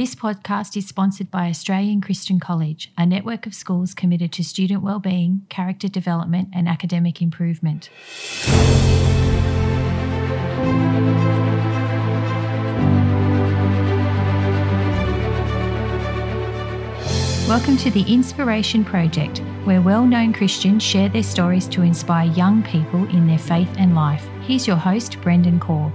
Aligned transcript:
This 0.00 0.14
podcast 0.14 0.78
is 0.78 0.88
sponsored 0.88 1.30
by 1.30 1.50
Australian 1.50 2.00
Christian 2.00 2.40
College, 2.40 2.90
a 2.96 3.04
network 3.04 3.44
of 3.44 3.54
schools 3.54 3.92
committed 3.92 4.32
to 4.32 4.42
student 4.42 4.82
wellbeing, 4.82 5.42
character 5.50 5.88
development, 5.88 6.48
and 6.54 6.66
academic 6.66 7.20
improvement. 7.20 7.90
Welcome 17.46 17.76
to 17.76 17.90
the 17.90 18.04
Inspiration 18.08 18.86
Project, 18.86 19.40
where 19.64 19.82
well 19.82 20.06
known 20.06 20.32
Christians 20.32 20.82
share 20.82 21.10
their 21.10 21.22
stories 21.22 21.68
to 21.68 21.82
inspire 21.82 22.32
young 22.32 22.62
people 22.62 23.06
in 23.10 23.26
their 23.26 23.38
faith 23.38 23.68
and 23.76 23.94
life. 23.94 24.26
Here's 24.46 24.66
your 24.66 24.76
host, 24.76 25.20
Brendan 25.20 25.60
Corr. 25.60 25.92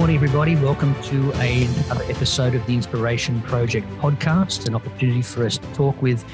Morning, 0.00 0.16
everybody. 0.16 0.56
Welcome 0.56 0.94
to 1.02 1.30
another 1.32 2.04
episode 2.04 2.54
of 2.54 2.64
the 2.64 2.72
Inspiration 2.72 3.42
Project 3.42 3.86
podcast, 3.98 4.66
an 4.66 4.74
opportunity 4.74 5.20
for 5.20 5.44
us 5.44 5.58
to 5.58 5.66
talk 5.74 6.00
with 6.00 6.24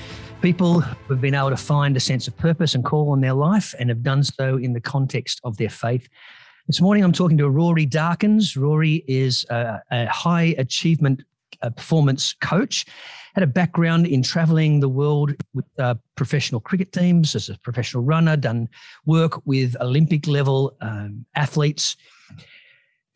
people 0.40 0.80
who've 0.80 1.20
been 1.20 1.34
able 1.34 1.50
to 1.50 1.56
find 1.56 1.96
a 1.96 2.00
sense 2.00 2.28
of 2.28 2.36
purpose 2.36 2.76
and 2.76 2.84
call 2.84 3.10
on 3.10 3.20
their 3.20 3.32
life 3.32 3.74
and 3.80 3.88
have 3.88 4.04
done 4.04 4.22
so 4.22 4.56
in 4.56 4.72
the 4.72 4.80
context 4.80 5.40
of 5.42 5.56
their 5.56 5.68
faith. 5.68 6.08
This 6.68 6.80
morning, 6.80 7.02
I'm 7.02 7.10
talking 7.10 7.36
to 7.38 7.50
Rory 7.50 7.86
Darkins. 7.86 8.56
Rory 8.56 9.02
is 9.08 9.44
a, 9.50 9.82
a 9.90 10.06
high 10.06 10.54
achievement 10.58 11.24
uh, 11.60 11.70
performance 11.70 12.34
coach, 12.34 12.86
had 13.34 13.42
a 13.42 13.48
background 13.48 14.06
in 14.06 14.22
traveling 14.22 14.78
the 14.78 14.88
world 14.88 15.34
with 15.54 15.64
uh, 15.80 15.96
professional 16.14 16.60
cricket 16.60 16.92
teams 16.92 17.34
as 17.34 17.48
a 17.48 17.58
professional 17.58 18.04
runner, 18.04 18.36
done 18.36 18.68
work 19.06 19.44
with 19.44 19.74
Olympic 19.80 20.28
level 20.28 20.76
um, 20.82 21.26
athletes 21.34 21.96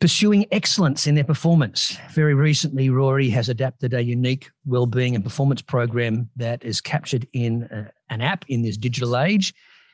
pursuing 0.01 0.47
excellence 0.51 1.05
in 1.05 1.13
their 1.13 1.23
performance. 1.23 1.95
Very 2.09 2.33
recently, 2.33 2.89
Rory 2.89 3.29
has 3.29 3.49
adapted 3.49 3.93
a 3.93 4.03
unique 4.03 4.49
well-being 4.65 5.13
and 5.13 5.23
performance 5.23 5.61
program 5.61 6.27
that 6.35 6.65
is 6.65 6.81
captured 6.81 7.27
in 7.33 7.63
uh, 7.65 7.87
an 8.09 8.19
app 8.19 8.43
in 8.47 8.63
this 8.63 8.77
digital 8.77 9.15
age, 9.15 9.53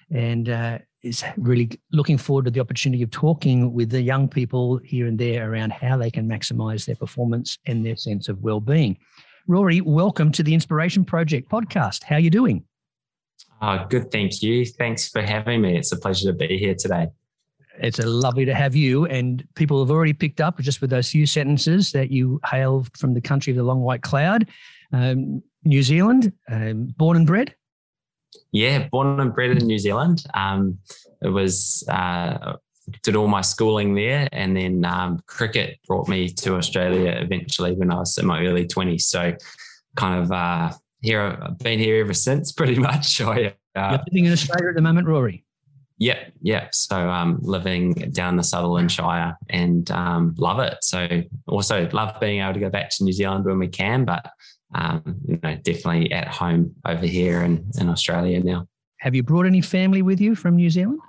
and 0.10 0.48
uh, 0.48 0.80
is 1.04 1.26
really 1.36 1.70
looking 1.92 2.18
forward 2.18 2.46
to 2.46 2.52
the 2.52 2.62
opportunity 2.62 3.04
of 3.04 3.12
talking 3.12 3.74
with 3.74 3.90
the 3.90 4.02
young 4.02 4.30
people 4.30 4.78
here 4.78 5.08
and 5.08 5.20
there 5.20 5.52
around 5.52 5.74
how 5.74 5.98
they 5.98 6.10
can 6.10 6.28
maximize 6.28 6.86
their 6.86 6.96
performance 6.96 7.58
and 7.68 7.86
their 7.86 7.98
sense 7.98 8.30
of 8.30 8.42
well-being. 8.42 8.98
Rory, 9.46 9.82
welcome 9.82 10.32
to 10.32 10.42
the 10.42 10.54
Inspiration 10.54 11.04
Project 11.04 11.52
podcast. 11.52 12.04
How 12.04 12.16
are 12.16 12.20
you 12.20 12.30
doing? 12.30 12.64
Oh, 13.62 13.86
good. 13.90 14.10
Thank 14.10 14.42
you. 14.42 14.66
Thanks 14.66 15.10
for 15.10 15.22
having 15.22 15.62
me. 15.62 15.78
It's 15.78 15.92
a 15.92 15.98
pleasure 15.98 16.32
to 16.32 16.38
be 16.38 16.58
here 16.58 16.76
today. 16.76 17.08
It's 17.80 18.00
a 18.00 18.06
lovely 18.06 18.46
to 18.46 18.54
have 18.54 18.76
you. 18.76 19.06
And 19.06 19.48
people 19.56 19.80
have 19.80 19.92
already 19.92 20.14
picked 20.14 20.42
up 20.42 20.60
just 20.60 20.82
with 20.82 20.90
those 20.90 21.10
few 21.10 21.26
sentences 21.26 21.92
that 21.92 22.12
you 22.12 22.40
hail 22.50 22.86
from 22.98 23.14
the 23.14 23.22
country 23.22 23.52
of 23.52 23.58
the 23.58 23.64
long 23.64 23.82
white 23.82 24.02
cloud, 24.02 24.48
um, 24.94 25.42
New 25.64 25.84
Zealand, 25.84 26.34
um, 26.50 26.94
born 26.98 27.18
and 27.18 27.28
bred. 27.28 27.56
Yeah, 28.52 28.88
born 28.90 29.20
and 29.20 29.34
bred 29.34 29.52
in 29.52 29.68
New 29.68 29.80
Zealand. 29.80 30.26
Um, 30.34 30.80
it 31.22 31.30
was 31.30 31.84
uh, 31.90 32.54
did 33.04 33.16
all 33.16 33.28
my 33.28 33.42
schooling 33.42 33.94
there, 33.96 34.28
and 34.32 34.56
then 34.56 34.86
um, 34.86 35.22
cricket 35.28 35.80
brought 35.88 36.08
me 36.08 36.30
to 36.30 36.56
Australia 36.56 37.12
eventually 37.20 37.74
when 37.74 37.92
I 37.92 37.96
was 37.96 38.18
in 38.18 38.26
my 38.26 38.46
early 38.46 38.66
twenties. 38.66 39.08
So, 39.08 39.36
kind 39.96 40.24
of 40.24 40.32
uh, 40.32 40.72
here, 41.02 41.22
I've 41.22 41.58
been 41.60 41.80
here 41.80 42.02
ever 42.02 42.14
since, 42.14 42.52
pretty 42.54 42.76
much. 42.76 43.22
I, 43.22 43.56
uh, 43.76 43.90
You're 43.92 44.04
living 44.12 44.26
in 44.26 44.34
Australia 44.34 44.70
at 44.70 44.76
the 44.76 44.82
moment, 44.82 45.08
Rory. 45.08 45.44
Yep, 46.00 46.34
yep. 46.42 46.76
So 46.76 47.10
um, 47.10 47.40
living 47.42 47.94
down 48.12 48.38
the 48.38 48.44
Sutherland 48.44 48.92
Shire 48.92 49.36
and 49.50 49.90
um, 49.92 50.36
love 50.38 50.60
it. 50.60 50.78
So 50.82 51.24
also 51.48 51.90
love 51.92 52.20
being 52.20 52.42
able 52.42 52.54
to 52.54 52.60
go 52.60 52.70
back 52.70 52.92
to 52.92 53.04
New 53.04 53.14
Zealand 53.14 53.46
when 53.46 53.58
we 53.58 53.68
can, 53.68 54.06
but 54.06 54.30
um, 54.76 55.16
you 55.28 55.40
know 55.42 55.56
definitely 55.56 56.12
at 56.12 56.28
home 56.28 56.76
over 56.86 57.06
here 57.06 57.42
in, 57.42 57.72
in 57.80 57.90
Australia 57.90 58.40
now. 58.44 58.68
Have 59.00 59.16
you 59.16 59.24
brought 59.24 59.46
any 59.46 59.62
family 59.62 60.02
with 60.02 60.22
you 60.22 60.36
from 60.36 60.56
New 60.56 60.70
Zealand? 60.70 61.00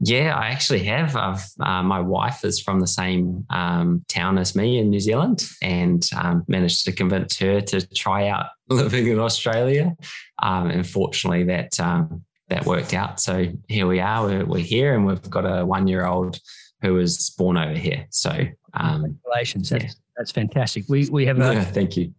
Yeah, 0.00 0.36
I 0.36 0.48
actually 0.48 0.84
have. 0.84 1.16
I've, 1.16 1.44
uh, 1.58 1.82
my 1.82 1.98
wife 1.98 2.44
is 2.44 2.60
from 2.60 2.78
the 2.78 2.86
same 2.86 3.44
um, 3.50 4.04
town 4.08 4.38
as 4.38 4.54
me 4.54 4.78
in 4.78 4.90
New 4.90 5.00
Zealand, 5.00 5.44
and 5.60 6.08
um, 6.16 6.44
managed 6.46 6.84
to 6.84 6.92
convince 6.92 7.36
her 7.38 7.60
to 7.62 7.86
try 7.94 8.28
out 8.28 8.46
living 8.68 9.08
in 9.08 9.18
Australia. 9.18 9.96
Um, 10.40 10.70
unfortunately, 10.70 11.44
that 11.44 11.80
um, 11.80 12.24
that 12.48 12.64
worked 12.66 12.94
out. 12.94 13.20
So 13.20 13.46
here 13.68 13.86
we 13.86 14.00
are. 14.00 14.24
We're, 14.26 14.44
we're 14.44 14.58
here, 14.58 14.94
and 14.94 15.06
we've 15.06 15.30
got 15.30 15.44
a 15.44 15.64
one-year-old 15.64 16.38
who 16.82 16.94
was 16.94 17.30
born 17.30 17.56
over 17.56 17.74
here. 17.74 18.06
So 18.10 18.30
um, 18.74 19.02
congratulations. 19.02 19.70
That's, 19.70 19.84
yeah. 19.84 19.90
that's 20.16 20.32
fantastic. 20.32 20.84
We 20.88 21.08
we 21.10 21.26
have 21.26 21.38
a, 21.38 21.64
thank 21.64 21.96
you. 21.96 22.14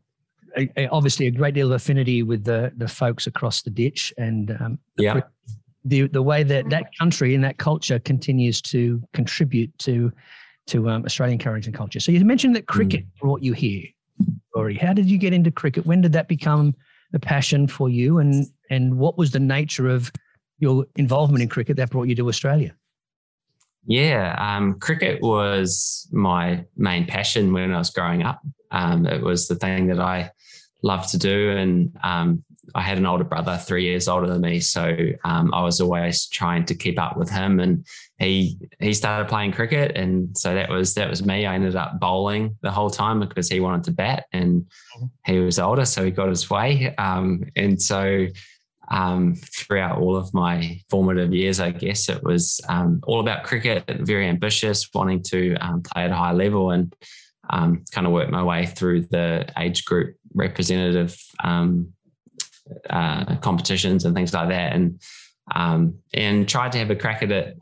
A, 0.58 0.70
a, 0.78 0.88
obviously, 0.88 1.28
a 1.28 1.32
great 1.32 1.54
deal 1.54 1.68
of 1.68 1.74
affinity 1.74 2.24
with 2.24 2.44
the 2.44 2.72
the 2.78 2.88
folks 2.88 3.28
across 3.28 3.62
the 3.62 3.70
ditch, 3.70 4.14
and 4.18 4.52
um, 4.60 4.80
yeah. 4.98 5.22
The, 5.86 6.08
the 6.08 6.22
way 6.22 6.44
that 6.44 6.70
that 6.70 6.90
country 7.00 7.34
and 7.36 7.44
that 7.46 7.58
culture 7.58 8.00
continues 8.00 8.62
to 8.64 9.02
contribute 9.14 9.76
to 9.80 10.12
to 10.68 10.90
um, 10.90 11.06
Australian 11.06 11.40
courage 11.40 11.68
and 11.68 11.76
culture. 11.76 12.02
So 12.02 12.12
you 12.12 12.24
mentioned 12.26 12.54
that 12.58 12.68
cricket 12.68 13.06
mm. 13.06 13.20
brought 13.22 13.42
you 13.42 13.54
here, 13.54 13.86
Rory. 14.54 14.76
How 14.76 14.92
did 14.92 15.10
you 15.10 15.18
get 15.18 15.32
into 15.32 15.52
cricket? 15.52 15.86
When 15.86 16.02
did 16.02 16.12
that 16.12 16.28
become 16.28 16.76
a 17.14 17.20
passion 17.20 17.66
for 17.66 17.88
you? 17.88 18.18
And 18.18 18.46
and 18.70 18.98
what 18.98 19.18
was 19.18 19.32
the 19.32 19.40
nature 19.40 19.88
of 19.90 20.12
your 20.60 20.86
involvement 20.98 21.42
in 21.42 21.50
cricket 21.50 21.78
that 21.78 21.90
brought 21.90 22.08
you 22.08 22.16
to 22.16 22.28
Australia? 22.28 22.76
Yeah, 23.86 24.36
um, 24.38 24.80
cricket 24.80 25.22
was 25.22 26.08
my 26.12 26.66
main 26.76 27.06
passion 27.06 27.54
when 27.54 27.74
I 27.74 27.78
was 27.78 27.90
growing 27.90 28.24
up. 28.24 28.42
Um, 28.72 29.06
it 29.06 29.22
was 29.22 29.48
the 29.48 29.56
thing 29.56 29.88
that 29.88 30.00
I 30.00 30.32
loved 30.84 31.10
to 31.10 31.18
do, 31.18 31.50
and 31.52 31.98
um, 32.04 32.44
I 32.76 32.82
had 32.82 32.98
an 32.98 33.06
older 33.06 33.24
brother, 33.24 33.58
three 33.58 33.86
years 33.86 34.08
older 34.08 34.28
than 34.28 34.42
me, 34.42 34.60
so 34.60 34.96
um, 35.24 35.54
I 35.54 35.64
was 35.64 35.82
always 35.82 36.28
trying 36.28 36.66
to 36.66 36.76
keep 36.76 37.00
up 37.00 37.18
with 37.18 37.30
him. 37.30 37.60
And 37.60 37.86
he 38.20 38.60
he 38.80 38.94
started 38.94 39.28
playing 39.28 39.54
cricket, 39.54 39.96
and 39.96 40.38
so 40.38 40.54
that 40.54 40.70
was 40.70 40.94
that 40.96 41.10
was 41.10 41.26
me. 41.26 41.46
I 41.46 41.56
ended 41.56 41.76
up 41.76 42.00
bowling 42.00 42.58
the 42.62 42.72
whole 42.72 42.90
time 42.90 43.20
because 43.20 43.50
he 43.50 43.60
wanted 43.60 43.86
to 43.86 43.92
bat, 43.92 44.26
and 44.34 44.66
he 45.26 45.40
was 45.40 45.58
older, 45.58 45.86
so 45.86 46.06
he 46.06 46.12
got 46.12 46.30
his 46.30 46.50
way. 46.50 46.94
Um, 46.98 47.44
and 47.56 47.82
so 47.82 48.28
um, 48.90 49.36
throughout 49.36 50.00
all 50.00 50.16
of 50.16 50.34
my 50.34 50.82
formative 50.90 51.34
years, 51.34 51.60
I 51.60 51.72
guess 51.72 52.10
it 52.10 52.24
was 52.24 52.60
um, 52.70 53.02
all 53.04 53.20
about 53.20 53.44
cricket, 53.44 53.84
very 54.00 54.28
ambitious, 54.28 54.90
wanting 54.94 55.22
to 55.24 55.56
um, 55.58 55.82
play 55.82 56.06
at 56.06 56.12
a 56.12 56.16
high 56.16 56.32
level 56.32 56.72
and 56.72 56.96
um, 57.50 57.84
kind 57.92 58.08
of 58.08 58.14
work 58.14 58.30
my 58.30 58.44
way 58.44 58.66
through 58.66 59.02
the 59.04 59.52
age 59.58 59.86
group 59.86 60.16
representative 60.34 61.18
um, 61.44 61.94
uh, 62.90 63.36
competitions 63.38 64.06
and 64.06 64.16
things 64.16 64.34
like 64.34 64.50
that. 64.50 64.74
And 64.74 65.02
um, 65.56 65.96
and 66.14 66.48
tried 66.48 66.72
to 66.74 66.78
have 66.78 66.92
a 66.92 66.96
crack 66.96 67.24
at 67.24 67.32
it. 67.32 67.58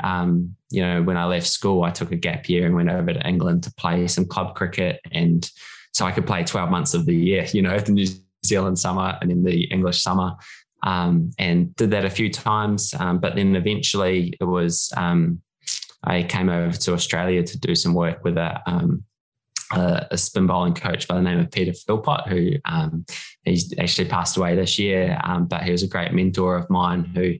you 0.69 0.81
know, 0.81 1.01
when 1.01 1.15
I 1.15 1.23
left 1.23 1.47
school, 1.47 1.83
I 1.83 1.91
took 1.91 2.11
a 2.11 2.17
gap 2.17 2.49
year 2.49 2.65
and 2.65 2.75
went 2.75 2.89
over 2.89 3.13
to 3.13 3.27
England 3.27 3.63
to 3.63 3.73
play 3.75 4.07
some 4.07 4.25
club 4.25 4.55
cricket, 4.55 4.99
and 5.11 5.49
so 5.93 6.05
I 6.05 6.11
could 6.11 6.27
play 6.27 6.43
12 6.43 6.69
months 6.69 6.93
of 6.93 7.05
the 7.05 7.15
year. 7.15 7.45
You 7.51 7.61
know, 7.61 7.79
the 7.79 7.91
New 7.93 8.07
Zealand 8.45 8.79
summer 8.79 9.17
and 9.21 9.31
in 9.31 9.43
the 9.43 9.63
English 9.65 10.01
summer 10.01 10.35
um, 10.83 11.31
and 11.37 11.75
did 11.75 11.91
that 11.91 12.05
a 12.05 12.09
few 12.09 12.31
times. 12.31 12.93
Um, 12.97 13.19
but 13.19 13.35
then 13.35 13.55
eventually 13.55 14.35
it 14.39 14.43
was, 14.43 14.91
um, 14.95 15.41
I 16.03 16.23
came 16.23 16.49
over 16.49 16.77
to 16.77 16.93
Australia 16.93 17.43
to 17.43 17.59
do 17.59 17.75
some 17.75 17.93
work 17.93 18.23
with 18.23 18.37
a, 18.37 18.61
um, 18.65 19.03
a, 19.71 20.07
a 20.11 20.17
spin 20.17 20.47
bowling 20.47 20.73
coach 20.73 21.07
by 21.07 21.15
the 21.15 21.21
name 21.21 21.39
of 21.39 21.51
Peter 21.51 21.73
Philpott, 21.73 22.27
who 22.27 22.51
um, 22.65 23.05
he's 23.43 23.73
actually 23.79 24.07
passed 24.07 24.37
away 24.37 24.55
this 24.55 24.79
year, 24.79 25.19
but 25.49 25.63
he 25.63 25.71
was 25.71 25.83
a 25.83 25.87
great 25.87 26.13
mentor 26.13 26.55
of 26.55 26.69
mine 26.69 27.03
who 27.03 27.33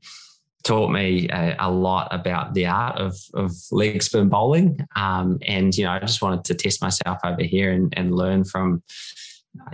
taught 0.63 0.91
me 0.91 1.29
a, 1.29 1.55
a, 1.59 1.71
lot 1.71 2.09
about 2.11 2.53
the 2.53 2.65
art 2.65 2.97
of, 2.97 3.17
of 3.33 3.53
leg 3.71 4.03
spin 4.03 4.27
bowling. 4.27 4.77
Um, 4.97 5.37
and, 5.47 5.75
you 5.75 5.85
know, 5.85 5.91
I 5.91 5.99
just 5.99 6.21
wanted 6.21 6.43
to 6.45 6.55
test 6.55 6.81
myself 6.81 7.19
over 7.23 7.43
here 7.43 7.71
and, 7.71 7.93
and 7.95 8.13
learn 8.13 8.43
from 8.43 8.83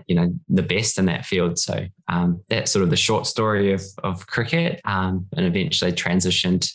you 0.08 0.16
know 0.16 0.34
the 0.50 0.64
best 0.64 0.98
in 0.98 1.06
that 1.06 1.26
field. 1.26 1.60
So 1.60 1.86
um, 2.08 2.42
that's 2.50 2.72
sort 2.72 2.84
of 2.84 2.90
the 2.90 2.96
short 2.96 3.28
story 3.28 3.74
of 3.74 3.84
of 4.04 4.28
cricket, 4.28 4.82
um, 4.86 5.28
and 5.36 5.46
eventually 5.46 5.92
transitioned 5.92 6.72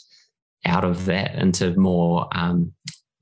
out 0.64 0.84
of 0.84 1.06
that 1.06 1.34
into 1.34 1.74
more. 1.78 2.28
Um, 2.32 2.72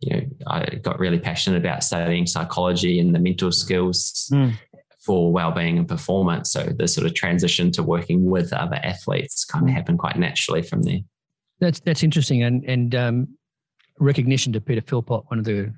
you 0.00 0.14
know, 0.14 0.22
I 0.46 0.64
got 0.82 0.98
really 0.98 1.18
passionate 1.18 1.58
about 1.58 1.82
studying 1.82 2.26
psychology 2.26 3.00
and 3.00 3.14
the 3.14 3.18
mental 3.18 3.50
skills 3.50 4.28
mm. 4.30 4.52
for 5.00 5.32
well-being 5.32 5.78
and 5.78 5.88
performance. 5.88 6.52
So 6.52 6.64
the 6.64 6.86
sort 6.86 7.06
of 7.06 7.14
transition 7.14 7.72
to 7.72 7.82
working 7.82 8.26
with 8.26 8.52
other 8.52 8.78
athletes 8.82 9.46
kind 9.46 9.64
of 9.64 9.70
hmm. 9.70 9.76
happened 9.76 9.98
quite 9.98 10.18
naturally 10.18 10.60
from 10.62 10.82
there. 10.82 11.00
That's 11.60 11.80
that's 11.80 12.02
interesting, 12.02 12.42
and 12.42 12.64
and 12.64 12.94
um, 12.94 13.28
recognition 13.98 14.52
to 14.52 14.60
Peter 14.60 14.82
Philpott, 14.82 15.24
one 15.28 15.38
of 15.38 15.44
the 15.44 15.72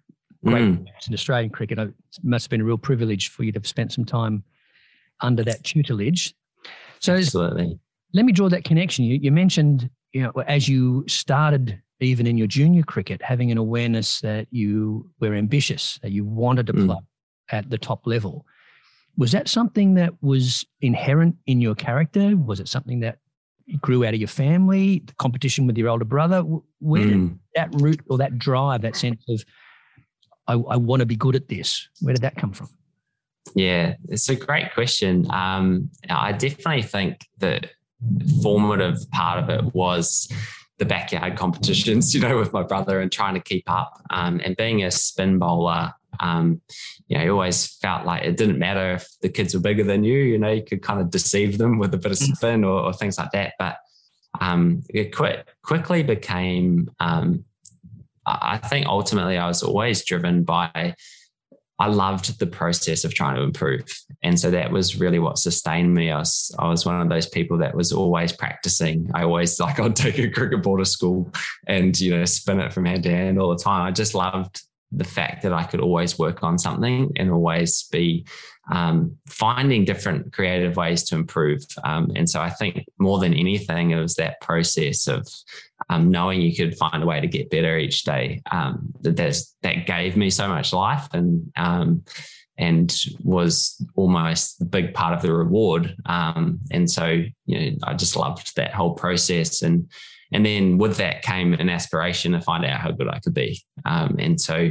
great 0.48 0.62
mm. 0.62 0.86
in 1.06 1.14
Australian 1.14 1.50
cricket. 1.50 1.78
It 1.78 1.94
must 2.22 2.46
have 2.46 2.50
been 2.50 2.60
a 2.60 2.64
real 2.64 2.78
privilege 2.78 3.28
for 3.28 3.44
you 3.44 3.52
to 3.52 3.58
have 3.58 3.66
spent 3.66 3.92
some 3.92 4.04
time 4.04 4.42
under 5.20 5.44
that 5.44 5.64
tutelage. 5.64 6.34
So, 7.00 7.14
absolutely. 7.14 7.78
Let 8.14 8.24
me 8.24 8.32
draw 8.32 8.48
that 8.48 8.64
connection. 8.64 9.04
You, 9.04 9.18
you 9.20 9.30
mentioned 9.30 9.90
you 10.12 10.22
know, 10.22 10.32
as 10.46 10.68
you 10.68 11.04
started 11.06 11.80
even 12.00 12.26
in 12.26 12.38
your 12.38 12.46
junior 12.46 12.82
cricket, 12.82 13.20
having 13.22 13.50
an 13.50 13.58
awareness 13.58 14.20
that 14.20 14.46
you 14.50 15.10
were 15.20 15.34
ambitious, 15.34 15.98
that 16.02 16.12
you 16.12 16.24
wanted 16.24 16.66
to 16.68 16.72
mm. 16.72 16.86
play 16.86 16.96
mm. 16.96 17.02
at 17.50 17.68
the 17.70 17.78
top 17.78 18.06
level. 18.06 18.46
Was 19.16 19.32
that 19.32 19.48
something 19.48 19.94
that 19.94 20.14
was 20.22 20.64
inherent 20.80 21.36
in 21.46 21.60
your 21.60 21.74
character? 21.74 22.36
Was 22.36 22.60
it 22.60 22.68
something 22.68 23.00
that 23.00 23.18
grew 23.80 24.04
out 24.04 24.14
of 24.14 24.20
your 24.20 24.28
family, 24.28 25.02
the 25.06 25.12
competition 25.14 25.66
with 25.66 25.76
your 25.76 25.88
older 25.88 26.04
brother? 26.04 26.42
Where 26.78 27.02
mm. 27.02 27.30
did 27.30 27.38
that 27.56 27.70
root 27.80 28.00
or 28.08 28.18
that 28.18 28.38
drive, 28.38 28.82
that 28.82 28.96
sense 28.96 29.22
of, 29.28 29.44
I, 30.48 30.54
I 30.54 30.76
want 30.76 31.00
to 31.00 31.06
be 31.06 31.16
good 31.16 31.36
at 31.36 31.48
this, 31.48 31.88
where 32.00 32.14
did 32.14 32.22
that 32.22 32.36
come 32.36 32.52
from? 32.52 32.68
Yeah, 33.54 33.94
it's 34.08 34.28
a 34.28 34.36
great 34.36 34.72
question. 34.74 35.26
Um, 35.30 35.90
I 36.08 36.32
definitely 36.32 36.82
think 36.82 37.26
that 37.38 37.70
formative 38.42 39.10
part 39.10 39.42
of 39.42 39.50
it 39.50 39.74
was 39.74 40.32
the 40.78 40.84
backyard 40.84 41.36
competitions, 41.36 42.14
you 42.14 42.20
know, 42.20 42.38
with 42.38 42.52
my 42.52 42.62
brother 42.62 43.00
and 43.00 43.12
trying 43.12 43.34
to 43.34 43.40
keep 43.40 43.68
up. 43.68 44.00
Um, 44.10 44.40
and 44.44 44.56
being 44.56 44.84
a 44.84 44.90
spin 44.90 45.38
bowler, 45.38 45.92
um, 46.20 46.60
you 47.08 47.18
know, 47.18 47.24
you 47.24 47.32
always 47.32 47.66
felt 47.66 48.06
like 48.06 48.24
it 48.24 48.36
didn't 48.36 48.58
matter 48.58 48.92
if 48.92 49.08
the 49.20 49.28
kids 49.28 49.54
were 49.54 49.60
bigger 49.60 49.84
than 49.84 50.04
you, 50.04 50.18
you 50.18 50.38
know, 50.38 50.50
you 50.50 50.64
could 50.64 50.82
kind 50.82 51.00
of 51.00 51.10
deceive 51.10 51.58
them 51.58 51.78
with 51.78 51.94
a 51.94 51.98
bit 51.98 52.12
of 52.12 52.18
mm. 52.18 52.36
spin 52.36 52.64
or, 52.64 52.80
or 52.80 52.92
things 52.92 53.18
like 53.18 53.30
that. 53.32 53.54
But 53.58 53.78
um, 54.40 54.82
it 54.88 55.14
quite, 55.14 55.44
quickly 55.62 56.02
became, 56.02 56.90
um, 57.00 57.44
I 58.40 58.58
think 58.58 58.86
ultimately 58.86 59.38
I 59.38 59.46
was 59.46 59.62
always 59.62 60.04
driven 60.04 60.44
by 60.44 60.94
I 61.80 61.86
loved 61.86 62.40
the 62.40 62.46
process 62.46 63.04
of 63.04 63.14
trying 63.14 63.36
to 63.36 63.42
improve. 63.42 63.84
And 64.22 64.38
so 64.38 64.50
that 64.50 64.72
was 64.72 64.98
really 64.98 65.20
what 65.20 65.38
sustained 65.38 65.94
me. 65.94 66.10
I 66.10 66.18
was, 66.18 66.52
I 66.58 66.68
was 66.68 66.84
one 66.84 67.00
of 67.00 67.08
those 67.08 67.28
people 67.28 67.58
that 67.58 67.76
was 67.76 67.92
always 67.92 68.32
practicing. 68.32 69.08
I 69.14 69.22
always 69.22 69.60
like 69.60 69.78
I'd 69.78 69.94
take 69.94 70.18
a 70.18 70.28
cricket 70.28 70.62
ball 70.62 70.78
to 70.78 70.84
school 70.84 71.32
and, 71.68 71.98
you 71.98 72.16
know, 72.16 72.24
spin 72.24 72.60
it 72.60 72.72
from 72.72 72.84
hand 72.84 73.04
to 73.04 73.10
hand 73.10 73.40
all 73.40 73.56
the 73.56 73.62
time. 73.62 73.86
I 73.86 73.92
just 73.92 74.14
loved 74.14 74.60
the 74.90 75.04
fact 75.04 75.42
that 75.42 75.52
I 75.52 75.64
could 75.64 75.80
always 75.80 76.18
work 76.18 76.42
on 76.42 76.58
something 76.58 77.12
and 77.16 77.30
always 77.30 77.84
be 77.92 78.26
um, 78.72 79.16
finding 79.28 79.84
different 79.84 80.32
creative 80.32 80.76
ways 80.76 81.04
to 81.04 81.14
improve. 81.14 81.62
Um, 81.84 82.10
and 82.16 82.28
so 82.28 82.40
I 82.40 82.50
think 82.50 82.86
more 82.98 83.18
than 83.18 83.34
anything, 83.34 83.90
it 83.90 84.00
was 84.00 84.14
that 84.16 84.40
process 84.40 85.06
of 85.06 85.28
um, 85.88 86.10
knowing 86.10 86.40
you 86.40 86.54
could 86.54 86.76
find 86.76 87.02
a 87.02 87.06
way 87.06 87.20
to 87.20 87.26
get 87.26 87.50
better 87.50 87.78
each 87.78 88.04
day. 88.04 88.42
Um, 88.50 88.92
that 89.00 89.16
that 89.62 89.86
gave 89.86 90.16
me 90.16 90.30
so 90.30 90.48
much 90.48 90.72
life 90.72 91.08
and 91.12 91.50
um, 91.56 92.04
and 92.56 92.94
was 93.22 93.80
almost 93.94 94.60
a 94.60 94.64
big 94.64 94.92
part 94.92 95.14
of 95.14 95.22
the 95.22 95.32
reward. 95.32 95.94
Um, 96.06 96.60
and 96.70 96.90
so 96.90 97.22
you 97.46 97.70
know, 97.70 97.76
I 97.84 97.94
just 97.94 98.16
loved 98.16 98.56
that 98.56 98.74
whole 98.74 98.94
process 98.94 99.62
and. 99.62 99.90
And 100.30 100.44
then 100.44 100.76
with 100.76 100.98
that 100.98 101.22
came 101.22 101.54
an 101.54 101.70
aspiration 101.70 102.32
to 102.32 102.40
find 102.42 102.62
out 102.62 102.80
how 102.80 102.90
good 102.90 103.08
I 103.08 103.18
could 103.18 103.32
be. 103.32 103.64
and 103.86 104.38
so 104.38 104.70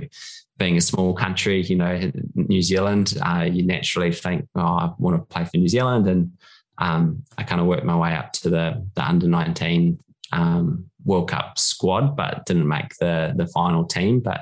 being 0.57 0.77
a 0.77 0.81
small 0.81 1.13
country, 1.13 1.61
you 1.61 1.75
know, 1.75 2.11
New 2.35 2.61
Zealand, 2.61 3.17
uh, 3.23 3.47
you 3.51 3.63
naturally 3.63 4.11
think, 4.11 4.47
oh, 4.55 4.61
I 4.61 4.91
want 4.97 5.15
to 5.15 5.33
play 5.33 5.45
for 5.45 5.57
New 5.57 5.67
Zealand. 5.67 6.07
And 6.07 6.31
um, 6.77 7.23
I 7.37 7.43
kind 7.43 7.61
of 7.61 7.67
worked 7.67 7.85
my 7.85 7.97
way 7.97 8.13
up 8.13 8.33
to 8.33 8.49
the, 8.49 8.87
the 8.95 9.07
under 9.07 9.27
19 9.27 9.99
um, 10.31 10.85
World 11.03 11.29
Cup 11.29 11.57
squad, 11.57 12.15
but 12.15 12.45
didn't 12.45 12.67
make 12.67 12.95
the, 12.99 13.33
the 13.35 13.47
final 13.47 13.85
team. 13.85 14.19
But 14.19 14.41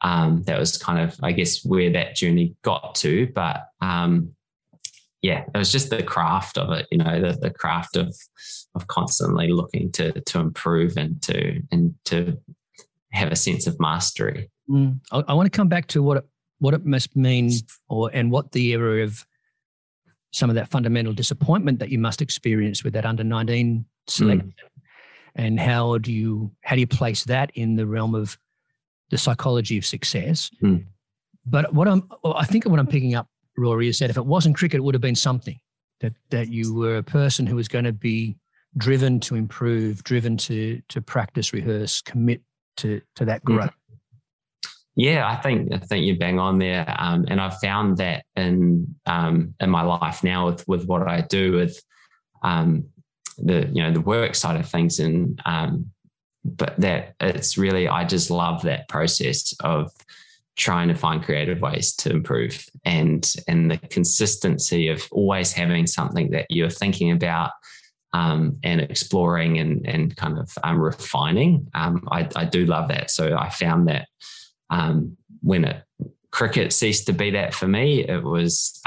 um, 0.00 0.42
that 0.44 0.58
was 0.58 0.76
kind 0.76 0.98
of, 0.98 1.18
I 1.22 1.32
guess, 1.32 1.64
where 1.64 1.90
that 1.92 2.16
journey 2.16 2.54
got 2.62 2.94
to. 2.96 3.28
But 3.34 3.64
um, 3.80 4.34
yeah, 5.22 5.44
it 5.54 5.56
was 5.56 5.72
just 5.72 5.88
the 5.88 6.02
craft 6.02 6.58
of 6.58 6.70
it, 6.72 6.86
you 6.90 6.98
know, 6.98 7.20
the, 7.20 7.32
the 7.40 7.50
craft 7.50 7.96
of 7.96 8.14
of 8.74 8.86
constantly 8.88 9.48
looking 9.48 9.90
to 9.92 10.20
to 10.20 10.38
improve 10.38 10.98
and 10.98 11.22
to 11.22 11.62
and 11.72 11.94
to 12.04 12.38
have 13.12 13.32
a 13.32 13.36
sense 13.36 13.66
of 13.66 13.80
mastery. 13.80 14.50
Mm. 14.68 15.00
I, 15.10 15.22
I, 15.28 15.32
want 15.32 15.50
to 15.50 15.56
come 15.56 15.68
back 15.68 15.86
to 15.88 16.02
what 16.02 16.18
it, 16.18 16.26
what 16.58 16.74
it 16.74 16.84
must 16.84 17.16
mean, 17.16 17.50
or 17.88 18.10
and 18.12 18.30
what 18.30 18.52
the 18.52 18.74
area 18.74 19.04
of 19.04 19.24
some 20.32 20.50
of 20.50 20.56
that 20.56 20.68
fundamental 20.68 21.14
disappointment 21.14 21.78
that 21.78 21.88
you 21.88 21.98
must 21.98 22.20
experience 22.20 22.84
with 22.84 22.92
that 22.92 23.06
under 23.06 23.24
nineteen 23.24 23.86
selection, 24.06 24.48
mm. 24.48 24.82
And 25.34 25.58
how 25.58 25.98
do 25.98 26.12
you 26.12 26.50
how 26.62 26.76
do 26.76 26.80
you 26.80 26.86
place 26.86 27.24
that 27.24 27.50
in 27.54 27.76
the 27.76 27.86
realm 27.86 28.14
of 28.14 28.38
the 29.10 29.18
psychology 29.18 29.78
of 29.78 29.86
success? 29.86 30.50
Mm. 30.62 30.84
But 31.46 31.74
what 31.74 31.88
I'm 31.88 32.08
I 32.24 32.44
think 32.44 32.64
what 32.64 32.78
I'm 32.78 32.86
picking 32.86 33.14
up, 33.14 33.28
Rory, 33.56 33.88
is 33.88 33.98
that 33.98 34.10
if 34.10 34.16
it 34.16 34.26
wasn't 34.26 34.56
cricket, 34.56 34.78
it 34.78 34.82
would 34.82 34.94
have 34.94 35.02
been 35.02 35.14
something 35.14 35.58
that 36.00 36.14
that 36.30 36.48
you 36.48 36.74
were 36.74 36.96
a 36.96 37.02
person 37.02 37.46
who 37.46 37.56
was 37.56 37.68
going 37.68 37.84
to 37.84 37.92
be 37.92 38.36
driven 38.76 39.20
to 39.20 39.34
improve, 39.34 40.02
driven 40.04 40.36
to 40.38 40.80
to 40.88 41.00
practice, 41.00 41.52
rehearse, 41.52 42.00
commit 42.00 42.42
to 42.78 43.00
to 43.16 43.24
that 43.24 43.44
growth. 43.44 43.70
Mm. 43.70 43.74
Yeah, 44.96 45.28
I 45.28 45.36
think 45.36 45.72
I 45.72 45.78
think 45.78 46.06
you 46.06 46.16
bang 46.16 46.38
on 46.38 46.58
there, 46.58 46.94
um, 46.98 47.24
and 47.28 47.40
I've 47.40 47.58
found 47.58 47.96
that 47.96 48.24
in 48.36 48.94
um, 49.06 49.54
in 49.58 49.68
my 49.68 49.82
life 49.82 50.22
now 50.22 50.46
with 50.46 50.66
with 50.68 50.86
what 50.86 51.08
I 51.08 51.22
do 51.22 51.52
with 51.52 51.82
um, 52.42 52.86
the 53.38 53.68
you 53.72 53.82
know 53.82 53.92
the 53.92 54.00
work 54.00 54.34
side 54.34 54.58
of 54.58 54.68
things, 54.68 54.98
and 54.98 55.40
um, 55.44 55.90
but 56.44 56.74
that 56.78 57.14
it's 57.20 57.56
really 57.56 57.88
I 57.88 58.04
just 58.04 58.30
love 58.30 58.62
that 58.62 58.88
process 58.88 59.54
of 59.60 59.90
trying 60.56 60.88
to 60.88 60.94
find 60.94 61.22
creative 61.22 61.60
ways 61.60 61.94
to 61.96 62.10
improve 62.10 62.66
and 62.84 63.34
and 63.48 63.70
the 63.70 63.78
consistency 63.78 64.88
of 64.88 65.06
always 65.10 65.52
having 65.52 65.86
something 65.86 66.30
that 66.30 66.46
you're 66.48 66.70
thinking 66.70 67.10
about 67.10 67.50
um, 68.12 68.58
and 68.62 68.80
exploring 68.80 69.58
and 69.58 69.86
and 69.86 70.16
kind 70.16 70.38
of 70.38 70.50
um, 70.62 70.80
refining. 70.80 71.68
Um, 71.74 72.06
I, 72.10 72.28
I 72.36 72.44
do 72.44 72.66
love 72.66 72.88
that. 72.88 73.10
So 73.10 73.36
I 73.36 73.50
found 73.50 73.88
that 73.88 74.06
um, 74.70 75.16
when 75.42 75.64
it, 75.64 75.82
cricket 76.34 76.72
ceased 76.72 77.06
to 77.06 77.12
be 77.12 77.30
that 77.30 77.54
for 77.54 77.68
me, 77.68 78.04
it 78.04 78.22
was, 78.22 78.80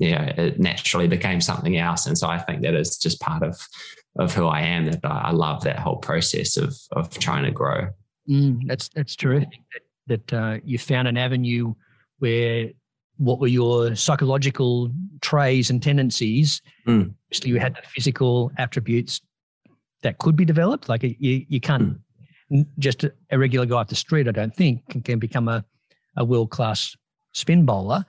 um, 0.00 0.06
yeah, 0.06 0.24
it 0.24 0.60
naturally 0.60 1.08
became 1.08 1.40
something 1.40 1.76
else. 1.76 2.06
And 2.06 2.16
so 2.16 2.28
I 2.28 2.38
think 2.38 2.62
that 2.62 2.74
is 2.74 2.96
just 2.98 3.20
part 3.20 3.42
of, 3.42 3.60
of 4.18 4.34
who 4.34 4.46
I 4.46 4.60
am, 4.60 4.86
that 4.86 5.04
I, 5.04 5.26
I 5.26 5.30
love 5.30 5.64
that 5.64 5.78
whole 5.78 5.96
process 5.96 6.56
of, 6.56 6.74
of 6.92 7.10
trying 7.18 7.44
to 7.44 7.50
grow. 7.50 7.88
Mm, 8.28 8.66
that's, 8.66 8.88
that's 8.88 9.16
terrific 9.16 9.60
that, 10.06 10.28
that 10.30 10.36
uh, 10.36 10.58
you 10.64 10.78
found 10.78 11.08
an 11.08 11.16
avenue 11.16 11.74
where 12.18 12.70
what 13.16 13.38
were 13.38 13.46
your 13.46 13.94
psychological 13.94 14.90
traits 15.20 15.70
and 15.70 15.82
tendencies? 15.82 16.60
Mm. 16.86 17.14
So 17.32 17.46
you 17.46 17.60
had 17.60 17.74
the 17.74 17.82
physical 17.88 18.50
attributes 18.58 19.20
that 20.02 20.18
could 20.18 20.36
be 20.36 20.44
developed. 20.44 20.88
Like 20.88 21.02
you, 21.02 21.44
you 21.48 21.60
can't 21.60 21.82
mm 21.82 21.98
just 22.78 23.04
a 23.04 23.38
regular 23.38 23.66
guy 23.66 23.76
off 23.76 23.88
the 23.88 23.94
street, 23.94 24.28
I 24.28 24.32
don't 24.32 24.54
think, 24.54 24.88
can, 24.88 25.02
can 25.02 25.18
become 25.18 25.48
a, 25.48 25.64
a 26.16 26.24
world 26.24 26.50
class 26.50 26.94
spin 27.32 27.64
bowler. 27.64 28.04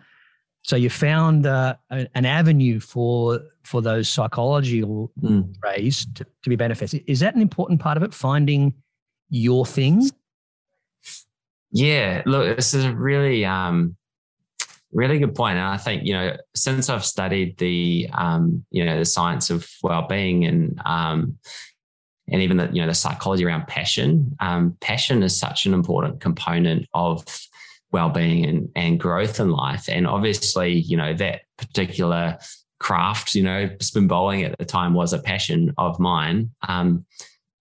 So 0.66 0.76
you 0.76 0.90
found 0.90 1.46
uh, 1.46 1.76
an 1.92 2.26
avenue 2.26 2.80
for 2.80 3.40
for 3.62 3.84
those 3.84 4.10
psychological 4.10 5.12
mm. 5.22 5.54
rays 5.64 6.08
to, 6.16 6.24
to 6.24 6.50
be 6.50 6.56
benefits. 6.56 6.96
Is 7.06 7.20
that 7.20 7.36
an 7.36 7.42
important 7.44 7.80
part 7.80 7.98
of 7.98 8.04
it? 8.04 8.16
Finding 8.16 8.74
your 9.30 9.68
thing. 9.68 10.10
Yeah, 11.72 12.24
look, 12.26 12.56
this 12.56 12.74
is 12.74 12.84
a 12.84 12.96
really 12.96 13.46
um, 13.46 13.96
really 14.92 15.20
good 15.20 15.36
point, 15.36 15.60
and 15.60 15.68
I 15.68 15.78
think 15.78 16.04
you 16.04 16.14
know 16.14 16.36
since 16.56 16.90
I've 16.90 17.06
studied 17.06 17.60
the 17.60 18.10
um, 18.14 18.66
you 18.72 18.84
know 18.84 18.98
the 18.98 19.06
science 19.06 19.52
of 19.52 19.70
well 19.84 20.08
being 20.08 20.46
and 20.46 20.82
um, 20.84 21.38
and 22.28 22.42
even 22.42 22.58
the 22.58 22.72
you 22.74 22.82
know 22.82 22.88
the 22.88 22.96
psychology 22.96 23.46
around 23.46 23.68
passion. 23.68 24.36
Um, 24.40 24.76
passion 24.82 25.22
is 25.22 25.40
such 25.40 25.68
an 25.68 25.76
important 25.76 26.22
component 26.22 26.88
of 26.96 27.24
well-being 27.96 28.46
and, 28.46 28.70
and 28.76 29.00
growth 29.00 29.40
in 29.40 29.50
life. 29.50 29.86
And 29.96 30.06
obviously, 30.06 30.72
you 30.90 30.98
know 30.98 31.14
that 31.14 31.42
particular 31.58 32.38
craft, 32.80 33.36
you 33.36 33.44
know, 33.44 33.70
spin 33.80 34.08
bowling 34.08 34.44
at 34.44 34.58
the 34.58 34.66
time 34.66 34.94
was 34.94 35.14
a 35.14 35.20
passion 35.32 35.74
of 35.78 36.00
mine. 36.00 36.52
Um, 36.68 37.06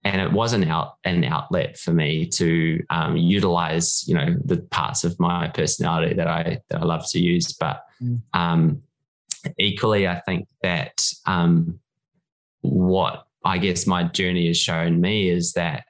and 0.02 0.20
it 0.20 0.32
was 0.32 0.52
an 0.52 0.64
out 0.64 0.96
an 1.04 1.24
outlet 1.24 1.78
for 1.78 1.92
me 1.92 2.26
to 2.40 2.82
um, 2.90 3.16
utilize, 3.16 4.06
you 4.08 4.14
know, 4.14 4.36
the 4.44 4.58
parts 4.78 5.04
of 5.04 5.18
my 5.18 5.48
personality 5.48 6.14
that 6.14 6.26
I 6.26 6.60
that 6.68 6.80
I 6.82 6.84
love 6.84 7.04
to 7.12 7.18
use. 7.18 7.52
But 7.52 7.82
mm. 8.02 8.20
um, 8.34 8.82
equally, 9.58 10.06
I 10.06 10.20
think 10.26 10.46
that 10.62 11.06
um, 11.24 11.80
what 12.60 13.26
I 13.44 13.58
guess 13.58 13.86
my 13.86 14.02
journey 14.04 14.46
has 14.48 14.58
shown 14.58 15.00
me 15.00 15.30
is 15.30 15.52
that 15.54 15.84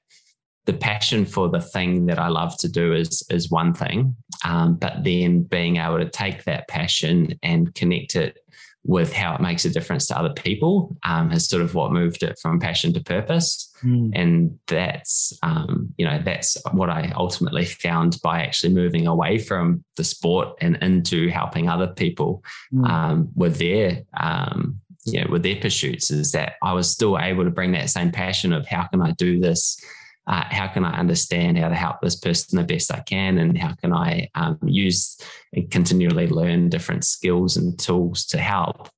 the 0.66 0.72
passion 0.72 1.26
for 1.26 1.48
the 1.48 1.60
thing 1.60 2.06
that 2.06 2.18
I 2.18 2.28
love 2.28 2.56
to 2.58 2.68
do 2.68 2.94
is 2.94 3.22
is 3.30 3.50
one 3.50 3.74
thing, 3.74 4.16
um, 4.44 4.76
but 4.76 5.04
then 5.04 5.42
being 5.42 5.76
able 5.76 5.98
to 5.98 6.08
take 6.08 6.44
that 6.44 6.68
passion 6.68 7.38
and 7.42 7.74
connect 7.74 8.16
it 8.16 8.38
with 8.86 9.14
how 9.14 9.34
it 9.34 9.40
makes 9.40 9.64
a 9.64 9.70
difference 9.70 10.06
to 10.06 10.18
other 10.18 10.32
people 10.34 10.94
um, 11.04 11.30
has 11.30 11.48
sort 11.48 11.62
of 11.62 11.74
what 11.74 11.90
moved 11.90 12.22
it 12.22 12.38
from 12.38 12.60
passion 12.60 12.92
to 12.92 13.02
purpose, 13.02 13.72
mm. 13.82 14.10
and 14.14 14.58
that's 14.66 15.38
um, 15.42 15.92
you 15.98 16.06
know 16.06 16.20
that's 16.24 16.56
what 16.72 16.88
I 16.88 17.12
ultimately 17.14 17.66
found 17.66 18.18
by 18.22 18.42
actually 18.42 18.72
moving 18.72 19.06
away 19.06 19.38
from 19.38 19.84
the 19.96 20.04
sport 20.04 20.56
and 20.60 20.76
into 20.82 21.28
helping 21.28 21.68
other 21.68 21.88
people 21.88 22.42
mm. 22.72 23.28
with 23.34 23.58
their 23.58 24.02
um, 24.18 24.80
you 25.04 25.20
know, 25.20 25.26
with 25.30 25.42
their 25.42 25.56
pursuits 25.56 26.10
is 26.10 26.32
that 26.32 26.54
I 26.62 26.72
was 26.72 26.90
still 26.90 27.18
able 27.18 27.44
to 27.44 27.50
bring 27.50 27.72
that 27.72 27.90
same 27.90 28.10
passion 28.10 28.52
of 28.52 28.66
how 28.66 28.84
can 28.84 29.02
I 29.02 29.12
do 29.12 29.38
this? 29.38 29.78
Uh, 30.26 30.44
how 30.48 30.66
can 30.68 30.84
I 30.84 30.98
understand 30.98 31.58
how 31.58 31.68
to 31.68 31.74
help 31.74 32.00
this 32.00 32.16
person 32.16 32.58
the 32.58 32.64
best 32.64 32.92
I 32.92 33.00
can? 33.00 33.38
And 33.38 33.58
how 33.58 33.74
can 33.74 33.92
I 33.92 34.28
um, 34.34 34.58
use 34.64 35.18
and 35.52 35.70
continually 35.70 36.28
learn 36.28 36.70
different 36.70 37.04
skills 37.04 37.56
and 37.56 37.78
tools 37.78 38.24
to 38.26 38.38
help? 38.38 38.88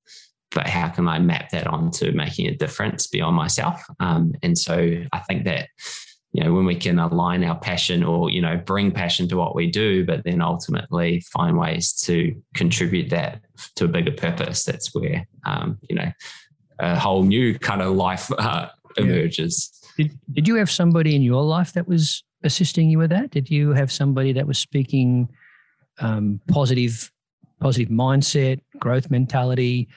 But 0.52 0.68
how 0.68 0.88
can 0.88 1.08
I 1.08 1.18
map 1.18 1.50
that 1.50 1.66
onto 1.66 2.12
making 2.12 2.46
a 2.46 2.56
difference 2.56 3.08
beyond 3.08 3.36
myself? 3.36 3.82
Um, 3.98 4.34
and 4.42 4.56
so 4.56 5.04
I 5.12 5.18
think 5.20 5.44
that 5.44 5.68
you 6.36 6.44
know, 6.44 6.52
when 6.52 6.66
we 6.66 6.74
can 6.74 6.98
align 6.98 7.42
our 7.44 7.58
passion 7.58 8.04
or, 8.04 8.30
you 8.30 8.42
know, 8.42 8.58
bring 8.58 8.92
passion 8.92 9.26
to 9.28 9.38
what 9.38 9.54
we 9.54 9.70
do, 9.70 10.04
but 10.04 10.22
then 10.24 10.42
ultimately 10.42 11.20
find 11.20 11.56
ways 11.56 11.94
to 12.02 12.34
contribute 12.54 13.08
that 13.08 13.40
to 13.76 13.86
a 13.86 13.88
bigger 13.88 14.12
purpose, 14.12 14.62
that's 14.64 14.94
where, 14.94 15.26
um, 15.46 15.78
you 15.88 15.96
know, 15.96 16.12
a 16.78 16.98
whole 16.98 17.22
new 17.22 17.58
kind 17.58 17.80
of 17.80 17.96
life 17.96 18.30
uh, 18.36 18.68
emerges. 18.98 19.72
Did, 19.96 20.18
did 20.32 20.48
you 20.48 20.56
have 20.56 20.70
somebody 20.70 21.14
in 21.14 21.22
your 21.22 21.42
life 21.42 21.72
that 21.72 21.88
was 21.88 22.22
assisting 22.42 22.90
you 22.90 22.98
with 22.98 23.10
that? 23.10 23.30
Did 23.30 23.50
you 23.50 23.72
have 23.72 23.90
somebody 23.90 24.32
that 24.32 24.46
was 24.46 24.58
speaking 24.58 25.28
um, 25.98 26.40
positive, 26.48 27.10
positive 27.60 27.88
mindset, 27.88 28.60
growth 28.78 29.10
mentality, 29.10 29.88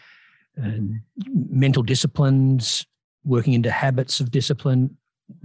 mental 0.55 1.83
disciplines, 1.83 2.85
working 3.25 3.53
into 3.53 3.71
habits 3.71 4.19
of 4.19 4.31
discipline? 4.31 4.97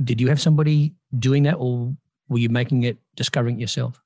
did 0.02 0.20
you 0.20 0.28
have 0.28 0.40
somebody 0.40 0.94
doing 1.18 1.42
that 1.44 1.54
or 1.54 1.94
were 2.28 2.38
you 2.38 2.48
making 2.48 2.82
it 2.84 2.98
discovering 3.16 3.56
it 3.56 3.60
yourself 3.60 4.00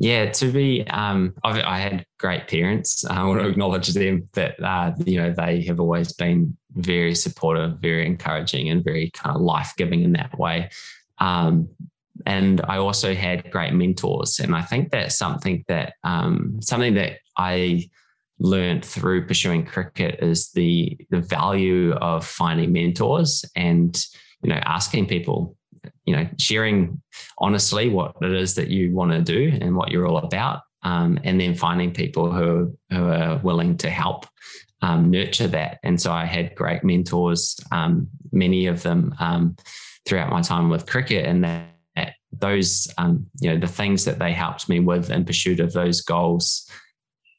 yeah 0.00 0.30
to 0.30 0.50
be 0.50 0.84
um, 0.88 1.34
i 1.44 1.78
had 1.78 2.04
great 2.18 2.48
parents. 2.48 3.04
I 3.04 3.22
want 3.24 3.40
to 3.40 3.48
acknowledge 3.48 3.88
them 3.88 4.28
that 4.32 4.62
uh, 4.62 4.92
you 5.04 5.18
know 5.20 5.32
they 5.32 5.62
have 5.64 5.78
always 5.78 6.12
been 6.12 6.56
very 6.72 7.14
supportive 7.14 7.78
very 7.78 8.04
encouraging 8.06 8.70
and 8.70 8.82
very 8.82 9.10
kind 9.10 9.36
of 9.36 9.42
life-giving 9.42 10.02
in 10.02 10.12
that 10.12 10.36
way. 10.38 10.70
Um, 11.18 11.68
and 12.26 12.60
i 12.68 12.76
also 12.76 13.14
had 13.14 13.50
great 13.50 13.72
mentors 13.72 14.40
and 14.40 14.54
i 14.54 14.60
think 14.60 14.90
that's 14.90 15.16
something 15.16 15.64
that 15.68 15.94
um, 16.04 16.58
something 16.60 16.94
that 16.94 17.18
i 17.38 17.82
learned 18.38 18.84
through 18.84 19.26
pursuing 19.26 19.64
cricket 19.64 20.18
is 20.22 20.50
the 20.52 20.98
the 21.10 21.20
value 21.20 21.92
of 21.92 22.26
finding 22.26 22.72
mentors 22.72 23.44
and 23.56 24.04
you 24.42 24.48
know, 24.48 24.60
asking 24.64 25.06
people, 25.06 25.56
you 26.04 26.16
know, 26.16 26.28
sharing 26.38 27.00
honestly 27.38 27.88
what 27.88 28.16
it 28.22 28.32
is 28.32 28.54
that 28.54 28.68
you 28.68 28.94
want 28.94 29.12
to 29.12 29.20
do 29.20 29.56
and 29.60 29.76
what 29.76 29.90
you're 29.90 30.06
all 30.06 30.18
about, 30.18 30.62
um, 30.82 31.18
and 31.24 31.40
then 31.40 31.54
finding 31.54 31.92
people 31.92 32.32
who 32.32 32.76
who 32.90 33.08
are 33.08 33.38
willing 33.38 33.76
to 33.78 33.90
help 33.90 34.26
um, 34.82 35.10
nurture 35.10 35.48
that. 35.48 35.78
And 35.82 36.00
so 36.00 36.12
I 36.12 36.24
had 36.24 36.54
great 36.54 36.84
mentors, 36.84 37.56
um, 37.70 38.08
many 38.32 38.66
of 38.66 38.82
them 38.82 39.14
um, 39.18 39.56
throughout 40.06 40.30
my 40.30 40.40
time 40.40 40.70
with 40.70 40.86
cricket, 40.86 41.26
and 41.26 41.44
that, 41.44 41.66
that 41.96 42.14
those, 42.32 42.88
um, 42.98 43.26
you 43.40 43.50
know, 43.50 43.58
the 43.58 43.66
things 43.66 44.04
that 44.04 44.18
they 44.18 44.32
helped 44.32 44.68
me 44.68 44.80
with 44.80 45.10
in 45.10 45.24
pursuit 45.24 45.60
of 45.60 45.72
those 45.72 46.00
goals 46.00 46.68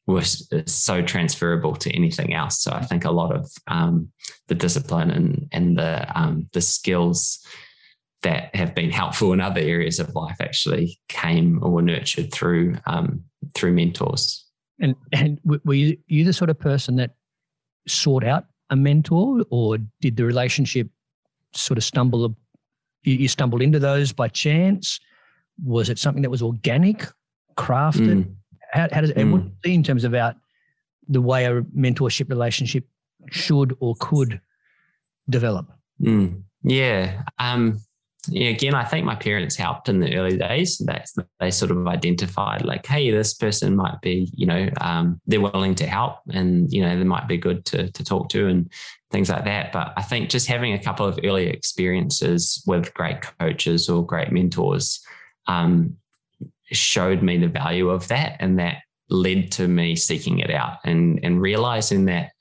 was 0.07 0.51
so 0.65 1.01
transferable 1.01 1.75
to 1.75 1.95
anything 1.95 2.33
else. 2.33 2.61
So 2.61 2.71
I 2.71 2.81
think 2.81 3.05
a 3.05 3.11
lot 3.11 3.35
of 3.35 3.49
um, 3.67 4.11
the 4.47 4.55
discipline 4.55 5.11
and 5.11 5.47
and 5.51 5.77
the 5.77 6.19
um, 6.19 6.47
the 6.53 6.61
skills 6.61 7.45
that 8.23 8.53
have 8.55 8.75
been 8.75 8.91
helpful 8.91 9.33
in 9.33 9.41
other 9.41 9.61
areas 9.61 9.99
of 9.99 10.13
life 10.15 10.37
actually 10.39 10.99
came 11.07 11.59
or 11.63 11.71
were 11.71 11.81
nurtured 11.81 12.31
through 12.31 12.75
um, 12.85 13.23
through 13.53 13.73
mentors. 13.73 14.45
And 14.79 14.95
and 15.11 15.39
were 15.43 15.73
you, 15.73 15.97
you 16.07 16.23
the 16.23 16.33
sort 16.33 16.49
of 16.49 16.59
person 16.59 16.95
that 16.97 17.15
sought 17.87 18.23
out 18.23 18.45
a 18.69 18.75
mentor, 18.75 19.43
or 19.49 19.77
did 19.99 20.17
the 20.17 20.25
relationship 20.25 20.89
sort 21.53 21.77
of 21.77 21.83
stumble? 21.83 22.35
You 23.03 23.27
stumbled 23.27 23.61
into 23.61 23.79
those 23.79 24.13
by 24.13 24.27
chance. 24.27 24.99
Was 25.63 25.89
it 25.89 25.99
something 25.99 26.21
that 26.21 26.29
was 26.29 26.41
organic, 26.41 27.07
crafted? 27.57 28.25
Mm 28.25 28.35
how, 28.71 28.87
how 28.91 29.01
does 29.01 29.11
mm. 29.11 29.31
what 29.31 29.41
do 29.41 29.47
you 29.47 29.53
see 29.65 29.73
in 29.73 29.83
terms 29.83 30.03
of 30.03 30.13
about 30.13 30.35
the 31.07 31.21
way 31.21 31.45
a 31.45 31.61
mentorship 31.61 32.29
relationship 32.29 32.85
should 33.29 33.75
or 33.79 33.95
could 33.99 34.41
develop? 35.29 35.71
Mm. 36.01 36.43
Yeah. 36.63 37.23
Um, 37.37 37.79
yeah, 38.27 38.49
again, 38.49 38.75
I 38.75 38.83
think 38.83 39.05
my 39.05 39.15
parents 39.15 39.55
helped 39.55 39.89
in 39.89 39.99
the 39.99 40.15
early 40.15 40.37
days. 40.37 40.77
That 40.79 41.07
they 41.39 41.49
sort 41.49 41.71
of 41.71 41.87
identified 41.87 42.63
like, 42.63 42.85
hey, 42.85 43.09
this 43.09 43.33
person 43.33 43.75
might 43.75 43.99
be, 44.01 44.29
you 44.35 44.45
know, 44.45 44.69
um, 44.79 45.19
they're 45.25 45.41
willing 45.41 45.73
to 45.75 45.87
help, 45.87 46.19
and 46.31 46.71
you 46.71 46.81
know, 46.81 46.97
they 46.97 47.03
might 47.03 47.27
be 47.27 47.37
good 47.37 47.65
to 47.65 47.91
to 47.91 48.03
talk 48.03 48.29
to 48.29 48.47
and 48.47 48.71
things 49.09 49.29
like 49.29 49.45
that. 49.45 49.71
But 49.71 49.93
I 49.97 50.03
think 50.03 50.29
just 50.29 50.47
having 50.47 50.73
a 50.73 50.83
couple 50.83 51.05
of 51.05 51.19
early 51.23 51.47
experiences 51.47 52.63
with 52.67 52.93
great 52.93 53.21
coaches 53.39 53.89
or 53.89 54.05
great 54.05 54.31
mentors 54.31 55.03
um, 55.47 55.97
showed 56.71 57.23
me 57.23 57.37
the 57.37 57.47
value 57.47 57.89
of 57.89 58.07
that 58.09 58.37
and 58.39 58.59
that 58.59 58.77
led 59.09 59.51
to 59.51 59.67
me 59.67 59.95
seeking 59.95 60.39
it 60.39 60.51
out 60.51 60.77
and 60.85 61.19
and 61.23 61.41
realizing 61.41 62.05
that 62.05 62.31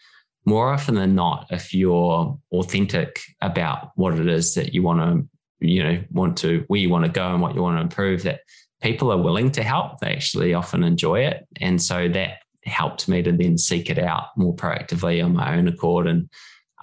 more 0.45 0.73
often 0.73 0.95
than 0.95 1.15
not 1.15 1.47
if 1.51 1.75
you're 1.75 2.39
authentic 2.53 3.21
about 3.41 3.91
what 3.97 4.19
it 4.19 4.29
is 4.29 4.55
that 4.55 4.73
you 4.73 4.83
want 4.83 5.01
to 5.01 5.29
you 5.61 5.83
know 5.83 6.03
want 6.11 6.37
to 6.37 6.65
where 6.69 6.81
you 6.81 6.89
want 6.89 7.05
to 7.05 7.11
go 7.11 7.33
and 7.33 7.41
what 7.41 7.55
you 7.55 7.63
want 7.63 7.77
to 7.77 7.83
improve 7.83 8.23
that 8.23 8.41
people 8.83 9.13
are 9.13 9.19
willing 9.19 9.51
to 9.51 9.63
help 9.63 9.99
they 10.01 10.13
actually 10.13 10.55
often 10.55 10.83
enjoy 10.83 11.21
it 11.21 11.47
and 11.61 11.81
so 11.81 12.09
that 12.09 12.39
helped 12.65 13.09
me 13.09 13.23
to 13.23 13.33
then 13.33 13.57
seek 13.57 13.91
it 13.91 13.99
out 13.99 14.29
more 14.37 14.55
proactively 14.55 15.25
on 15.25 15.35
my 15.35 15.57
own 15.57 15.69
accord 15.69 16.07
and 16.07 16.29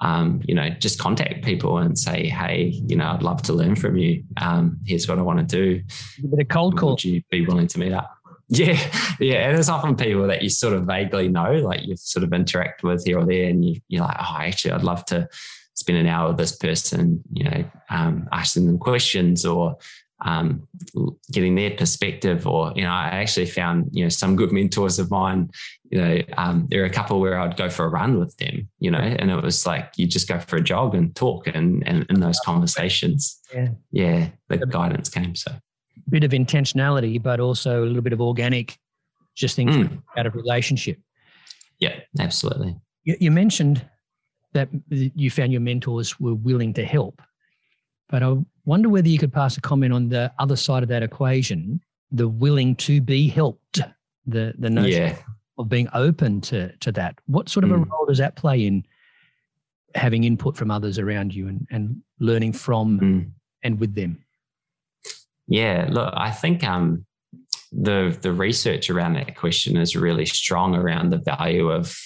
um, 0.02 0.42
you 0.46 0.54
know, 0.54 0.70
just 0.70 1.00
contact 1.00 1.44
people 1.44 1.80
and 1.80 1.98
say, 1.98 2.28
hey, 2.28 2.80
you 2.88 2.96
know, 2.96 3.08
I'd 3.08 3.24
love 3.24 3.42
to 3.44 3.54
learn 3.54 3.76
from 3.76 3.98
you. 3.98 4.24
Um, 4.40 4.80
here's 4.86 5.08
what 5.08 5.18
I 5.18 5.24
want 5.24 5.40
to 5.40 5.46
do. 5.46 5.82
A 6.24 6.28
bit 6.28 6.42
of 6.42 6.48
cold 6.50 6.78
call. 6.78 6.92
Would 6.92 7.04
you 7.04 7.22
be 7.32 7.46
willing 7.46 7.68
to 7.68 7.80
meet 7.80 7.94
up? 7.94 8.14
Yeah, 8.50 8.80
yeah. 9.20 9.40
And 9.40 9.58
there's 9.58 9.68
often 9.68 9.98
people 9.98 10.26
that 10.28 10.42
you 10.42 10.50
sort 10.50 10.74
of 10.74 10.86
vaguely 10.86 11.28
know, 11.28 11.52
like 11.56 11.82
you've 11.84 12.00
sort 12.00 12.24
of 12.24 12.32
interact 12.32 12.82
with 12.82 13.04
here 13.04 13.20
or 13.20 13.26
there, 13.26 13.50
and 13.50 13.66
you, 13.66 13.82
you're 13.90 14.06
like, 14.06 14.16
oh, 14.18 14.38
actually, 14.40 14.72
I'd 14.72 14.86
love 14.86 15.04
to 15.08 15.28
spend 15.78 15.98
an 15.98 16.08
hour 16.08 16.30
with 16.30 16.38
this 16.38 16.56
person, 16.56 17.22
you 17.32 17.44
know, 17.44 17.64
um, 17.90 18.28
asking 18.32 18.66
them 18.66 18.80
questions 18.80 19.46
or 19.46 19.78
um, 20.26 20.68
getting 21.32 21.56
their 21.56 21.72
perspective. 21.72 22.48
Or, 22.48 22.74
you 22.76 22.82
know, 22.82 22.92
I 22.92 23.10
actually 23.10 23.46
found, 23.46 23.90
you 23.92 24.04
know, 24.04 24.10
some 24.10 24.36
good 24.36 24.52
mentors 24.52 24.98
of 24.98 25.12
mine 25.12 25.50
you 25.90 26.02
know, 26.02 26.22
um, 26.38 26.68
there 26.70 26.82
are 26.82 26.86
a 26.86 26.90
couple 26.90 27.20
where 27.20 27.40
I'd 27.40 27.58
go 27.58 27.70
for 27.70 27.86
a 27.86 27.90
run 27.90 28.20
with 28.20 28.36
them, 28.38 28.68
you 28.80 28.92
know, 28.92 29.00
and 29.00 29.32
it 29.32 29.42
was 29.42 29.66
like 29.66 29.94
you 29.96 30.08
just 30.08 30.28
go 30.28 30.40
for 30.40 30.58
a 30.58 30.62
jog 30.62 30.96
and 30.96 31.16
talk 31.16 31.48
and 31.48 31.88
and 31.88 32.06
in 32.10 32.20
those 32.20 32.40
conversations, 32.42 33.40
yeah, 33.54 33.70
yeah, 33.92 34.30
the 34.50 34.66
guidance 34.66 35.10
came. 35.10 35.36
So, 35.36 35.52
bit 36.10 36.24
of 36.24 36.32
intentionality, 36.32 37.22
but 37.22 37.40
also 37.40 37.84
a 37.84 37.86
little 37.86 38.02
bit 38.02 38.14
of 38.14 38.22
organic, 38.22 38.78
just 39.36 39.56
things 39.56 39.76
mm. 39.76 40.02
out 40.18 40.26
of 40.26 40.36
relationship. 40.36 41.00
Yeah, 41.80 42.00
absolutely. 42.20 42.76
You, 43.04 43.16
you 43.20 43.32
mentioned 43.32 43.86
that 44.54 44.70
you 44.90 45.30
found 45.30 45.52
your 45.52 45.62
mentors 45.62 46.20
were 46.20 46.36
willing 46.36 46.74
to 46.74 46.86
help, 46.86 47.22
but 48.10 48.24
I 48.24 48.38
wonder 48.66 48.90
whether 48.90 49.08
you 49.08 49.20
could 49.20 49.34
pass 49.34 49.58
a 49.58 49.62
comment 49.62 49.94
on 49.94 50.10
the 50.10 50.32
other 50.40 50.56
side 50.56 50.84
of 50.84 50.90
that 50.90 51.04
equation, 51.04 51.82
the 52.12 52.28
willing 52.28 52.76
to 52.78 53.02
be 53.02 53.28
helped 53.28 53.82
the 54.26 54.54
the 54.58 54.70
notion 54.70 54.92
yeah 54.92 55.18
of 55.58 55.70
being 55.70 55.88
open 55.94 56.42
to 56.42 56.76
to 56.78 56.92
that. 56.94 57.16
What 57.26 57.50
sort 57.50 57.64
of 57.64 57.72
mm. 57.72 57.76
a 57.76 57.78
role 57.78 58.06
does 58.06 58.20
that 58.20 58.36
play 58.36 58.66
in 58.66 58.86
having 59.96 60.24
input 60.24 60.56
from 60.56 60.70
others 60.70 61.00
around 61.00 61.34
you 61.34 61.48
and, 61.48 61.68
and 61.72 62.02
learning 62.20 62.54
from 62.54 63.00
mm. 63.00 63.32
and 63.64 63.80
with 63.80 63.96
them? 63.96 64.24
Yeah, 65.48 65.88
look, 65.90 66.14
I 66.16 66.32
think 66.32 66.64
um, 66.64 67.06
the 67.72 68.18
the 68.22 68.32
research 68.32 68.90
around 68.90 69.14
that 69.14 69.36
question 69.36 69.78
is 69.78 69.96
really 69.96 70.26
strong 70.26 70.76
around 70.76 71.10
the 71.10 71.18
value 71.18 71.70
of 71.70 71.98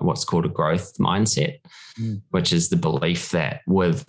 what's 0.00 0.24
called 0.24 0.46
a 0.46 0.48
growth 0.48 0.96
mindset, 0.98 1.58
mm. 1.98 2.20
which 2.30 2.52
is 2.52 2.68
the 2.68 2.76
belief 2.76 3.30
that 3.30 3.60
with 3.66 4.06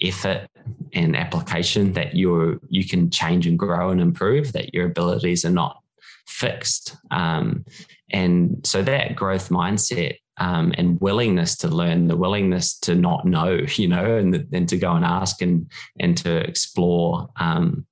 effort 0.00 0.48
and 0.92 1.16
application 1.16 1.92
that 1.92 2.16
you're 2.16 2.58
you 2.68 2.86
can 2.86 3.10
change 3.10 3.46
and 3.46 3.58
grow 3.58 3.90
and 3.90 4.00
improve 4.00 4.52
that 4.52 4.74
your 4.74 4.86
abilities 4.86 5.44
are 5.44 5.50
not 5.50 5.80
fixed 6.26 6.96
um, 7.12 7.64
and 8.10 8.66
so 8.66 8.82
that 8.82 9.14
growth 9.14 9.50
mindset 9.50 10.16
um, 10.38 10.72
and 10.76 11.00
willingness 11.00 11.56
to 11.58 11.68
learn, 11.68 12.08
the 12.08 12.16
willingness 12.16 12.78
to 12.80 12.94
not 12.94 13.24
know, 13.24 13.60
you 13.76 13.88
know, 13.88 14.16
and, 14.16 14.46
and 14.52 14.68
to 14.68 14.76
go 14.76 14.92
and 14.92 15.04
ask 15.04 15.42
and 15.42 15.70
and 16.00 16.16
to 16.18 16.36
explore, 16.36 17.28
um, 17.38 17.86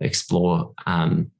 explore 0.00 0.72
um, 0.86 1.30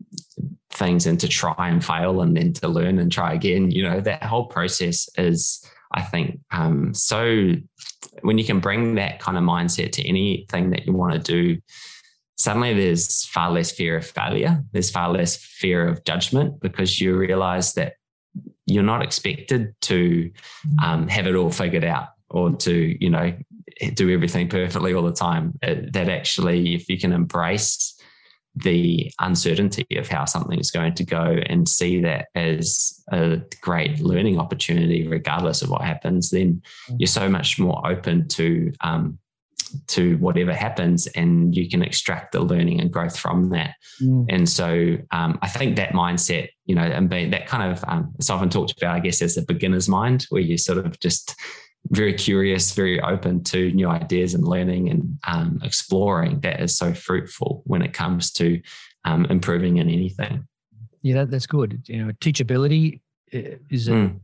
things 0.71 1.07
and 1.07 1.19
to 1.21 1.29
try 1.29 1.69
and 1.69 1.85
fail 1.85 2.21
and 2.21 2.37
then 2.37 2.53
to 2.55 2.69
learn 2.69 2.99
and 2.99 3.11
try 3.11 3.35
again. 3.35 3.71
You 3.71 3.85
know, 3.85 4.01
that 4.01 4.23
whole 4.23 4.47
process 4.47 5.09
is, 5.17 5.65
I 5.93 6.03
think, 6.03 6.41
um, 6.51 6.95
so. 6.95 7.53
When 8.23 8.39
you 8.39 8.45
can 8.45 8.61
bring 8.61 8.97
that 8.97 9.19
kind 9.19 9.39
of 9.39 9.45
mindset 9.45 9.93
to 9.93 10.07
anything 10.07 10.71
that 10.71 10.85
you 10.85 10.93
want 10.93 11.13
to 11.13 11.19
do, 11.19 11.61
suddenly 12.37 12.75
there's 12.75 13.25
far 13.27 13.51
less 13.51 13.71
fear 13.71 13.97
of 13.97 14.07
failure. 14.07 14.63
There's 14.73 14.91
far 14.91 15.11
less 15.11 15.37
fear 15.37 15.87
of 15.87 16.05
judgment 16.05 16.61
because 16.61 17.01
you 17.01 17.17
realize 17.17 17.75
that 17.75 17.95
you're 18.67 18.83
not 18.83 19.03
expected 19.03 19.75
to 19.83 20.31
mm. 20.67 20.83
um, 20.83 21.09
have 21.09 21.27
it 21.27 21.35
all 21.35 21.51
figured 21.51 21.85
out 21.85 22.09
or 22.31 22.53
to 22.57 22.97
you 23.03 23.11
know 23.11 23.37
do 23.95 24.11
everything 24.11 24.49
perfectly 24.49 24.95
all 24.95 25.03
the 25.03 25.13
time. 25.13 25.59
It, 25.63 25.93
that 25.93 26.09
actually, 26.09 26.75
if 26.75 26.89
you 26.89 26.99
can 26.99 27.13
embrace 27.13 28.00
the 28.57 29.11
uncertainty 29.21 29.87
of 29.97 30.09
how 30.09 30.25
something 30.25 30.59
is 30.59 30.71
going 30.71 30.95
to 30.95 31.05
go 31.05 31.41
and 31.47 31.69
see 31.69 32.01
that 32.01 32.27
as 32.35 33.03
a 33.13 33.41
great 33.61 34.01
learning 34.01 34.39
opportunity, 34.39 35.07
regardless 35.07 35.63
of 35.63 35.71
what 35.71 35.83
happens, 35.83 36.31
then 36.31 36.61
mm. 36.89 36.97
you're 36.99 37.07
so 37.07 37.29
much 37.29 37.59
more 37.59 37.81
open 37.87 38.27
to 38.29 38.73
um, 38.81 39.19
to 39.87 40.17
whatever 40.17 40.53
happens, 40.53 41.07
and 41.09 41.57
you 41.57 41.69
can 41.69 41.83
extract 41.83 42.33
the 42.33 42.41
learning 42.41 42.81
and 42.81 42.93
growth 42.93 43.17
from 43.17 43.51
that. 43.51 43.75
Mm. 44.03 44.27
And 44.29 44.49
so, 44.49 44.97
um, 45.13 45.39
I 45.43 45.49
think 45.49 45.77
that 45.77 45.93
mindset, 45.93 46.49
you 46.67 46.75
know, 46.75 46.83
and 46.83 47.09
being 47.09 47.31
that 47.31 47.47
kind 47.47 47.71
of 47.71 47.85
um, 47.87 48.13
it's 48.19 48.31
often 48.31 48.51
talked 48.51 48.75
about, 48.77 48.97
I 48.97 49.01
guess, 49.01 49.23
as 49.23 49.37
the 49.37 49.43
beginner's 49.43 49.89
mind, 49.89 50.27
where 50.31 50.43
you 50.43 50.59
sort 50.59 50.79
of 50.79 50.99
just 50.99 51.37
very 51.89 52.15
curious, 52.15 52.73
very 52.73 53.01
open 53.01 53.43
to 53.45 53.73
new 53.73 53.89
ideas 53.89 54.35
and 54.35 54.47
learning 54.47 54.91
and 54.91 55.19
um, 55.27 55.61
exploring. 55.63 56.41
That 56.41 56.61
is 56.61 56.77
so 56.77 56.93
fruitful 56.93 57.63
when 57.65 57.83
it 57.83 57.93
comes 57.93 58.31
to 58.33 58.61
um, 59.05 59.25
improving 59.27 59.79
in 59.79 59.89
anything. 59.89 60.47
Yeah, 61.03 61.17
that, 61.17 61.31
that's 61.31 61.47
good. 61.47 61.83
You 61.87 62.05
know, 62.05 62.13
teachability 62.21 63.01
uh, 63.35 63.57
is 63.71 63.89
a, 63.89 63.93
mm. 63.93 64.21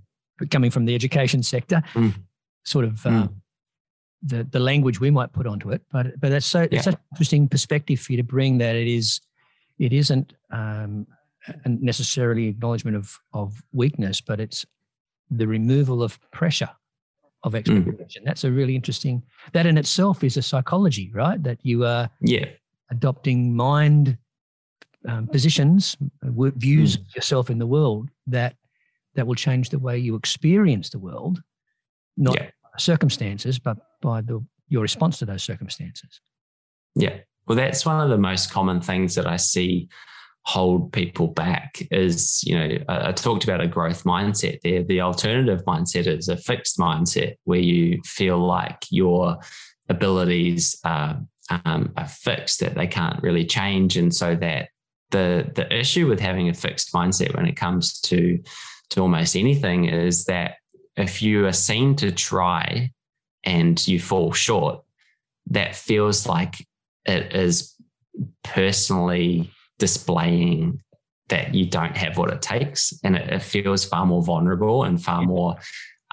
coming 0.50 0.70
from 0.70 0.84
the 0.84 0.94
education 0.94 1.42
sector, 1.42 1.82
mm. 1.94 2.14
sort 2.64 2.84
of. 2.84 2.94
Mm. 3.02 3.32
the, 4.22 4.44
the 4.44 4.58
language 4.58 4.98
we 4.98 5.10
might 5.10 5.32
put 5.32 5.46
onto 5.46 5.70
it, 5.70 5.82
but 5.92 6.18
but 6.18 6.30
that's 6.30 6.46
so 6.46 6.62
yeah. 6.62 6.68
it's 6.72 6.84
such 6.84 6.94
an 6.94 7.00
interesting 7.12 7.48
perspective 7.48 8.00
for 8.00 8.12
you 8.12 8.16
to 8.16 8.24
bring 8.24 8.58
that 8.58 8.74
it 8.74 8.88
is 8.88 9.20
it 9.78 9.92
isn't 9.92 10.32
um, 10.50 11.06
necessarily 11.66 12.48
acknowledgement 12.48 12.96
of 12.96 13.18
of 13.32 13.62
weakness, 13.72 14.20
but 14.20 14.40
it's 14.40 14.64
the 15.30 15.46
removal 15.46 16.02
of 16.02 16.18
pressure 16.30 16.70
of 17.42 17.52
mm. 17.52 17.58
expectation. 17.58 18.22
Mm. 18.22 18.26
That's 18.26 18.44
a 18.44 18.50
really 18.50 18.74
interesting. 18.74 19.22
That 19.52 19.66
in 19.66 19.78
itself 19.78 20.24
is 20.24 20.36
a 20.36 20.42
psychology, 20.42 21.10
right? 21.14 21.42
That 21.42 21.58
you 21.62 21.84
are 21.84 22.10
yeah 22.20 22.46
adopting 22.90 23.54
mind 23.54 24.16
um, 25.08 25.26
positions, 25.26 25.96
uh, 26.24 26.50
views 26.56 26.96
mm. 26.96 27.14
yourself 27.14 27.50
in 27.50 27.58
the 27.58 27.66
world 27.66 28.10
that 28.26 28.56
that 29.14 29.26
will 29.26 29.34
change 29.34 29.70
the 29.70 29.78
way 29.78 29.98
you 29.98 30.14
experience 30.14 30.90
the 30.90 30.98
world, 30.98 31.42
not 32.16 32.36
yeah. 32.38 32.50
circumstances, 32.78 33.58
but 33.58 33.78
by 34.02 34.20
the 34.20 34.44
your 34.68 34.82
response 34.82 35.18
to 35.18 35.26
those 35.26 35.42
circumstances. 35.42 36.20
Yeah. 36.94 37.18
Well, 37.46 37.56
that's 37.56 37.86
one 37.86 38.00
of 38.00 38.10
the 38.10 38.18
most 38.18 38.50
common 38.50 38.80
things 38.80 39.14
that 39.14 39.26
I 39.26 39.36
see 39.36 39.88
hold 40.46 40.92
people 40.92 41.26
back 41.26 41.82
is, 41.90 42.40
you 42.44 42.56
know, 42.56 42.78
I, 42.88 43.08
I, 43.08 43.12
talked 43.12 43.42
about 43.42 43.60
a 43.60 43.66
growth 43.66 44.04
mindset 44.04 44.60
there. 44.62 44.84
The 44.84 45.00
alternative 45.00 45.64
mindset 45.66 46.06
is 46.06 46.28
a 46.28 46.36
fixed 46.36 46.78
mindset 46.78 47.34
where 47.44 47.58
you 47.58 48.00
feel 48.04 48.38
like 48.38 48.84
your 48.88 49.38
abilities 49.88 50.78
are, 50.84 51.20
um, 51.64 51.92
are 51.96 52.06
fixed, 52.06 52.60
that 52.60 52.76
they 52.76 52.86
can't 52.86 53.20
really 53.24 53.44
change. 53.44 53.96
And 53.96 54.14
so 54.14 54.36
that 54.36 54.68
the 55.10 55.50
the 55.54 55.72
issue 55.72 56.08
with 56.08 56.20
having 56.20 56.48
a 56.48 56.54
fixed 56.54 56.92
mindset 56.92 57.34
when 57.36 57.46
it 57.46 57.56
comes 57.56 58.00
to 58.00 58.40
to 58.90 59.00
almost 59.00 59.36
anything 59.36 59.86
is 59.86 60.24
that 60.26 60.56
if 60.96 61.22
you 61.22 61.46
are 61.46 61.52
seen 61.52 61.96
to 61.96 62.10
try 62.12 62.90
and 63.44 63.86
you 63.86 64.00
fall 64.00 64.32
short, 64.32 64.82
that 65.48 65.74
feels 65.74 66.26
like 66.26 66.66
it 67.04 67.34
is 67.34 67.74
personally 68.42 69.50
displaying 69.78 70.82
that 71.28 71.54
you 71.54 71.66
don't 71.66 71.96
have 71.96 72.18
what 72.18 72.32
it 72.32 72.42
takes. 72.42 72.92
And 73.02 73.16
it, 73.16 73.28
it 73.30 73.42
feels 73.42 73.84
far 73.84 74.06
more 74.06 74.22
vulnerable 74.22 74.84
and 74.84 75.02
far 75.02 75.22
more, 75.22 75.56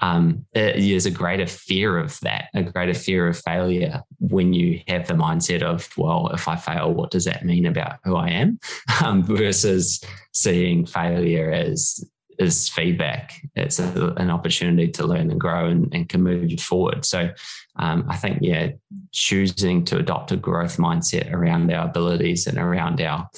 um, 0.00 0.44
it, 0.54 0.80
there's 0.80 1.06
a 1.06 1.10
greater 1.10 1.46
fear 1.46 1.98
of 1.98 2.18
that, 2.20 2.48
a 2.54 2.62
greater 2.62 2.94
fear 2.94 3.28
of 3.28 3.38
failure 3.38 4.02
when 4.18 4.52
you 4.52 4.80
have 4.88 5.06
the 5.06 5.14
mindset 5.14 5.62
of, 5.62 5.88
well, 5.96 6.28
if 6.34 6.48
I 6.48 6.56
fail, 6.56 6.92
what 6.92 7.10
does 7.10 7.24
that 7.26 7.44
mean 7.44 7.66
about 7.66 7.98
who 8.04 8.16
I 8.16 8.30
am? 8.30 8.58
Um, 9.04 9.22
versus 9.22 10.02
seeing 10.32 10.86
failure 10.86 11.50
as 11.50 12.04
is 12.38 12.68
feedback. 12.68 13.34
It's 13.54 13.78
a, 13.78 14.14
an 14.16 14.30
opportunity 14.30 14.88
to 14.92 15.06
learn 15.06 15.30
and 15.30 15.40
grow 15.40 15.66
and, 15.66 15.92
and 15.94 16.08
can 16.08 16.22
move 16.22 16.50
you 16.50 16.58
forward. 16.58 17.04
So 17.04 17.30
um, 17.76 18.06
I 18.08 18.16
think, 18.16 18.38
yeah, 18.40 18.70
choosing 19.12 19.84
to 19.86 19.98
adopt 19.98 20.32
a 20.32 20.36
growth 20.36 20.76
mindset 20.76 21.32
around 21.32 21.72
our 21.72 21.86
abilities 21.86 22.46
and 22.46 22.58
around 22.58 23.00
our 23.00 23.28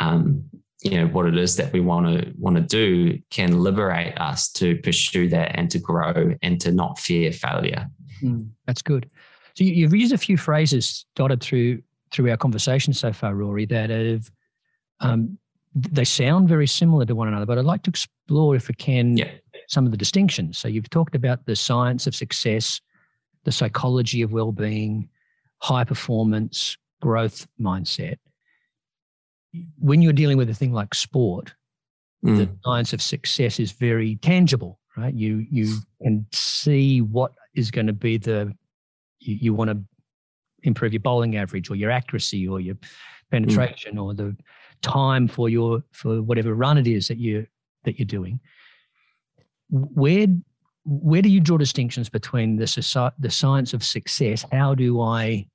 um, 0.00 0.44
you 0.82 0.92
know 0.92 1.06
what 1.08 1.26
it 1.26 1.36
is 1.36 1.56
that 1.56 1.72
we 1.72 1.80
want 1.80 2.06
to 2.06 2.32
want 2.38 2.56
to 2.56 2.62
do 2.62 3.18
can 3.30 3.58
liberate 3.60 4.18
us 4.18 4.48
to 4.52 4.76
pursue 4.78 5.28
that 5.28 5.56
and 5.56 5.70
to 5.70 5.78
grow 5.78 6.34
and 6.42 6.60
to 6.60 6.70
not 6.70 6.98
fear 6.98 7.32
failure. 7.32 7.88
Mm, 8.22 8.50
that's 8.66 8.82
good. 8.82 9.10
So 9.54 9.64
you've 9.64 9.94
used 9.94 10.12
a 10.12 10.18
few 10.18 10.36
phrases 10.36 11.04
dotted 11.16 11.42
through 11.42 11.82
through 12.12 12.30
our 12.30 12.36
conversation 12.36 12.92
so 12.92 13.12
far, 13.12 13.34
Rory, 13.34 13.66
that 13.66 13.90
have 13.90 14.30
um, 15.00 15.38
they 15.74 16.04
sound 16.04 16.48
very 16.48 16.66
similar 16.66 17.04
to 17.04 17.14
one 17.14 17.28
another, 17.28 17.46
but 17.46 17.58
I'd 17.58 17.64
like 17.64 17.82
to 17.82 17.90
explore, 17.90 18.56
if 18.56 18.68
we 18.68 18.74
can, 18.74 19.16
yeah. 19.16 19.30
some 19.68 19.84
of 19.84 19.90
the 19.90 19.98
distinctions. 19.98 20.58
So 20.58 20.66
you've 20.66 20.90
talked 20.90 21.14
about 21.14 21.44
the 21.46 21.54
science 21.54 22.06
of 22.06 22.14
success, 22.14 22.80
the 23.44 23.52
psychology 23.52 24.22
of 24.22 24.32
well-being, 24.32 25.08
high 25.58 25.84
performance, 25.84 26.76
growth 27.00 27.46
mindset 27.60 28.16
when 29.78 30.02
you're 30.02 30.12
dealing 30.12 30.36
with 30.36 30.50
a 30.50 30.54
thing 30.54 30.72
like 30.72 30.94
sport, 30.94 31.54
mm. 32.24 32.36
the 32.36 32.48
science 32.64 32.92
of 32.92 33.02
success 33.02 33.58
is 33.58 33.72
very 33.72 34.16
tangible, 34.16 34.78
right? 34.96 35.14
You 35.14 35.46
you 35.50 35.78
can 36.02 36.26
see 36.32 37.00
what 37.00 37.32
is 37.54 37.70
going 37.70 37.86
to 37.86 37.92
be 37.92 38.18
the 38.18 38.54
you, 39.20 39.36
you 39.40 39.54
want 39.54 39.70
to 39.70 39.78
improve 40.62 40.92
your 40.92 41.00
bowling 41.00 41.36
average 41.36 41.70
or 41.70 41.76
your 41.76 41.90
accuracy 41.90 42.46
or 42.46 42.60
your 42.60 42.76
penetration 43.30 43.96
mm. 43.96 44.02
or 44.02 44.14
the 44.14 44.36
time 44.82 45.28
for 45.28 45.48
your 45.48 45.82
for 45.92 46.22
whatever 46.22 46.54
run 46.54 46.78
it 46.78 46.86
is 46.86 47.08
that 47.08 47.18
you 47.18 47.46
that 47.84 47.98
you're 47.98 48.06
doing. 48.06 48.40
Where 49.70 50.26
where 50.84 51.20
do 51.20 51.28
you 51.28 51.40
draw 51.40 51.58
distinctions 51.58 52.08
between 52.08 52.56
the 52.56 52.66
society, 52.66 53.16
the 53.18 53.30
science 53.30 53.74
of 53.74 53.84
success? 53.84 54.44
How 54.52 54.74
do 54.74 55.00
I 55.00 55.46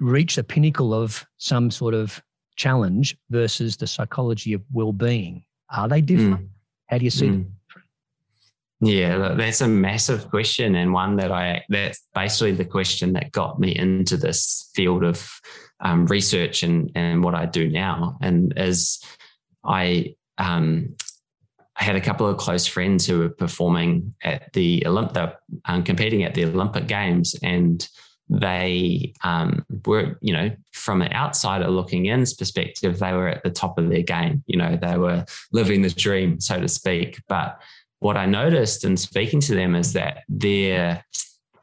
reach 0.00 0.36
the 0.36 0.44
pinnacle 0.44 0.94
of 0.94 1.24
some 1.38 1.70
sort 1.70 1.94
of 1.94 2.22
challenge 2.56 3.16
versus 3.30 3.76
the 3.76 3.86
psychology 3.86 4.52
of 4.52 4.62
well-being 4.72 5.44
are 5.70 5.88
they 5.88 6.00
different 6.00 6.40
mm. 6.40 6.48
how 6.88 6.98
do 6.98 7.04
you 7.04 7.10
see 7.10 7.26
mm. 7.26 7.32
them 7.32 7.56
yeah 8.80 9.34
that's 9.34 9.60
a 9.60 9.68
massive 9.68 10.28
question 10.30 10.76
and 10.76 10.92
one 10.92 11.16
that 11.16 11.32
i 11.32 11.62
that's 11.68 12.02
basically 12.14 12.52
the 12.52 12.64
question 12.64 13.12
that 13.12 13.32
got 13.32 13.58
me 13.58 13.74
into 13.74 14.16
this 14.16 14.70
field 14.74 15.02
of 15.02 15.28
um, 15.80 16.06
research 16.06 16.62
and 16.62 16.90
and 16.94 17.24
what 17.24 17.34
i 17.34 17.44
do 17.44 17.68
now 17.68 18.16
and 18.20 18.56
as 18.56 19.00
i 19.64 20.14
um, 20.38 20.94
I 21.76 21.84
had 21.84 21.96
a 21.96 22.00
couple 22.00 22.26
of 22.26 22.36
close 22.36 22.66
friends 22.66 23.06
who 23.06 23.18
were 23.18 23.28
performing 23.30 24.14
at 24.22 24.52
the 24.52 24.82
Olymp, 24.86 25.34
um, 25.64 25.82
competing 25.82 26.22
at 26.22 26.34
the 26.34 26.44
Olympic 26.44 26.86
Games, 26.86 27.34
and 27.42 27.86
they 28.28 29.12
um, 29.22 29.64
were, 29.86 30.16
you 30.20 30.32
know, 30.32 30.50
from 30.72 31.02
an 31.02 31.12
outsider 31.12 31.68
looking 31.68 32.06
in's 32.06 32.34
perspective, 32.34 32.98
they 32.98 33.12
were 33.12 33.28
at 33.28 33.42
the 33.42 33.50
top 33.50 33.78
of 33.78 33.88
their 33.88 34.02
game. 34.02 34.42
You 34.46 34.56
know, 34.56 34.76
they 34.80 34.96
were 34.96 35.24
living 35.52 35.82
the 35.82 35.90
dream, 35.90 36.40
so 36.40 36.60
to 36.60 36.68
speak. 36.68 37.20
But 37.28 37.60
what 38.00 38.16
I 38.16 38.26
noticed 38.26 38.84
in 38.84 38.96
speaking 38.96 39.40
to 39.40 39.54
them 39.54 39.74
is 39.74 39.92
that 39.92 40.24
their 40.28 41.04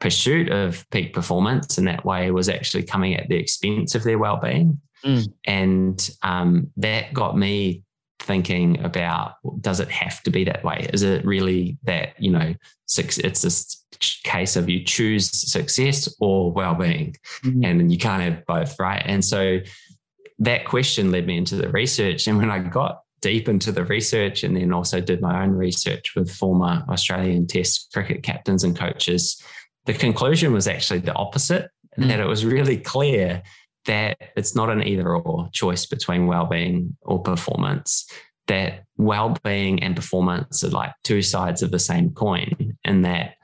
pursuit 0.00 0.50
of 0.50 0.88
peak 0.90 1.12
performance 1.12 1.78
in 1.78 1.84
that 1.84 2.04
way 2.04 2.30
was 2.30 2.48
actually 2.48 2.82
coming 2.82 3.14
at 3.14 3.28
the 3.28 3.36
expense 3.36 3.94
of 3.94 4.02
their 4.02 4.18
well-being. 4.18 4.80
Mm. 5.04 5.32
And 5.44 6.10
um, 6.22 6.70
that 6.76 7.12
got 7.12 7.36
me 7.36 7.82
thinking 8.22 8.82
about 8.84 9.34
does 9.60 9.80
it 9.80 9.90
have 9.90 10.22
to 10.22 10.30
be 10.30 10.44
that 10.44 10.64
way? 10.64 10.88
Is 10.92 11.02
it 11.02 11.24
really 11.24 11.78
that, 11.84 12.14
you 12.18 12.30
know, 12.30 12.54
it's 12.96 13.42
this 13.42 13.84
case 14.24 14.56
of 14.56 14.68
you 14.68 14.84
choose 14.84 15.30
success 15.30 16.14
or 16.20 16.52
well-being 16.52 17.16
mm-hmm. 17.44 17.64
and 17.64 17.92
you 17.92 17.98
can't 17.98 18.22
have 18.22 18.44
both, 18.46 18.78
right? 18.78 19.02
And 19.04 19.24
so 19.24 19.58
that 20.38 20.64
question 20.64 21.10
led 21.10 21.26
me 21.26 21.36
into 21.36 21.56
the 21.56 21.68
research. 21.68 22.26
And 22.26 22.38
when 22.38 22.50
I 22.50 22.58
got 22.58 23.02
deep 23.20 23.48
into 23.48 23.72
the 23.72 23.84
research 23.84 24.42
and 24.42 24.56
then 24.56 24.72
also 24.72 25.00
did 25.00 25.20
my 25.20 25.42
own 25.42 25.50
research 25.50 26.14
with 26.16 26.30
former 26.30 26.84
Australian 26.88 27.46
Test 27.46 27.90
cricket 27.92 28.22
captains 28.22 28.64
and 28.64 28.76
coaches, 28.76 29.40
the 29.86 29.94
conclusion 29.94 30.52
was 30.52 30.66
actually 30.68 31.00
the 31.00 31.14
opposite, 31.14 31.70
mm-hmm. 31.98 32.08
that 32.08 32.20
it 32.20 32.26
was 32.26 32.44
really 32.44 32.76
clear 32.76 33.42
that 33.86 34.16
it's 34.36 34.54
not 34.54 34.70
an 34.70 34.82
either 34.82 35.16
or 35.16 35.48
choice 35.52 35.86
between 35.86 36.26
well-being 36.26 36.96
or 37.02 37.22
performance 37.22 38.06
that 38.48 38.84
well-being 38.96 39.82
and 39.82 39.96
performance 39.96 40.64
are 40.64 40.70
like 40.70 40.92
two 41.04 41.22
sides 41.22 41.62
of 41.62 41.70
the 41.70 41.78
same 41.78 42.10
coin 42.10 42.76
and 42.84 43.04
that 43.04 43.34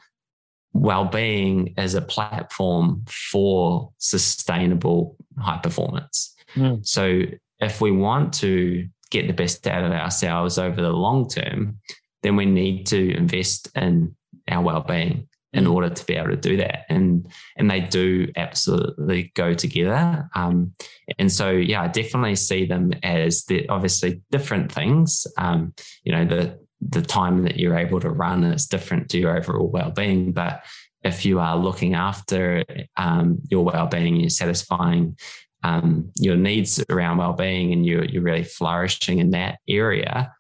well-being 0.72 1.74
is 1.78 1.94
a 1.94 2.02
platform 2.02 3.04
for 3.08 3.90
sustainable 3.98 5.16
high 5.38 5.58
performance 5.58 6.34
mm. 6.54 6.84
so 6.86 7.22
if 7.60 7.80
we 7.80 7.90
want 7.90 8.32
to 8.32 8.86
get 9.10 9.26
the 9.26 9.32
best 9.32 9.66
out 9.66 9.84
of 9.84 9.92
ourselves 9.92 10.58
over 10.58 10.80
the 10.80 10.90
long 10.90 11.28
term 11.28 11.78
then 12.22 12.36
we 12.36 12.44
need 12.44 12.86
to 12.86 13.16
invest 13.16 13.68
in 13.76 14.14
our 14.48 14.62
well-being 14.62 15.28
in 15.52 15.64
mm. 15.64 15.72
order 15.72 15.88
to 15.88 16.06
be 16.06 16.14
able 16.14 16.30
to 16.30 16.36
do 16.36 16.56
that. 16.58 16.84
And 16.88 17.30
and 17.56 17.70
they 17.70 17.80
do 17.80 18.30
absolutely 18.36 19.32
go 19.34 19.54
together. 19.54 20.28
Um, 20.34 20.74
and 21.18 21.32
so 21.32 21.50
yeah 21.50 21.82
i 21.82 21.88
definitely 21.88 22.36
see 22.36 22.66
them 22.66 22.92
as 23.02 23.44
the 23.44 23.68
obviously 23.68 24.22
different 24.30 24.72
things. 24.72 25.26
Um, 25.36 25.74
you 26.04 26.12
know 26.12 26.24
the 26.24 26.58
the 26.80 27.02
time 27.02 27.42
that 27.42 27.58
you're 27.58 27.76
able 27.76 28.00
to 28.00 28.10
run 28.10 28.44
is 28.44 28.66
different 28.66 29.08
to 29.10 29.18
your 29.18 29.36
overall 29.36 29.68
well-being. 29.68 30.32
But 30.32 30.64
if 31.02 31.24
you 31.24 31.40
are 31.40 31.56
looking 31.56 31.94
after 31.94 32.64
um, 32.96 33.40
your 33.50 33.64
well-being 33.64 34.16
you're 34.16 34.30
satisfying 34.30 35.16
um, 35.64 36.10
your 36.16 36.36
needs 36.36 36.82
around 36.88 37.18
well-being 37.18 37.72
and 37.72 37.84
you're, 37.84 38.04
you're 38.04 38.22
really 38.22 38.44
flourishing 38.44 39.18
in 39.18 39.30
that 39.30 39.58
area 39.68 40.32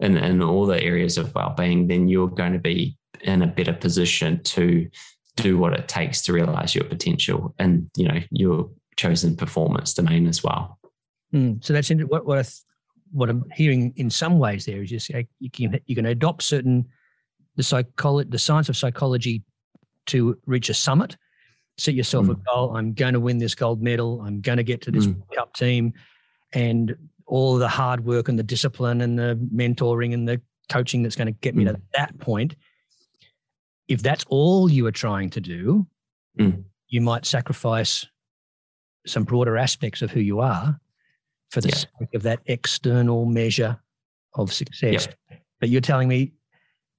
and 0.00 0.16
in, 0.16 0.24
in 0.24 0.42
all 0.42 0.66
the 0.66 0.82
areas 0.82 1.18
of 1.18 1.34
well-being 1.34 1.88
then 1.88 2.08
you're 2.08 2.28
going 2.28 2.52
to 2.52 2.58
be 2.58 2.96
in 3.22 3.42
a 3.42 3.46
better 3.46 3.72
position 3.72 4.42
to 4.42 4.88
do 5.36 5.56
what 5.56 5.72
it 5.72 5.88
takes 5.88 6.22
to 6.22 6.32
realize 6.32 6.74
your 6.74 6.84
potential 6.84 7.54
and 7.58 7.90
you 7.96 8.06
know 8.06 8.20
your 8.30 8.70
chosen 8.96 9.36
performance 9.36 9.94
domain 9.94 10.26
as 10.26 10.44
well. 10.44 10.78
Mm, 11.34 11.64
so 11.64 11.72
that's 11.72 11.90
what 11.90 12.26
what 12.26 12.38
I, 12.38 12.44
what 13.10 13.30
I'm 13.30 13.44
hearing 13.54 13.92
in 13.96 14.10
some 14.10 14.38
ways 14.38 14.66
there 14.66 14.82
is 14.82 14.90
just 14.90 15.10
you 15.38 15.50
can 15.50 15.80
you 15.86 15.94
can 15.94 16.06
adopt 16.06 16.42
certain 16.42 16.86
the 17.56 17.62
psychology 17.62 18.28
the 18.30 18.38
science 18.38 18.68
of 18.68 18.76
psychology 18.76 19.42
to 20.06 20.38
reach 20.46 20.68
a 20.68 20.74
summit. 20.74 21.16
Set 21.78 21.94
yourself 21.94 22.26
mm. 22.26 22.32
a 22.32 22.34
goal. 22.34 22.76
I'm 22.76 22.92
going 22.92 23.14
to 23.14 23.20
win 23.20 23.38
this 23.38 23.54
gold 23.54 23.82
medal. 23.82 24.20
I'm 24.20 24.42
going 24.42 24.58
to 24.58 24.62
get 24.62 24.82
to 24.82 24.90
this 24.90 25.06
mm. 25.06 25.22
cup 25.34 25.54
team, 25.54 25.94
and 26.52 26.94
all 27.26 27.56
the 27.56 27.68
hard 27.68 28.04
work 28.04 28.28
and 28.28 28.38
the 28.38 28.42
discipline 28.42 29.00
and 29.00 29.18
the 29.18 29.38
mentoring 29.54 30.12
and 30.12 30.28
the 30.28 30.40
coaching 30.68 31.02
that's 31.02 31.16
going 31.16 31.26
to 31.26 31.32
get 31.40 31.54
me 31.54 31.64
to 31.64 31.80
that 31.94 32.18
point 32.18 32.54
if 33.92 34.02
that's 34.02 34.24
all 34.28 34.70
you 34.70 34.86
are 34.86 34.92
trying 34.92 35.28
to 35.28 35.40
do, 35.40 35.86
mm. 36.38 36.64
you 36.88 37.02
might 37.02 37.26
sacrifice 37.26 38.06
some 39.06 39.24
broader 39.24 39.58
aspects 39.58 40.00
of 40.00 40.10
who 40.10 40.20
you 40.20 40.40
are 40.40 40.80
for 41.50 41.60
the 41.60 41.68
yeah. 41.68 41.74
sake 41.74 42.14
of 42.14 42.22
that 42.22 42.40
external 42.46 43.26
measure 43.26 43.78
of 44.34 44.50
success. 44.50 45.08
Yeah. 45.30 45.36
But 45.60 45.68
you're 45.68 45.82
telling 45.82 46.08
me 46.08 46.32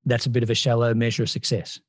that's 0.06 0.28
a 0.28 0.30
bit 0.30 0.44
of 0.44 0.52
a 0.52 0.56
shallow 0.56 0.94
measure 0.94 1.24
of 1.24 1.32
success. 1.32 1.80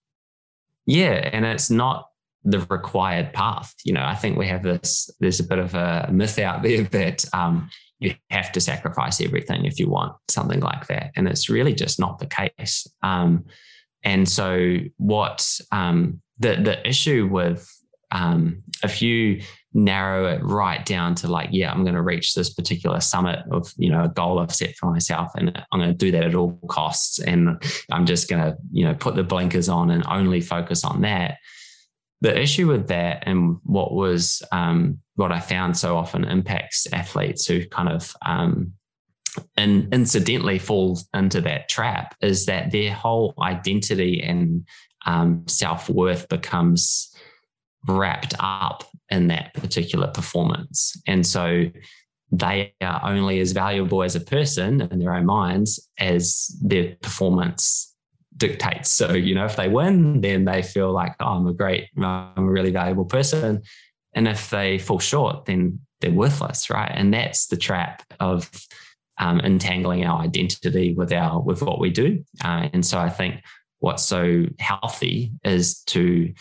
Yeah, 0.87 1.29
and 1.33 1.45
it's 1.45 1.71
not 1.71 2.09
the 2.43 2.61
required 2.71 3.35
path. 3.35 3.75
You 3.85 3.93
know, 3.93 4.05
I 4.05 4.15
think 4.15 4.39
we 4.39 4.47
have 4.49 4.63
this. 4.63 5.11
There's 5.21 5.41
a 5.41 5.45
bit 5.45 5.59
of 5.59 5.75
a 5.75 6.09
myth 6.11 6.39
out 6.39 6.63
there 6.63 6.83
that 6.93 7.27
um, 7.35 7.69
you 7.99 8.15
have 8.31 8.53
to 8.53 8.61
sacrifice 8.61 9.21
everything 9.21 9.67
if 9.67 9.79
you 9.79 9.91
want 9.91 10.15
something 10.29 10.61
like 10.61 10.87
that, 10.87 11.11
and 11.15 11.29
it's 11.29 11.51
really 11.51 11.75
just 11.75 12.01
not 12.01 12.19
the 12.19 12.27
case. 12.27 12.87
Um, 13.03 13.45
and 14.05 14.29
so, 14.29 14.79
what 14.99 15.61
um, 15.73 16.21
the 16.39 16.57
the 16.57 16.87
issue 16.89 17.29
with 17.31 17.69
um, 18.13 18.63
if 18.83 19.03
you 19.03 19.41
narrow 19.73 20.27
it 20.27 20.41
right 20.43 20.87
down 20.87 21.17
to 21.17 21.27
like, 21.27 21.49
yeah, 21.51 21.73
I'm 21.73 21.83
going 21.83 21.97
to 21.97 22.03
reach 22.03 22.35
this 22.35 22.55
particular 22.55 23.01
summit 23.01 23.41
of 23.51 23.73
you 23.77 23.91
know 23.91 24.05
a 24.05 24.09
goal 24.09 24.39
I've 24.39 24.55
set 24.55 24.77
for 24.77 24.91
myself, 24.91 25.33
and 25.35 25.51
I'm 25.73 25.81
going 25.81 25.91
to 25.91 25.97
do 25.97 26.13
that 26.13 26.25
at 26.25 26.35
all 26.35 26.59
costs, 26.69 27.19
and 27.19 27.63
I'm 27.91 28.07
just 28.07 28.29
going 28.29 28.43
to 28.43 28.57
you 28.73 28.85
know 28.85 28.95
put 28.95 29.17
the 29.17 29.25
blinkers 29.25 29.69
on 29.69 29.91
and 29.91 30.05
only 30.07 30.41
focus 30.41 30.85
on 30.85 31.03
that. 31.03 31.39
The 32.21 32.41
issue 32.41 32.69
with 32.69 32.89
that, 32.89 33.25
and 33.27 33.57
what 33.65 33.93
was 33.93 34.43
um, 34.53 35.01
what 35.17 35.33
I 35.33 35.41
found 35.41 35.77
so 35.77 35.97
often 35.97 36.25
impacts 36.25 36.87
athletes 36.93 37.47
who 37.47 37.67
kind 37.67 37.89
of 37.89 38.15
um, 38.25 38.73
and 39.57 39.93
incidentally 39.93 40.59
falls 40.59 41.09
into 41.15 41.41
that 41.43 41.69
trap 41.69 42.15
is 42.21 42.47
that 42.47 42.71
their 42.71 42.93
whole 42.93 43.35
identity 43.41 44.23
and 44.23 44.67
um, 45.07 45.45
self 45.47 45.89
worth 45.89 46.29
becomes 46.29 47.15
wrapped 47.87 48.35
up 48.39 48.85
in 49.11 49.29
that 49.29 49.53
particular 49.55 50.09
performance. 50.09 51.01
And 51.07 51.27
so 51.27 51.67
they 52.33 52.75
are 52.81 53.01
only 53.05 53.41
as 53.41 53.53
valuable 53.53 54.03
as 54.03 54.17
a 54.17 54.21
person 54.21 54.81
in 54.81 54.99
their 54.99 55.15
own 55.15 55.27
minds 55.27 55.89
as 55.99 56.57
their 56.63 56.97
performance 57.03 57.95
dictates. 58.37 58.91
So, 58.91 59.13
you 59.13 59.35
know, 59.35 59.45
if 59.45 59.57
they 59.57 59.69
win, 59.69 60.21
then 60.21 60.45
they 60.45 60.63
feel 60.63 60.93
like, 60.93 61.15
oh, 61.21 61.27
I'm 61.27 61.47
a 61.47 61.53
great, 61.53 61.89
I'm 61.97 62.33
a 62.37 62.43
really 62.51 62.73
valuable 62.73 63.05
person. 63.05 63.63
And 64.15 64.27
if 64.27 64.51
they 64.51 64.79
fall 64.79 64.99
short, 64.99 65.45
then 65.45 65.81
they're 66.01 66.11
worthless, 66.11 66.71
right? 66.71 66.91
And 66.93 67.13
that's 67.13 67.47
the 67.47 67.57
trap 67.57 68.03
of 68.21 68.51
um, 69.19 69.41
entangling 69.41 70.05
our 70.05 70.21
identity 70.21 70.95
with 70.95 71.13
our 71.13 71.41
with 71.41 71.63
what 71.63 71.81
we 71.81 71.91
do. 71.91 72.25
Uh, 72.45 72.69
and 72.73 72.85
so 72.85 72.99
I 72.99 73.11
think 73.11 73.43
what's 73.79 74.05
so 74.05 74.45
healthy 74.59 75.33
is 75.45 75.83
to 75.85 76.33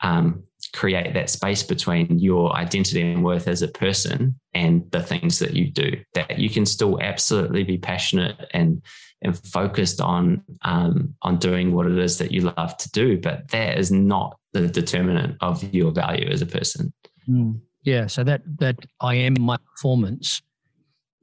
um, 0.00 0.42
create 0.72 1.14
that 1.14 1.30
space 1.30 1.62
between 1.62 2.18
your 2.18 2.54
identity 2.54 3.00
and 3.00 3.24
worth 3.24 3.48
as 3.48 3.62
a 3.62 3.68
person 3.68 4.38
and 4.54 4.90
the 4.90 5.02
things 5.02 5.38
that 5.38 5.54
you 5.54 5.70
do. 5.70 5.92
That 6.14 6.38
you 6.38 6.50
can 6.50 6.66
still 6.66 7.00
absolutely 7.00 7.64
be 7.64 7.78
passionate 7.78 8.36
and 8.52 8.82
and 9.24 9.38
focused 9.46 10.00
on 10.00 10.42
um, 10.62 11.14
on 11.22 11.38
doing 11.38 11.72
what 11.72 11.86
it 11.86 11.98
is 11.98 12.18
that 12.18 12.32
you 12.32 12.52
love 12.56 12.76
to 12.76 12.90
do, 12.90 13.18
but 13.18 13.48
that 13.50 13.78
is 13.78 13.90
not 13.90 14.38
the 14.52 14.68
determinant 14.68 15.36
of 15.40 15.62
your 15.74 15.92
value 15.92 16.28
as 16.28 16.42
a 16.42 16.46
person. 16.46 16.92
Mm. 17.28 17.60
Yeah. 17.82 18.06
So 18.06 18.22
that 18.24 18.42
that 18.58 18.76
I 19.00 19.16
am 19.16 19.40
my 19.40 19.56
performance. 19.56 20.42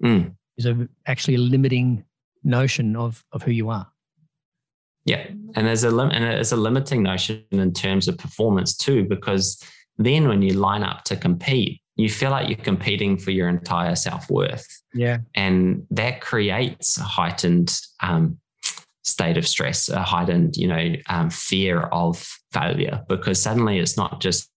Mm 0.03 0.35
is 0.59 0.65
a, 0.65 0.87
actually 1.07 1.35
a 1.35 1.39
limiting 1.39 2.03
notion 2.43 2.95
of 2.95 3.23
of 3.31 3.41
who 3.41 3.51
you 3.51 3.69
are. 3.69 3.87
Yeah, 5.05 5.25
and 5.55 5.65
there's 5.65 5.83
a 5.83 5.89
lim- 5.89 6.11
and 6.11 6.23
it's 6.25 6.51
a 6.51 6.57
limiting 6.57 7.01
notion 7.01 7.43
in 7.51 7.73
terms 7.73 8.07
of 8.07 8.17
performance 8.17 8.75
too, 8.75 9.05
because 9.05 9.63
then 9.97 10.27
when 10.27 10.41
you 10.41 10.53
line 10.53 10.83
up 10.83 11.03
to 11.05 11.15
compete, 11.15 11.81
you 11.95 12.09
feel 12.09 12.31
like 12.31 12.47
you're 12.47 12.57
competing 12.57 13.17
for 13.17 13.31
your 13.31 13.49
entire 13.49 13.95
self 13.95 14.29
worth. 14.29 14.67
Yeah, 14.93 15.19
and 15.33 15.87
that 15.91 16.21
creates 16.21 16.97
a 16.97 17.03
heightened 17.03 17.75
um, 18.01 18.37
state 19.03 19.37
of 19.37 19.47
stress, 19.47 19.89
a 19.89 20.03
heightened 20.03 20.57
you 20.57 20.67
know 20.67 20.93
um, 21.07 21.29
fear 21.29 21.83
of 21.83 22.17
failure, 22.51 23.03
because 23.07 23.41
suddenly 23.41 23.79
it's 23.79 23.97
not 23.97 24.21
just 24.21 24.49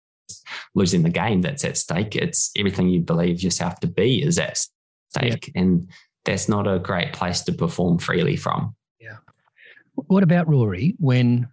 losing 0.74 1.02
the 1.02 1.10
game 1.10 1.40
that's 1.42 1.64
at 1.64 1.76
stake; 1.76 2.16
it's 2.16 2.50
everything 2.58 2.88
you 2.88 3.00
believe 3.00 3.42
yourself 3.42 3.78
to 3.80 3.86
be 3.86 4.22
is 4.22 4.38
at 4.38 4.66
stake. 5.12 5.50
Yeah. 5.54 5.62
And 5.62 5.88
that's 6.24 6.48
not 6.48 6.66
a 6.66 6.78
great 6.78 7.12
place 7.12 7.42
to 7.42 7.52
perform 7.52 7.98
freely 7.98 8.36
from. 8.36 8.74
Yeah. 9.00 9.16
What 9.94 10.22
about 10.22 10.48
Rory 10.48 10.94
when 10.98 11.48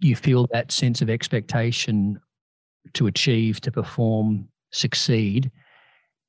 you 0.00 0.16
feel 0.16 0.46
that 0.52 0.70
sense 0.72 1.00
of 1.02 1.10
expectation 1.10 2.20
to 2.94 3.06
achieve, 3.06 3.60
to 3.62 3.72
perform, 3.72 4.48
succeed, 4.72 5.50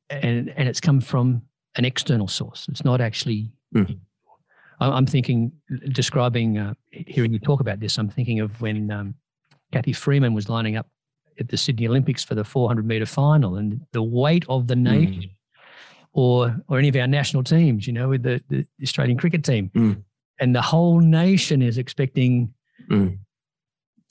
and, 0.10 0.50
and 0.56 0.68
it's 0.68 0.80
come 0.80 1.02
from 1.02 1.42
an 1.76 1.86
external 1.86 2.28
source? 2.28 2.68
It's 2.70 2.86
not 2.86 3.02
actually. 3.02 3.52
Mm. 3.76 4.00
I'm 4.80 5.06
thinking, 5.06 5.52
describing, 5.92 6.58
uh, 6.58 6.74
hearing 6.90 7.32
you 7.32 7.38
talk 7.40 7.60
about 7.60 7.80
this, 7.80 8.00
I'm 8.00 8.10
thinking 8.10 8.40
of 8.40 8.62
when 8.62 8.90
um, 8.90 9.14
Cathy 9.72 9.94
Freeman 9.94 10.34
was 10.34 10.50
lining 10.50 10.76
up 10.76 10.88
at 11.40 11.50
the 11.50 11.58
Sydney 11.58 11.88
Olympics 11.88 12.24
for 12.24 12.34
the 12.34 12.44
400 12.44 12.84
meter 12.84 13.06
final, 13.06 13.58
and 13.58 13.80
the 13.92 14.02
weight 14.02 14.44
of 14.50 14.68
the 14.68 14.76
nation 14.76 15.22
mm 15.22 15.30
or 16.14 16.56
or 16.68 16.80
any 16.80 16.90
of 16.90 16.96
our 16.96 17.08
national 17.08 17.44
teams, 17.44 17.88
you 17.88 17.94
know, 17.94 18.10
with 18.10 18.24
the, 18.24 18.42
the 18.50 18.66
Australian 18.82 19.18
cricket 19.18 19.44
team. 19.44 19.72
Mm. 19.76 20.04
And 20.40 20.56
the 20.56 20.62
whole 20.62 21.00
nation 21.00 21.62
is 21.62 21.78
expecting 21.78 22.54
mm. 22.90 23.18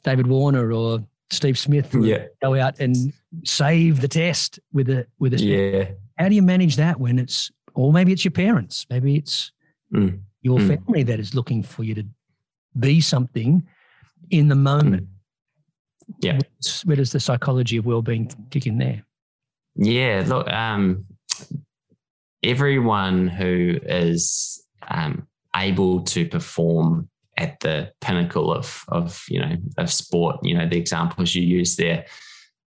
David 0.04 0.26
Warner 0.26 0.72
or 0.72 1.04
Steve 1.30 1.58
Smith 1.58 1.90
to 1.92 2.04
yeah. 2.04 2.26
go 2.40 2.54
out 2.54 2.78
and 2.80 3.12
save 3.44 4.00
the 4.00 4.08
test 4.08 4.60
with 4.72 4.88
a 4.88 5.06
with 5.18 5.34
a 5.34 5.38
yeah. 5.38 5.90
How 6.18 6.28
do 6.28 6.34
you 6.34 6.42
manage 6.42 6.76
that 6.76 7.00
when 7.00 7.18
it's 7.18 7.50
or 7.74 7.92
maybe 7.92 8.12
it's 8.12 8.24
your 8.24 8.32
parents, 8.32 8.86
maybe 8.90 9.16
it's 9.16 9.52
mm. 9.94 10.20
your 10.42 10.58
mm. 10.58 10.68
family 10.68 11.02
that 11.04 11.20
is 11.20 11.34
looking 11.34 11.62
for 11.62 11.82
you 11.82 11.94
to 11.94 12.04
be 12.78 13.00
something 13.00 13.66
in 14.30 14.48
the 14.48 14.54
moment. 14.54 15.08
Yeah. 16.20 16.32
Where 16.32 16.40
does, 16.60 16.82
where 16.82 16.96
does 16.96 17.12
the 17.12 17.20
psychology 17.20 17.76
of 17.76 17.86
well-being 17.86 18.32
kick 18.50 18.66
in 18.66 18.78
there? 18.78 19.04
Yeah, 19.76 20.24
look, 20.26 20.48
um, 20.48 21.06
everyone 22.42 23.28
who 23.28 23.78
is 23.82 24.62
um, 24.88 25.26
able 25.56 26.02
to 26.02 26.26
perform 26.26 27.08
at 27.36 27.58
the 27.60 27.90
pinnacle 28.00 28.52
of 28.52 28.84
of 28.88 29.24
you 29.28 29.40
know 29.40 29.56
of 29.78 29.90
sport, 29.90 30.36
you 30.42 30.56
know 30.56 30.68
the 30.68 30.76
examples 30.76 31.34
you 31.34 31.42
use 31.42 31.76
there, 31.76 32.04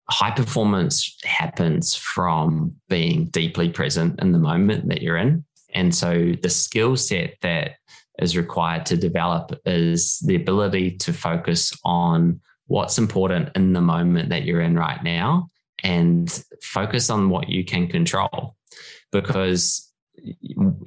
high 0.08 0.30
performance 0.30 1.18
happens 1.24 1.94
from 1.94 2.74
being 2.88 3.26
deeply 3.26 3.68
present 3.68 4.20
in 4.20 4.32
the 4.32 4.38
moment 4.38 4.88
that 4.88 5.02
you're 5.02 5.16
in, 5.16 5.44
and 5.74 5.94
so 5.94 6.32
the 6.42 6.50
skill 6.50 6.96
set 6.96 7.34
that 7.42 7.72
is 8.20 8.36
required 8.36 8.86
to 8.86 8.96
develop 8.96 9.58
is 9.64 10.18
the 10.20 10.36
ability 10.36 10.92
to 10.98 11.12
focus 11.12 11.72
on 11.84 12.40
what's 12.66 12.98
important 12.98 13.48
in 13.56 13.72
the 13.72 13.80
moment 13.80 14.28
that 14.28 14.44
you're 14.44 14.60
in 14.60 14.76
right 14.76 15.02
now 15.02 15.50
and 15.82 16.44
focus 16.62 17.10
on 17.10 17.28
what 17.28 17.48
you 17.48 17.64
can 17.64 17.88
control 17.88 18.54
because 19.12 19.92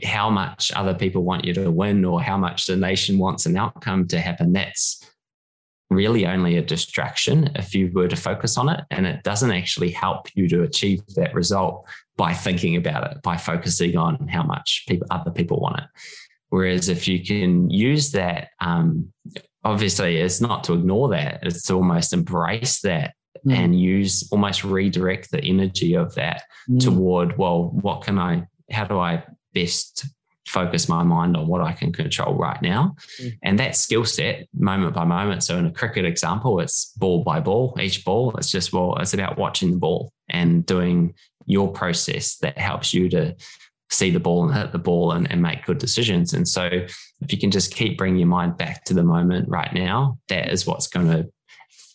how 0.03 0.29
much 0.29 0.71
other 0.75 0.93
people 0.93 1.23
want 1.23 1.45
you 1.45 1.53
to 1.53 1.71
win 1.71 2.05
or 2.05 2.21
how 2.21 2.37
much 2.37 2.65
the 2.65 2.75
nation 2.75 3.17
wants 3.17 3.45
an 3.45 3.57
outcome 3.57 4.07
to 4.07 4.19
happen. 4.19 4.53
That's 4.53 5.03
really 5.89 6.25
only 6.25 6.57
a 6.57 6.61
distraction 6.61 7.51
if 7.55 7.75
you 7.75 7.91
were 7.93 8.07
to 8.07 8.15
focus 8.15 8.57
on 8.57 8.69
it. 8.69 8.81
And 8.91 9.05
it 9.05 9.23
doesn't 9.23 9.51
actually 9.51 9.91
help 9.91 10.27
you 10.35 10.47
to 10.49 10.63
achieve 10.63 11.01
that 11.15 11.33
result 11.33 11.87
by 12.17 12.33
thinking 12.33 12.75
about 12.75 13.11
it, 13.11 13.21
by 13.21 13.37
focusing 13.37 13.97
on 13.97 14.27
how 14.27 14.43
much 14.43 14.85
people, 14.87 15.07
other 15.11 15.31
people 15.31 15.59
want 15.59 15.79
it. 15.79 15.85
Whereas 16.49 16.89
if 16.89 17.07
you 17.07 17.23
can 17.23 17.69
use 17.69 18.11
that, 18.11 18.49
um, 18.61 19.11
obviously 19.63 20.17
it's 20.17 20.39
not 20.39 20.63
to 20.65 20.73
ignore 20.73 21.09
that, 21.09 21.39
it's 21.43 21.63
to 21.63 21.73
almost 21.73 22.13
embrace 22.13 22.81
that 22.81 23.13
mm. 23.45 23.53
and 23.53 23.79
use 23.79 24.27
almost 24.31 24.63
redirect 24.63 25.31
the 25.31 25.43
energy 25.43 25.95
of 25.95 26.15
that 26.15 26.43
mm. 26.69 26.79
toward, 26.83 27.37
well, 27.37 27.69
what 27.69 28.01
can 28.01 28.17
I, 28.17 28.47
how 28.71 28.85
do 28.85 28.99
I 28.99 29.23
best 29.53 30.05
focus 30.47 30.87
my 30.87 31.03
mind 31.03 31.35
on 31.35 31.47
what 31.47 31.61
I 31.61 31.71
can 31.71 31.91
control 31.91 32.35
right 32.35 32.61
now. 32.61 32.95
Mm. 33.19 33.37
And 33.43 33.59
that 33.59 33.75
skill 33.75 34.05
set, 34.05 34.47
moment 34.53 34.93
by 34.93 35.03
moment. 35.03 35.43
So 35.43 35.57
in 35.57 35.65
a 35.65 35.71
cricket 35.71 36.05
example, 36.05 36.59
it's 36.59 36.93
ball 36.97 37.23
by 37.23 37.39
ball, 37.39 37.75
each 37.81 38.05
ball. 38.05 38.35
It's 38.37 38.51
just, 38.51 38.71
well, 38.71 38.95
it's 38.97 39.13
about 39.13 39.37
watching 39.37 39.71
the 39.71 39.77
ball 39.77 40.13
and 40.29 40.65
doing 40.65 41.15
your 41.45 41.71
process 41.71 42.37
that 42.37 42.57
helps 42.57 42.93
you 42.93 43.09
to 43.09 43.35
see 43.91 44.09
the 44.09 44.19
ball 44.19 44.45
and 44.45 44.55
hit 44.55 44.71
the 44.71 44.79
ball 44.79 45.11
and, 45.11 45.29
and 45.31 45.41
make 45.41 45.65
good 45.65 45.77
decisions. 45.77 46.33
And 46.33 46.47
so 46.47 46.65
if 46.65 47.31
you 47.31 47.37
can 47.37 47.51
just 47.51 47.73
keep 47.73 47.97
bringing 47.97 48.19
your 48.19 48.27
mind 48.27 48.57
back 48.57 48.83
to 48.85 48.93
the 48.93 49.03
moment 49.03 49.49
right 49.49 49.71
now, 49.73 50.19
that 50.27 50.51
is 50.51 50.65
what's 50.65 50.87
going 50.87 51.07
to 51.07 51.29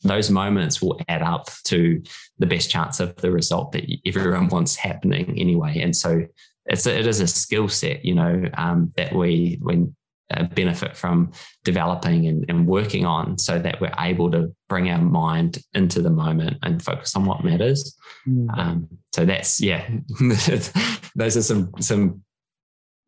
those 0.02 0.30
moments 0.30 0.80
will 0.80 1.00
add 1.08 1.22
up 1.22 1.48
to 1.64 2.02
the 2.38 2.46
best 2.46 2.70
chance 2.70 3.00
of 3.00 3.16
the 3.16 3.30
result 3.30 3.72
that 3.72 3.84
everyone 4.06 4.48
wants 4.48 4.76
happening 4.76 5.38
anyway. 5.38 5.80
And 5.80 5.94
so 5.94 6.26
it's 6.66 6.86
a, 6.86 6.98
it 6.98 7.06
is 7.06 7.20
a 7.20 7.26
skill 7.26 7.68
set, 7.68 8.04
you 8.04 8.14
know, 8.14 8.44
um, 8.54 8.92
that 8.96 9.14
we 9.14 9.58
we 9.62 9.86
uh, 10.30 10.44
benefit 10.44 10.96
from 10.96 11.32
developing 11.64 12.28
and, 12.28 12.44
and, 12.48 12.64
working 12.64 13.04
on, 13.04 13.36
so 13.36 13.58
that 13.58 13.80
we're 13.80 13.92
able 13.98 14.30
to 14.30 14.54
bring 14.68 14.88
our 14.88 15.00
mind 15.00 15.58
into 15.74 16.00
the 16.00 16.10
moment 16.10 16.56
and 16.62 16.80
focus 16.80 17.16
on 17.16 17.24
what 17.24 17.42
matters. 17.42 17.96
Mm. 18.28 18.56
Um, 18.56 18.88
so 19.12 19.24
that's 19.24 19.60
yeah, 19.60 19.88
those 21.16 21.36
are 21.36 21.42
some 21.42 21.72
some 21.80 22.22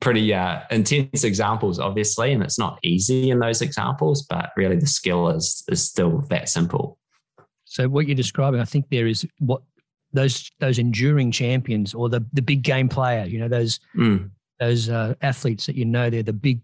pretty 0.02 0.34
uh, 0.34 0.60
intense 0.70 1.24
examples, 1.24 1.78
obviously, 1.78 2.32
and 2.32 2.42
it's 2.42 2.58
not 2.58 2.78
easy 2.82 3.30
in 3.30 3.38
those 3.38 3.62
examples, 3.62 4.22
but 4.22 4.50
really 4.56 4.76
the 4.76 4.86
skill 4.86 5.28
is 5.28 5.64
is 5.68 5.82
still 5.82 6.18
that 6.28 6.48
simple. 6.48 6.98
So 7.64 7.88
what 7.88 8.06
you're 8.06 8.16
describing, 8.16 8.60
I 8.60 8.64
think 8.64 8.90
there 8.90 9.06
is 9.06 9.26
what 9.38 9.62
those 10.12 10.50
those 10.60 10.78
enduring 10.78 11.30
champions 11.30 11.94
or 11.94 12.08
the 12.08 12.24
the 12.32 12.42
big 12.42 12.62
game 12.62 12.88
player. 12.88 13.24
You 13.24 13.38
know 13.38 13.48
those 13.48 13.80
mm. 13.96 14.28
those 14.60 14.90
uh, 14.90 15.14
athletes 15.22 15.66
that 15.66 15.76
you 15.76 15.84
know 15.84 16.10
they're 16.10 16.22
the 16.22 16.32
big 16.32 16.60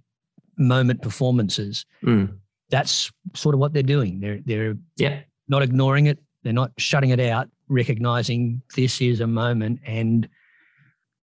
moment 0.59 1.01
performances. 1.01 1.87
Mm. 2.05 2.37
That's 2.70 3.11
sort 3.35 3.55
of 3.55 3.61
what 3.61 3.72
they're 3.72 3.83
doing. 3.83 4.20
They're 4.20 4.40
they're 4.44 4.77
yeah. 4.96 5.20
not 5.46 5.62
ignoring 5.62 6.07
it. 6.07 6.18
They're 6.42 6.53
not 6.53 6.72
shutting 6.77 7.11
it 7.11 7.20
out. 7.20 7.48
Recognizing 7.68 8.62
this 8.77 9.01
is 9.01 9.20
a 9.20 9.27
moment 9.27 9.81
and 9.85 10.29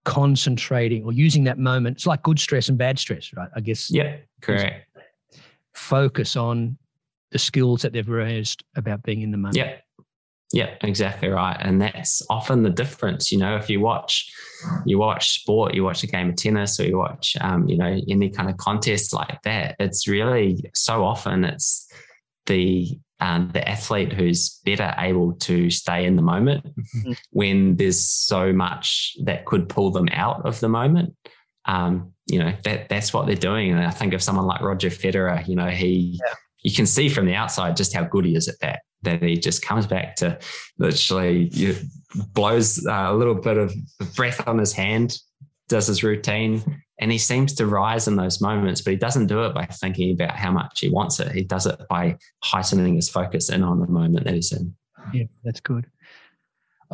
concentrating 0.05 1.05
or 1.05 1.13
using 1.13 1.45
that 1.45 1.59
moment. 1.59 1.97
It's 1.97 2.07
like 2.07 2.23
good 2.23 2.39
stress 2.39 2.69
and 2.69 2.79
bad 2.79 2.99
stress, 2.99 3.33
right? 3.35 3.49
I 3.55 3.61
guess. 3.61 3.91
Yeah, 3.91 4.17
correct. 4.41 4.89
Focus 5.73 6.37
on 6.37 6.77
the 7.31 7.39
skills 7.39 7.83
that 7.83 7.93
they've 7.93 8.09
raised 8.09 8.65
about 8.77 9.03
being 9.03 9.23
in 9.23 9.31
the 9.31 9.39
moment. 9.39 9.57
Yeah, 9.57 9.77
yeah, 10.53 10.75
exactly 10.83 11.29
right. 11.29 11.57
And 11.59 11.81
that's 11.81 12.23
often 12.29 12.63
the 12.63 12.71
difference. 12.71 13.33
You 13.33 13.39
know, 13.39 13.57
if 13.57 13.71
you 13.71 13.81
watch, 13.81 14.31
you 14.85 14.99
watch 14.99 15.41
sport, 15.41 15.75
you 15.75 15.83
watch 15.83 16.03
a 16.03 16.07
game 16.07 16.29
of 16.29 16.37
tennis, 16.37 16.79
or 16.79 16.85
you 16.85 16.99
watch, 16.99 17.37
um, 17.41 17.67
you 17.69 17.79
know, 17.79 17.99
any 18.09 18.29
kind 18.29 18.51
of 18.51 18.59
contest 18.59 19.15
like 19.15 19.41
that. 19.43 19.77
It's 19.81 20.07
really 20.07 20.71
so 20.75 21.05
often 21.05 21.45
it's 21.45 21.91
the 22.47 22.99
um, 23.23 23.51
the 23.53 23.67
athlete 23.67 24.13
who's 24.13 24.61
better 24.65 24.93
able 24.99 25.35
to 25.35 25.71
stay 25.71 26.07
in 26.07 26.17
the 26.17 26.23
moment 26.23 26.67
mm-hmm. 26.67 27.13
when 27.31 27.77
there's 27.77 28.01
so 28.01 28.53
much 28.53 29.17
that 29.23 29.47
could 29.47 29.69
pull 29.69 29.93
them 29.93 30.09
out 30.11 30.45
of 30.45 30.59
the 30.59 30.69
moment. 30.69 31.15
Um, 31.65 32.15
you 32.27 32.41
know, 32.41 32.53
that 32.65 32.89
that's 32.89 33.15
what 33.15 33.27
they're 33.27 33.37
doing. 33.37 33.71
And 33.71 33.81
I 33.81 33.91
think 33.91 34.13
of 34.13 34.25
someone 34.25 34.47
like 34.47 34.61
Roger 34.61 34.91
Federer, 34.91 35.47
you 35.47 35.55
know, 35.55 35.69
he 35.69 36.19
yeah. 36.21 36.35
you 36.65 36.75
can 36.75 36.85
see 36.85 37.09
from 37.09 37.27
the 37.27 37.35
outside 37.35 37.77
just 37.77 37.95
how 37.95 38.03
good 38.03 38.25
he 38.25 38.35
is 38.35 38.49
at 38.49 38.59
that 38.61 38.81
that 39.03 39.23
he 39.23 39.37
just 39.37 39.63
comes 39.63 39.87
back 39.87 40.17
to 40.17 40.39
literally 40.79 41.49
you 41.53 41.77
blows 42.35 42.85
uh, 42.85 43.07
a 43.09 43.15
little 43.15 43.37
bit 43.37 43.57
of 43.57 43.73
breath 44.17 44.49
on 44.49 44.59
his 44.59 44.73
hand, 44.73 45.17
does 45.69 45.87
his 45.87 46.03
routine, 46.03 46.83
and 47.03 47.11
he 47.11 47.19
seems 47.19 47.53
to 47.55 47.67
rise 47.67 48.07
in 48.07 48.15
those 48.15 48.41
moments. 48.41 48.81
But 48.81 48.93
he 48.93 48.97
doesn't 48.97 49.27
do 49.27 49.45
it 49.45 49.55
by 49.55 49.67
thinking 49.67 50.13
about 50.13 50.37
how 50.37 50.53
much 50.53 50.79
he 50.79 50.89
wants 50.89 51.19
it. 51.19 51.33
He 51.33 51.43
does 51.43 51.67
it 51.67 51.81
by 51.91 52.17
heightening 52.45 52.95
his 52.95 53.09
focus 53.09 53.51
in 53.51 53.65
on 53.65 53.81
the 53.81 53.89
moment 53.89 54.25
that 54.25 54.35
he's 54.35 54.53
in. 54.53 54.73
Yeah, 55.13 55.25
that's 55.43 55.59
good. 55.59 55.89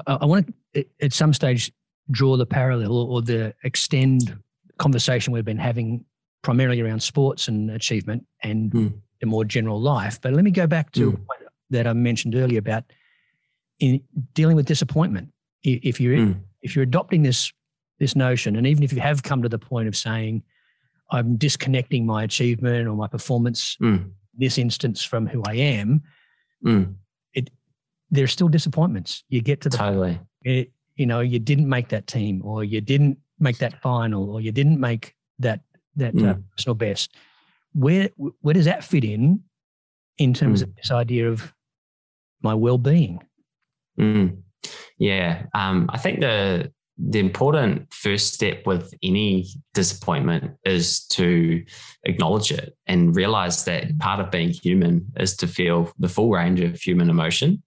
I, 0.06 0.14
I 0.22 0.24
want 0.24 0.54
to 0.72 0.86
at 1.02 1.12
some 1.12 1.34
stage 1.34 1.70
draw 2.10 2.38
the 2.38 2.46
parallel 2.46 2.96
or 2.96 3.20
the 3.20 3.52
extend 3.64 4.34
conversation 4.78 5.34
we've 5.34 5.44
been 5.44 5.58
having 5.58 6.06
primarily 6.40 6.80
around 6.80 7.02
sports 7.02 7.48
and 7.48 7.70
achievement 7.72 8.24
and 8.42 8.70
mm. 8.70 8.94
the 9.20 9.26
more 9.26 9.44
general 9.44 9.78
life. 9.78 10.18
But 10.22 10.32
let 10.32 10.42
me 10.42 10.50
go 10.50 10.66
back 10.66 10.90
to 10.92 11.12
mm 11.12 11.20
that 11.70 11.86
I 11.86 11.92
mentioned 11.92 12.34
earlier 12.34 12.60
about 12.60 12.84
in 13.78 14.00
dealing 14.32 14.56
with 14.56 14.64
disappointment. 14.64 15.28
If 15.62 16.00
you're 16.00 16.16
mm. 16.16 16.40
if 16.62 16.74
you're 16.74 16.82
adopting 16.82 17.24
this 17.24 17.52
this 17.98 18.16
notion, 18.16 18.56
and 18.56 18.66
even 18.66 18.82
if 18.82 18.92
you 18.92 19.00
have 19.00 19.22
come 19.22 19.42
to 19.42 19.48
the 19.48 19.58
point 19.58 19.88
of 19.88 19.96
saying, 19.96 20.42
"I'm 21.10 21.36
disconnecting 21.36 22.06
my 22.06 22.24
achievement 22.24 22.88
or 22.88 22.94
my 22.94 23.08
performance, 23.08 23.76
mm. 23.82 24.10
this 24.34 24.58
instance, 24.58 25.02
from 25.02 25.26
who 25.26 25.42
I 25.46 25.54
am," 25.54 26.02
mm. 26.64 26.94
it 27.34 27.50
there's 28.10 28.32
still 28.32 28.48
disappointments. 28.48 29.24
You 29.28 29.40
get 29.40 29.60
to 29.62 29.68
the 29.68 29.76
totally. 29.76 30.20
It, 30.42 30.72
you 30.96 31.06
know, 31.06 31.20
you 31.20 31.38
didn't 31.38 31.68
make 31.68 31.88
that 31.88 32.06
team, 32.06 32.42
or 32.44 32.64
you 32.64 32.80
didn't 32.80 33.18
make 33.38 33.58
that 33.58 33.80
final, 33.80 34.30
or 34.30 34.40
you 34.40 34.52
didn't 34.52 34.80
make 34.80 35.14
that 35.38 35.60
that 35.96 36.14
uh, 36.14 36.34
mm. 36.34 36.44
personal 36.52 36.74
best. 36.74 37.14
Where 37.74 38.10
where 38.40 38.54
does 38.54 38.64
that 38.64 38.84
fit 38.84 39.04
in 39.04 39.42
in 40.18 40.34
terms 40.34 40.60
mm. 40.60 40.64
of 40.64 40.76
this 40.76 40.90
idea 40.90 41.30
of 41.30 41.52
my 42.42 42.54
well-being 42.54 43.20
mm. 43.98 44.36
yeah 44.98 45.44
um, 45.54 45.88
i 45.92 45.98
think 45.98 46.20
the 46.20 46.70
the 46.98 47.20
important 47.20 47.92
first 47.92 48.34
step 48.34 48.66
with 48.66 48.92
any 49.02 49.46
disappointment 49.72 50.56
is 50.64 51.06
to 51.06 51.64
acknowledge 52.04 52.50
it 52.50 52.76
and 52.86 53.14
realize 53.14 53.64
that 53.64 53.96
part 54.00 54.18
of 54.18 54.32
being 54.32 54.50
human 54.50 55.06
is 55.16 55.36
to 55.36 55.46
feel 55.46 55.92
the 55.98 56.08
full 56.08 56.30
range 56.30 56.60
of 56.60 56.80
human 56.80 57.08
emotion. 57.08 57.62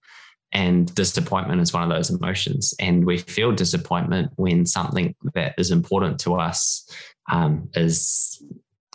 And 0.52 0.94
disappointment 0.96 1.62
is 1.62 1.72
one 1.72 1.84
of 1.84 1.90
those 1.90 2.10
emotions. 2.10 2.74
And 2.78 3.06
we 3.06 3.20
feel 3.20 3.54
disappointment 3.54 4.32
when 4.36 4.66
something 4.66 5.16
that 5.34 5.54
is 5.58 5.72
important 5.72 6.20
to 6.22 6.36
us 6.36 6.90
um, 7.32 7.70
is 7.74 8.44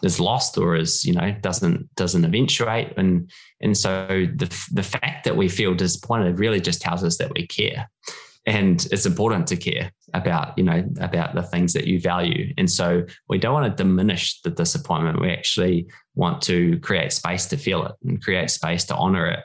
is 0.02 0.20
lost 0.20 0.58
or 0.58 0.76
is 0.76 1.06
you 1.06 1.14
know 1.14 1.34
doesn't 1.40 1.94
doesn't 1.94 2.26
eventuate. 2.26 2.92
And 2.98 3.30
and 3.62 3.74
so 3.74 4.26
the 4.36 4.68
the 4.70 4.82
fact 4.82 5.24
that 5.24 5.38
we 5.38 5.48
feel 5.48 5.74
disappointed 5.74 6.38
really 6.38 6.60
just 6.60 6.82
tells 6.82 7.02
us 7.02 7.16
that 7.16 7.32
we 7.32 7.46
care 7.46 7.88
and 8.46 8.86
it's 8.92 9.06
important 9.06 9.48
to 9.48 9.56
care 9.56 9.92
about 10.14 10.56
you 10.56 10.64
know 10.64 10.84
about 11.00 11.34
the 11.34 11.42
things 11.42 11.72
that 11.72 11.86
you 11.86 12.00
value. 12.00 12.54
And 12.56 12.70
so 12.70 13.04
we 13.28 13.38
don't 13.38 13.52
want 13.52 13.76
to 13.76 13.82
diminish 13.82 14.40
the 14.42 14.50
disappointment. 14.50 15.20
We 15.20 15.30
actually 15.30 15.88
want 16.14 16.42
to 16.42 16.78
create 16.80 17.12
space 17.12 17.46
to 17.46 17.56
feel 17.56 17.84
it 17.86 17.92
and 18.04 18.22
create 18.22 18.50
space 18.50 18.84
to 18.84 18.96
honor 18.96 19.26
it. 19.26 19.40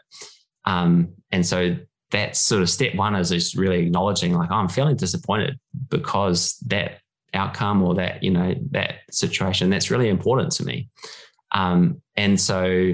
Um, 0.65 1.13
and 1.31 1.45
so 1.45 1.75
that's 2.11 2.39
sort 2.39 2.61
of 2.61 2.69
step 2.69 2.93
one 2.95 3.15
is 3.15 3.29
just 3.29 3.55
really 3.55 3.85
acknowledging 3.85 4.33
like 4.33 4.51
oh, 4.51 4.55
i'm 4.55 4.67
feeling 4.67 4.97
disappointed 4.97 5.57
because 5.89 6.57
that 6.67 6.99
outcome 7.33 7.81
or 7.81 7.95
that 7.95 8.21
you 8.21 8.29
know 8.29 8.53
that 8.71 8.95
situation 9.09 9.69
that's 9.69 9.91
really 9.91 10.09
important 10.09 10.51
to 10.53 10.65
me. 10.65 10.89
Um, 11.53 12.01
and 12.15 12.39
so 12.39 12.93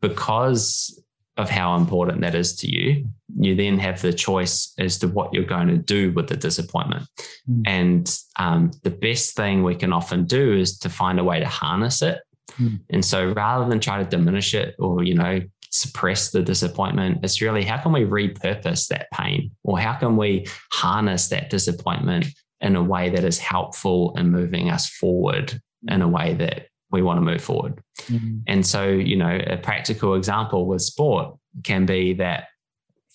because 0.00 1.01
of 1.36 1.48
how 1.48 1.76
important 1.76 2.20
that 2.20 2.34
is 2.34 2.56
to 2.56 2.70
you 2.70 3.06
you 3.38 3.54
then 3.54 3.78
have 3.78 4.00
the 4.02 4.12
choice 4.12 4.74
as 4.78 4.98
to 4.98 5.08
what 5.08 5.32
you're 5.32 5.44
going 5.44 5.68
to 5.68 5.78
do 5.78 6.12
with 6.12 6.28
the 6.28 6.36
disappointment 6.36 7.06
mm. 7.48 7.62
and 7.66 8.18
um, 8.38 8.70
the 8.82 8.90
best 8.90 9.34
thing 9.34 9.62
we 9.62 9.74
can 9.74 9.92
often 9.92 10.24
do 10.24 10.52
is 10.52 10.78
to 10.78 10.88
find 10.88 11.18
a 11.18 11.24
way 11.24 11.40
to 11.40 11.48
harness 11.48 12.02
it 12.02 12.20
mm. 12.58 12.78
and 12.90 13.04
so 13.04 13.32
rather 13.32 13.68
than 13.68 13.80
try 13.80 14.02
to 14.02 14.08
diminish 14.08 14.54
it 14.54 14.74
or 14.78 15.02
you 15.02 15.14
know 15.14 15.40
suppress 15.70 16.30
the 16.30 16.42
disappointment 16.42 17.18
it's 17.22 17.40
really 17.40 17.64
how 17.64 17.78
can 17.78 17.92
we 17.92 18.04
repurpose 18.04 18.88
that 18.88 19.10
pain 19.10 19.50
or 19.64 19.78
how 19.78 19.94
can 19.94 20.18
we 20.18 20.46
harness 20.70 21.28
that 21.28 21.48
disappointment 21.48 22.26
in 22.60 22.76
a 22.76 22.82
way 22.82 23.08
that 23.08 23.24
is 23.24 23.38
helpful 23.38 24.14
in 24.18 24.30
moving 24.30 24.68
us 24.70 24.86
forward 24.88 25.58
in 25.88 26.02
a 26.02 26.08
way 26.08 26.34
that 26.34 26.66
we 26.92 27.02
want 27.02 27.18
to 27.18 27.22
move 27.22 27.42
forward. 27.42 27.82
Mm-hmm. 28.02 28.38
And 28.46 28.66
so, 28.66 28.88
you 28.88 29.16
know, 29.16 29.40
a 29.46 29.56
practical 29.56 30.14
example 30.14 30.66
with 30.66 30.82
sport 30.82 31.34
can 31.64 31.86
be 31.86 32.14
that, 32.14 32.48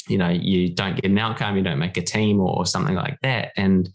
you 0.07 0.17
know, 0.17 0.29
you 0.29 0.73
don't 0.73 0.95
get 0.95 1.05
an 1.05 1.17
outcome, 1.17 1.57
you 1.57 1.63
don't 1.63 1.79
make 1.79 1.97
a 1.97 2.01
team 2.01 2.39
or, 2.39 2.57
or 2.57 2.65
something 2.65 2.95
like 2.95 3.17
that. 3.21 3.51
And 3.55 3.89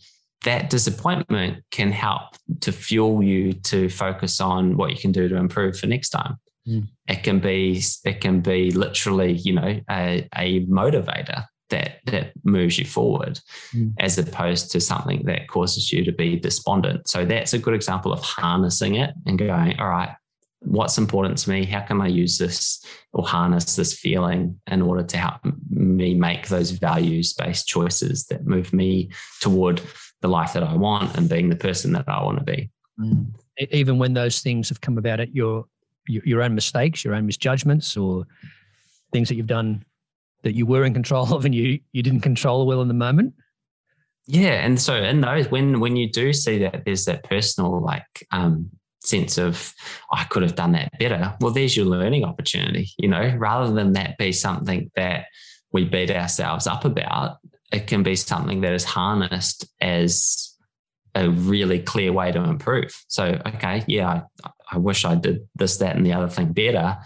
that 0.44 0.70
disappointment 0.70 1.62
can 1.70 1.92
help 1.92 2.22
to 2.60 2.72
fuel 2.72 3.22
you 3.22 3.52
to 3.52 3.88
focus 3.88 4.40
on 4.40 4.76
what 4.76 4.90
you 4.90 4.96
can 4.96 5.12
do 5.12 5.28
to 5.28 5.36
improve 5.36 5.78
for 5.78 5.86
next 5.86 6.10
time. 6.10 6.36
Mm. 6.66 6.88
It 7.08 7.22
can 7.22 7.40
be 7.40 7.82
it 8.04 8.20
can 8.20 8.40
be 8.40 8.70
literally, 8.70 9.32
you 9.32 9.52
know, 9.52 9.80
a, 9.90 10.28
a 10.36 10.64
motivator 10.66 11.46
that 11.72 11.98
that 12.06 12.32
moves 12.44 12.78
you 12.78 12.84
forward 12.84 13.40
mm. 13.74 13.92
as 13.98 14.16
opposed 14.16 14.70
to 14.70 14.80
something 14.80 15.24
that 15.24 15.48
causes 15.48 15.92
you 15.92 16.04
to 16.04 16.12
be 16.12 16.38
despondent. 16.38 17.08
So 17.08 17.24
that's 17.24 17.52
a 17.52 17.58
good 17.58 17.74
example 17.74 18.12
of 18.12 18.20
harnessing 18.20 18.94
it 18.94 19.14
and 19.26 19.38
going, 19.38 19.80
all 19.80 19.88
right, 19.88 20.14
what's 20.60 20.98
important 20.98 21.38
to 21.38 21.50
me? 21.50 21.64
How 21.64 21.80
can 21.80 22.00
I 22.00 22.06
use 22.06 22.38
this 22.38 22.84
or 23.12 23.26
harness 23.26 23.74
this 23.76 23.98
feeling 23.98 24.60
in 24.70 24.82
order 24.82 25.02
to 25.02 25.16
help 25.16 25.40
me 25.70 26.14
make 26.14 26.48
those 26.48 26.70
values 26.70 27.32
based 27.32 27.66
choices 27.66 28.26
that 28.26 28.46
move 28.46 28.72
me 28.72 29.10
toward 29.40 29.80
the 30.20 30.28
life 30.28 30.52
that 30.52 30.62
I 30.62 30.74
want 30.76 31.16
and 31.16 31.28
being 31.28 31.48
the 31.48 31.56
person 31.56 31.92
that 31.92 32.08
I 32.08 32.22
want 32.22 32.38
to 32.38 32.44
be. 32.44 32.70
Mm. 33.00 33.32
Even 33.70 33.98
when 33.98 34.14
those 34.14 34.40
things 34.40 34.68
have 34.68 34.80
come 34.80 34.98
about 34.98 35.20
at 35.20 35.34
your 35.34 35.64
your 36.08 36.42
own 36.42 36.54
mistakes, 36.54 37.04
your 37.04 37.14
own 37.14 37.26
misjudgments, 37.26 37.96
or 37.96 38.26
things 39.12 39.28
that 39.28 39.36
you've 39.36 39.46
done 39.46 39.84
that 40.42 40.54
you 40.54 40.66
were 40.66 40.84
in 40.84 40.94
control 40.94 41.32
of 41.34 41.44
and 41.44 41.54
you 41.54 41.80
you 41.92 42.02
didn't 42.02 42.20
control 42.20 42.66
well 42.66 42.82
in 42.82 42.88
the 42.88 42.94
moment. 42.94 43.34
Yeah, 44.26 44.64
and 44.64 44.80
so 44.80 44.94
in 44.94 45.20
those 45.20 45.50
when 45.50 45.80
when 45.80 45.96
you 45.96 46.10
do 46.10 46.32
see 46.32 46.58
that 46.58 46.84
there's 46.84 47.04
that 47.06 47.24
personal 47.24 47.80
like 47.80 48.26
um, 48.30 48.70
sense 49.04 49.38
of 49.38 49.74
I 50.12 50.24
could 50.24 50.42
have 50.42 50.54
done 50.54 50.72
that 50.72 50.96
better. 50.98 51.36
Well, 51.40 51.52
there's 51.52 51.76
your 51.76 51.86
learning 51.86 52.24
opportunity. 52.24 52.90
You 52.98 53.08
know, 53.08 53.34
rather 53.36 53.72
than 53.72 53.92
that 53.92 54.18
be 54.18 54.32
something 54.32 54.90
that 54.96 55.26
we 55.72 55.84
beat 55.84 56.10
ourselves 56.10 56.66
up 56.66 56.84
about, 56.84 57.38
it 57.72 57.86
can 57.86 58.02
be 58.02 58.16
something 58.16 58.60
that 58.60 58.74
is 58.74 58.84
harnessed 58.84 59.66
as 59.80 60.56
a 61.14 61.28
really 61.28 61.78
clear 61.78 62.12
way 62.12 62.32
to 62.32 62.42
improve. 62.42 62.94
So, 63.08 63.40
okay, 63.46 63.84
yeah, 63.86 64.22
I, 64.44 64.50
I 64.72 64.78
wish 64.78 65.04
I 65.04 65.14
did 65.14 65.46
this, 65.54 65.78
that, 65.78 65.96
and 65.96 66.06
the 66.06 66.12
other 66.12 66.28
thing 66.28 66.52
better. 66.52 66.98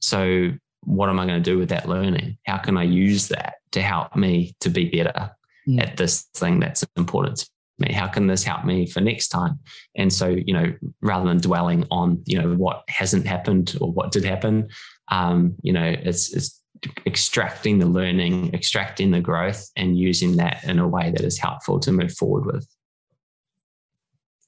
So, 0.00 0.52
what 0.84 1.08
am 1.08 1.18
I 1.18 1.26
going 1.26 1.42
to 1.42 1.50
do 1.50 1.58
with 1.58 1.68
that 1.70 1.88
learning? 1.88 2.38
How 2.44 2.58
can 2.58 2.76
I 2.76 2.82
use 2.82 3.28
that 3.28 3.54
to 3.72 3.82
help 3.82 4.16
me 4.16 4.54
to 4.60 4.68
be 4.68 4.88
better 4.90 5.30
mm. 5.68 5.80
at 5.80 5.96
this 5.96 6.22
thing 6.34 6.60
that's 6.60 6.84
important 6.96 7.38
to 7.38 7.50
me? 7.78 7.92
How 7.92 8.08
can 8.08 8.26
this 8.26 8.42
help 8.42 8.64
me 8.64 8.86
for 8.86 9.00
next 9.00 9.28
time? 9.28 9.58
And 9.96 10.12
so, 10.12 10.28
you 10.28 10.52
know, 10.52 10.72
rather 11.00 11.28
than 11.28 11.38
dwelling 11.38 11.86
on, 11.90 12.22
you 12.26 12.40
know, 12.40 12.54
what 12.54 12.82
hasn't 12.88 13.26
happened 13.26 13.76
or 13.80 13.92
what 13.92 14.12
did 14.12 14.24
happen, 14.24 14.68
um, 15.08 15.54
you 15.62 15.72
know, 15.72 15.84
it's 15.84 16.32
it's 16.32 16.60
extracting 17.06 17.78
the 17.78 17.86
learning, 17.86 18.52
extracting 18.54 19.12
the 19.12 19.20
growth, 19.20 19.70
and 19.76 19.96
using 19.96 20.36
that 20.36 20.64
in 20.64 20.78
a 20.78 20.88
way 20.88 21.10
that 21.10 21.22
is 21.22 21.38
helpful 21.38 21.78
to 21.80 21.92
move 21.92 22.12
forward 22.12 22.46
with. 22.46 22.66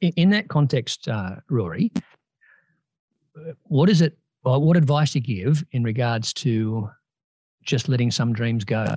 In 0.00 0.30
that 0.30 0.48
context, 0.48 1.08
uh, 1.08 1.36
Rory, 1.48 1.92
what 3.62 3.88
is 3.88 4.02
it? 4.02 4.18
Well, 4.44 4.60
what 4.60 4.76
advice 4.76 5.12
do 5.12 5.20
you 5.20 5.44
give 5.44 5.64
in 5.72 5.82
regards 5.84 6.32
to 6.34 6.90
just 7.62 7.88
letting 7.88 8.10
some 8.10 8.32
dreams 8.32 8.64
go? 8.64 8.94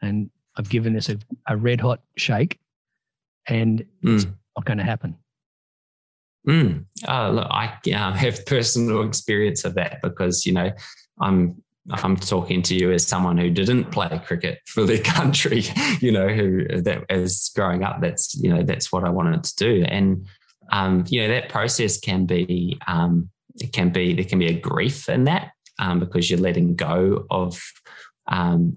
And 0.00 0.30
I've 0.56 0.68
given 0.68 0.92
this 0.92 1.08
a, 1.08 1.18
a 1.46 1.56
red 1.56 1.80
hot 1.80 2.00
shake, 2.16 2.58
and 3.46 3.84
mm. 4.04 4.14
it's 4.16 4.24
not 4.24 4.64
going 4.64 4.78
to 4.78 4.84
happen. 4.84 5.16
Mm. 6.48 6.84
Oh, 7.06 7.30
look, 7.30 7.48
I 7.50 7.78
um, 7.94 8.14
have 8.14 8.46
personal 8.46 9.06
experience 9.06 9.64
of 9.64 9.74
that 9.74 10.00
because 10.02 10.46
you 10.46 10.52
know 10.52 10.72
I'm 11.20 11.62
I'm 11.90 12.16
talking 12.16 12.62
to 12.62 12.74
you 12.74 12.92
as 12.92 13.06
someone 13.06 13.38
who 13.38 13.50
didn't 13.50 13.90
play 13.90 14.20
cricket 14.24 14.60
for 14.66 14.84
their 14.84 14.98
country, 15.02 15.64
you 16.00 16.12
know, 16.12 16.28
who 16.28 16.66
that 16.82 17.04
as 17.08 17.50
growing 17.54 17.82
up, 17.82 18.00
that's, 18.00 18.34
you 18.34 18.54
know, 18.54 18.62
that's 18.62 18.92
what 18.92 19.04
I 19.04 19.10
wanted 19.10 19.44
to 19.44 19.56
do. 19.56 19.84
And, 19.88 20.26
um, 20.70 21.04
you 21.08 21.22
know, 21.22 21.28
that 21.28 21.48
process 21.48 21.98
can 21.98 22.26
be, 22.26 22.78
um, 22.86 23.30
it 23.60 23.72
can 23.72 23.90
be, 23.90 24.14
there 24.14 24.24
can 24.24 24.38
be 24.38 24.48
a 24.48 24.60
grief 24.60 25.08
in 25.08 25.24
that 25.24 25.52
um, 25.78 26.00
because 26.00 26.30
you're 26.30 26.40
letting 26.40 26.74
go 26.74 27.26
of 27.30 27.60
um, 28.28 28.76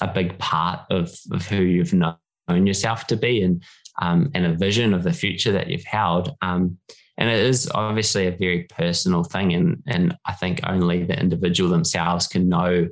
a 0.00 0.08
big 0.08 0.38
part 0.38 0.80
of, 0.90 1.14
of 1.32 1.46
who 1.46 1.62
you've 1.62 1.92
known 1.92 2.16
yourself 2.48 3.06
to 3.08 3.16
be 3.16 3.42
and, 3.42 3.62
um, 4.00 4.30
and 4.34 4.46
a 4.46 4.54
vision 4.54 4.94
of 4.94 5.02
the 5.02 5.12
future 5.12 5.52
that 5.52 5.68
you've 5.68 5.84
held. 5.84 6.30
Um, 6.42 6.78
and 7.18 7.28
it 7.28 7.40
is 7.40 7.68
obviously 7.74 8.26
a 8.26 8.36
very 8.36 8.62
personal 8.64 9.24
thing 9.24 9.52
and 9.52 9.82
and 9.86 10.16
i 10.24 10.32
think 10.32 10.60
only 10.64 11.04
the 11.04 11.18
individual 11.18 11.68
themselves 11.68 12.26
can 12.26 12.48
know 12.48 12.88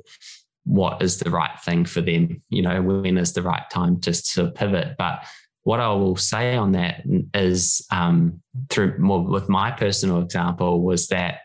what 0.65 1.01
is 1.01 1.17
the 1.17 1.31
right 1.31 1.57
thing 1.61 1.85
for 1.85 2.01
them 2.01 2.41
you 2.49 2.61
know 2.61 2.81
when 2.81 3.17
is 3.17 3.33
the 3.33 3.41
right 3.41 3.69
time 3.71 3.99
to, 4.01 4.11
to 4.11 4.51
pivot 4.51 4.95
but 4.97 5.25
what 5.67 5.81
i 5.81 5.89
will 5.89 6.15
say 6.15 6.55
on 6.55 6.71
that 6.71 7.03
is 7.33 7.85
um, 7.91 8.41
through 8.69 8.97
more 8.97 9.21
with 9.21 9.49
my 9.49 9.69
personal 9.69 10.21
example 10.21 10.81
was 10.81 11.09
that 11.09 11.41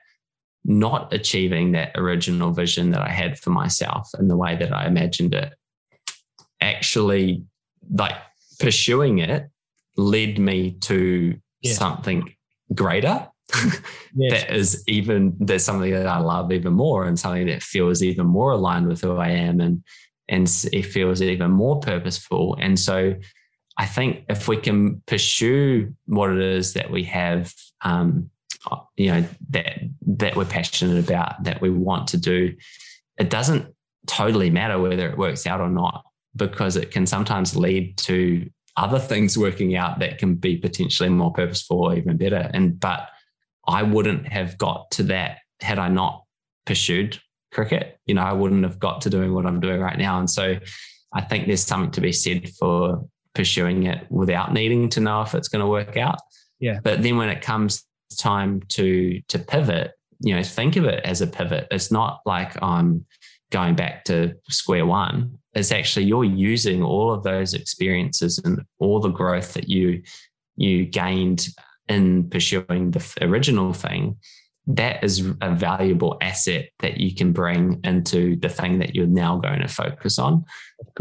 not 0.65 1.13
achieving 1.13 1.73
that 1.73 1.91
original 1.97 2.53
vision 2.53 2.93
that 2.93 3.01
i 3.03 3.09
had 3.09 3.37
for 3.37 3.51
myself 3.51 4.09
in 4.21 4.29
the 4.29 4.37
way 4.37 4.55
that 4.55 4.73
i 4.73 4.87
imagined 4.87 5.35
it 5.35 5.53
actually 6.61 7.43
like 7.91 8.15
pursuing 8.61 9.19
it 9.19 9.51
led 9.97 10.39
me 10.39 10.77
to 10.81 11.37
yeah. 11.63 11.73
something 11.73 12.33
greater 12.73 13.27
yes. 14.15 14.31
that 14.31 14.55
is 14.55 14.85
even 14.87 15.35
there's 15.39 15.65
something 15.65 15.91
that 15.91 16.07
I 16.07 16.19
love 16.21 16.53
even 16.53 16.73
more 16.73 17.05
and 17.05 17.19
something 17.19 17.49
that 17.49 17.63
feels 17.63 18.03
even 18.03 18.27
more 18.27 18.53
aligned 18.53 18.87
with 18.89 19.03
who 19.03 19.17
I 19.17 19.29
am 19.29 19.61
and 19.61 19.83
and 20.29 20.49
it 20.73 20.87
feels 20.87 21.21
even 21.21 21.51
more 21.51 21.81
purposeful. 21.81 22.57
And 22.59 22.81
so 22.81 23.15
I 23.79 23.87
think 23.87 24.25
if 24.29 24.49
we 24.49 24.57
can 24.57 25.03
pursue 25.07 25.95
what 26.07 26.31
it 26.31 26.41
is 26.41 26.75
that 26.75 26.91
we 26.91 27.05
have 27.05 27.55
um, 27.83 28.31
you 28.97 29.11
know 29.11 29.25
that 29.51 29.81
that 30.07 30.37
we're 30.37 30.45
passionate 30.45 31.03
about 31.05 31.43
that 31.45 31.61
we 31.61 31.71
want 31.71 32.09
to 32.09 32.17
do 32.17 32.55
it 33.19 33.29
doesn't 33.29 33.67
totally 34.07 34.51
matter 34.51 34.81
whether 34.81 35.09
it 35.09 35.19
works 35.19 35.47
out 35.47 35.61
or 35.61 35.69
not 35.69 36.05
because 36.35 36.77
it 36.77 36.91
can 36.91 37.07
sometimes 37.07 37.57
lead 37.57 37.97
to 37.99 38.49
other 38.77 38.99
things 38.99 39.37
working 39.37 39.77
out 39.77 39.99
that 39.99 40.19
can 40.19 40.35
be 40.35 40.57
potentially 40.57 41.09
more 41.09 41.33
purposeful 41.33 41.81
or 41.81 41.95
even 41.95 42.17
better. 42.17 42.51
And 42.55 42.79
but 42.81 43.09
I 43.67 43.83
wouldn't 43.83 44.29
have 44.29 44.57
got 44.59 44.91
to 44.93 45.03
that 45.05 45.39
had 45.61 45.79
I 45.79 45.89
not 45.89 46.25
pursued 46.67 47.21
cricket. 47.53 47.99
You 48.07 48.15
know, 48.15 48.23
I 48.23 48.33
wouldn't 48.33 48.65
have 48.65 48.79
got 48.79 49.03
to 49.03 49.11
doing 49.11 49.35
what 49.35 49.47
I'm 49.47 49.61
doing 49.61 49.81
right 49.81 49.99
now. 49.99 50.19
And 50.19 50.29
so 50.29 50.57
I 51.13 51.21
think 51.21 51.47
there's 51.47 51.65
something 51.65 51.91
to 51.93 52.01
be 52.01 52.13
said 52.13 52.49
for 52.59 53.07
pursuing 53.35 53.85
it 53.85 54.07
without 54.11 54.53
needing 54.53 54.89
to 54.91 55.01
know 55.01 55.23
if 55.23 55.35
it's 55.35 55.49
going 55.49 55.65
to 55.65 55.67
work 55.67 55.97
out. 55.97 56.19
Yeah. 56.61 56.81
But 56.83 57.03
then 57.03 57.17
when 57.17 57.29
it 57.29 57.43
comes 57.43 57.85
time 58.19 58.63
to 58.69 59.21
to 59.29 59.39
pivot, 59.39 59.93
you 60.21 60.35
know, 60.35 60.43
think 60.43 60.77
of 60.77 60.85
it 60.85 61.05
as 61.05 61.21
a 61.21 61.27
pivot. 61.27 61.67
It's 61.71 61.91
not 61.91 62.21
like 62.27 62.61
I'm 62.63 63.05
going 63.51 63.75
back 63.75 64.05
to 64.05 64.35
square 64.49 64.87
one 64.87 65.39
It's 65.53 65.73
actually 65.73 66.07
you're 66.07 66.25
using 66.25 66.83
all 66.83 67.13
of 67.13 67.23
those 67.23 67.53
experiences 67.53 68.41
and 68.43 68.63
all 68.79 68.99
the 68.99 69.11
growth 69.11 69.55
that 69.55 69.69
you 69.69 70.03
you 70.57 70.87
gained 70.87 71.49
in 71.89 72.29
pursuing 72.31 72.91
the 72.91 73.15
original 73.21 73.73
thing 73.73 74.17
that 74.67 75.03
is 75.03 75.27
a 75.41 75.55
valuable 75.55 76.17
asset 76.21 76.69
that 76.79 76.99
you 76.99 77.15
can 77.15 77.33
bring 77.33 77.81
into 77.83 78.37
the 78.37 78.49
thing 78.49 78.79
that 78.79 78.95
you're 78.95 79.07
now 79.07 79.37
going 79.37 79.61
to 79.61 79.69
focus 79.69 80.19
on 80.19 80.45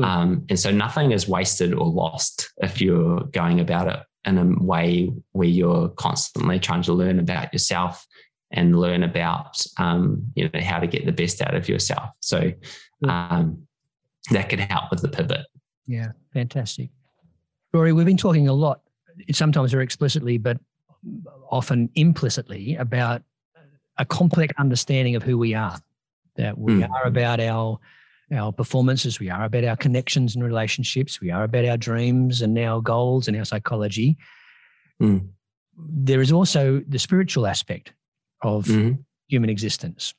um, 0.02 0.44
and 0.50 0.60
so 0.60 0.72
nothing 0.72 1.12
is 1.12 1.28
wasted 1.28 1.74
or 1.74 1.86
lost 1.86 2.52
if 2.58 2.82
you're 2.82 3.20
going 3.32 3.60
about 3.60 3.88
it 3.88 4.00
in 4.26 4.38
a 4.38 4.64
way 4.64 5.12
where 5.32 5.48
you're 5.48 5.90
constantly 5.90 6.60
trying 6.60 6.82
to 6.82 6.94
learn 6.94 7.20
about 7.20 7.52
yourself 7.54 8.06
and 8.52 8.80
learn 8.80 9.04
about 9.04 9.64
um, 9.78 10.24
you 10.36 10.50
know 10.50 10.62
how 10.62 10.80
to 10.80 10.88
get 10.88 11.06
the 11.06 11.12
best 11.12 11.42
out 11.42 11.56
of 11.56 11.70
yourself 11.70 12.10
so 12.20 12.52
um, 13.08 13.66
that 14.30 14.50
could 14.50 14.60
help 14.60 14.92
with 14.92 15.02
the 15.02 15.08
pivot. 15.08 15.46
Yeah, 15.88 16.12
fantastic. 16.34 16.90
Rory, 17.74 17.94
we've 17.94 18.06
been 18.06 18.18
talking 18.18 18.48
a 18.48 18.54
lot, 18.54 18.82
sometimes 19.32 19.72
very 19.72 19.84
explicitly, 19.84 20.38
but 20.38 20.60
often 21.50 21.90
implicitly 21.96 22.76
about 22.76 23.24
a 24.02 24.06
complex 24.06 24.54
understanding 24.58 25.16
of 25.16 25.24
who 25.24 25.38
we 25.38 25.54
are. 25.54 25.80
That 26.36 26.58
we 26.58 26.74
mm. 26.74 26.90
are 26.90 27.06
about 27.06 27.40
our 27.40 27.80
our 28.34 28.52
performances, 28.52 29.20
we 29.20 29.30
are 29.30 29.44
about 29.44 29.66
our 29.66 29.76
connections 29.76 30.36
and 30.36 30.44
relationships, 30.44 31.20
we 31.20 31.32
are 31.32 31.44
about 31.44 31.66
our 31.66 31.78
dreams 31.78 32.42
and 32.42 32.58
our 32.58 32.82
goals 32.82 33.28
and 33.28 33.36
our 33.36 33.44
psychology. 33.44 34.18
Mm. 35.02 35.28
There 35.78 36.22
is 36.22 36.32
also 36.32 36.82
the 36.88 37.00
spiritual 37.00 37.48
aspect 37.48 37.94
of 38.42 38.66
mm 38.66 38.98
human 39.32 39.50
existence 39.50 40.14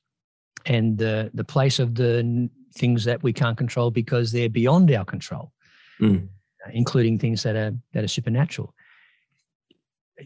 and 0.64 0.96
the 0.96 1.30
the 1.34 1.44
place 1.44 1.78
of 1.78 1.94
the 1.94 2.48
things 2.74 3.04
that 3.04 3.22
we 3.22 3.30
can't 3.30 3.59
control 3.59 3.90
because 3.90 4.32
they're 4.32 4.48
beyond 4.48 4.90
our 4.90 5.04
control, 5.04 5.52
mm. 6.00 6.26
Including 6.72 7.18
things 7.18 7.42
that 7.42 7.54
are 7.54 7.74
that 7.92 8.04
are 8.04 8.09
supernatural. 8.09 8.72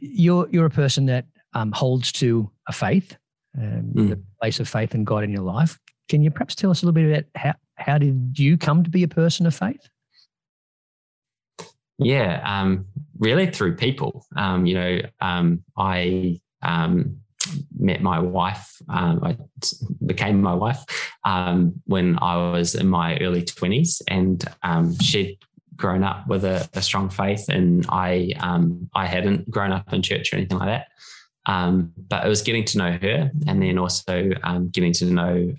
You're 0.01 0.47
you're 0.53 0.67
a 0.67 0.71
person 0.85 1.07
that 1.07 1.25
um, 1.55 1.73
holds 1.73 2.13
to 2.13 2.51
a 2.69 2.73
faith, 2.73 3.17
um, 3.59 3.93
mm. 3.95 4.09
the 4.11 4.23
place 4.41 4.61
of 4.61 4.69
faith 4.69 4.95
and 4.95 5.07
God 5.07 5.25
in 5.25 5.31
your 5.31 5.43
life. 5.43 5.79
Can 6.09 6.23
you 6.23 6.31
perhaps 6.31 6.55
tell 6.55 6.71
us 6.71 6.83
a 6.83 6.87
little 6.87 6.95
bit 6.95 7.11
about 7.11 7.25
how 7.35 7.55
how 7.77 7.99
did 7.99 8.39
you 8.39 8.57
come 8.57 8.83
to 8.85 8.91
be 8.91 9.03
a 9.03 9.09
person 9.09 9.47
of 9.47 9.55
faith? 9.55 9.89
Yeah, 11.99 12.43
um, 12.45 12.87
really 13.19 13.51
through 13.51 13.77
people. 13.77 14.27
Um, 14.37 14.67
you 14.67 14.75
know, 14.75 15.01
um, 15.21 15.63
I 15.77 16.41
um, 16.63 17.19
met 17.79 18.03
my 18.03 18.19
wife. 18.19 18.77
Um, 18.89 19.21
I 19.23 19.37
became 20.05 20.43
my 20.43 20.55
wife 20.55 20.85
um, 21.25 21.75
when 21.85 22.19
I 22.21 22.37
was 22.53 22.75
in 22.75 22.89
my 22.89 23.19
early 23.19 23.43
twenties, 23.43 24.03
and 24.09 24.45
um, 24.63 24.99
she'd 24.99 25.39
grown 25.75 26.03
up 26.03 26.27
with 26.27 26.45
a, 26.45 26.69
a 26.75 26.83
strong 26.83 27.09
faith, 27.09 27.49
and 27.49 27.87
I 27.89 28.33
um, 28.41 28.91
I 28.95 29.07
hadn't 29.07 29.51
grown 29.51 29.73
up 29.73 29.93
in 29.93 30.03
church 30.03 30.33
or 30.33 30.37
anything 30.37 30.59
like 30.59 30.69
that. 30.69 30.89
Um, 31.47 31.93
but 31.97 32.27
it 32.27 32.29
was 32.29 32.43
getting 32.43 32.65
to 32.65 32.79
know 32.79 32.99
her, 33.01 33.31
and 33.47 33.63
then 33.63 33.79
also 33.79 34.31
um, 34.43 34.69
getting 34.69 34.93
to 34.95 35.07
know 35.07 35.55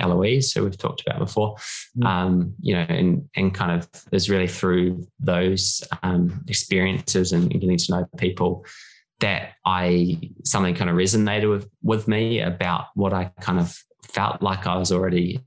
Eloise, 0.00 0.52
who 0.52 0.64
we've 0.64 0.78
talked 0.78 1.02
about 1.06 1.18
before, 1.18 1.56
mm. 1.96 2.06
um, 2.06 2.54
you 2.60 2.74
know, 2.74 2.86
and 2.88 3.28
and 3.36 3.54
kind 3.54 3.72
of 3.72 3.88
is 4.12 4.30
really 4.30 4.48
through 4.48 5.06
those 5.20 5.82
um, 6.02 6.44
experiences 6.48 7.32
and 7.32 7.50
getting 7.50 7.76
to 7.76 7.92
know 7.92 8.08
people 8.16 8.64
that 9.20 9.52
I 9.64 10.32
something 10.44 10.74
kind 10.74 10.90
of 10.90 10.96
resonated 10.96 11.50
with 11.50 11.68
with 11.82 12.08
me 12.08 12.40
about 12.40 12.86
what 12.94 13.12
I 13.12 13.30
kind 13.40 13.58
of 13.58 13.76
felt 14.02 14.42
like 14.42 14.66
I 14.66 14.76
was 14.76 14.92
already 14.92 15.40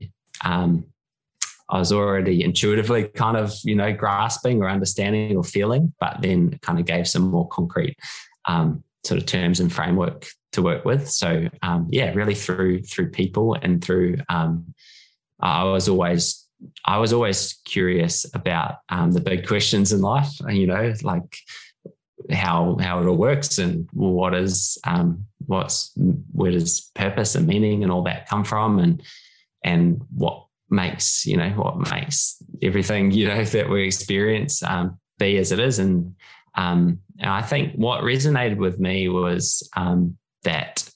um, 0.44 0.84
I 1.70 1.78
was 1.78 1.92
already 1.92 2.42
intuitively 2.42 3.08
kind 3.08 3.36
of 3.36 3.52
you 3.64 3.74
know 3.74 3.92
grasping 3.92 4.62
or 4.62 4.68
understanding 4.68 5.36
or 5.36 5.44
feeling, 5.44 5.92
but 6.00 6.18
then 6.20 6.58
kind 6.62 6.78
of 6.78 6.86
gave 6.86 7.06
some 7.06 7.30
more 7.30 7.48
concrete 7.48 7.96
um, 8.46 8.82
sort 9.04 9.20
of 9.20 9.26
terms 9.26 9.60
and 9.60 9.72
framework 9.72 10.26
to 10.52 10.62
work 10.62 10.84
with. 10.84 11.08
So 11.08 11.48
um, 11.62 11.88
yeah, 11.90 12.12
really 12.12 12.34
through 12.34 12.82
through 12.82 13.10
people 13.10 13.54
and 13.54 13.82
through 13.82 14.18
um, 14.28 14.74
I 15.40 15.64
was 15.64 15.88
always 15.88 16.44
I 16.84 16.98
was 16.98 17.12
always 17.12 17.60
curious 17.64 18.26
about 18.34 18.76
um, 18.88 19.12
the 19.12 19.20
big 19.20 19.46
questions 19.46 19.92
in 19.92 20.00
life. 20.00 20.32
You 20.48 20.66
know, 20.66 20.92
like 21.02 21.36
how 22.30 22.76
how 22.80 23.00
it 23.00 23.06
all 23.06 23.16
works 23.16 23.58
and 23.58 23.88
what 23.92 24.34
is 24.34 24.78
um, 24.84 25.24
what's 25.46 25.92
where 26.32 26.52
does 26.52 26.90
purpose 26.94 27.34
and 27.34 27.46
meaning 27.46 27.82
and 27.82 27.92
all 27.92 28.02
that 28.02 28.28
come 28.28 28.44
from 28.44 28.78
and 28.78 29.02
and 29.64 30.02
what 30.14 30.44
makes 30.70 31.24
you 31.24 31.36
know 31.36 31.48
what 31.50 31.90
makes 31.90 32.42
everything 32.62 33.10
you 33.10 33.26
know 33.26 33.44
that 33.56 33.68
we 33.68 33.84
experience 33.84 34.62
um, 34.62 34.98
be 35.18 35.38
as 35.38 35.52
it 35.52 35.58
is 35.58 35.78
and 35.78 36.14
um, 36.58 36.98
and 37.20 37.30
I 37.30 37.40
think 37.40 37.74
what 37.74 38.02
resonated 38.02 38.56
with 38.56 38.80
me 38.80 39.08
was 39.08 39.68
um, 39.76 40.18
that 40.42 40.90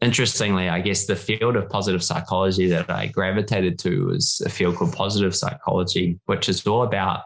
interestingly, 0.00 0.68
I 0.68 0.80
guess 0.80 1.06
the 1.06 1.16
field 1.16 1.56
of 1.56 1.68
positive 1.68 2.04
psychology 2.04 2.68
that 2.68 2.88
I 2.88 3.08
gravitated 3.08 3.80
to 3.80 4.06
was 4.06 4.40
a 4.46 4.48
field 4.48 4.76
called 4.76 4.92
positive 4.92 5.34
psychology, 5.34 6.20
which 6.26 6.48
is 6.48 6.64
all 6.68 6.84
about 6.84 7.22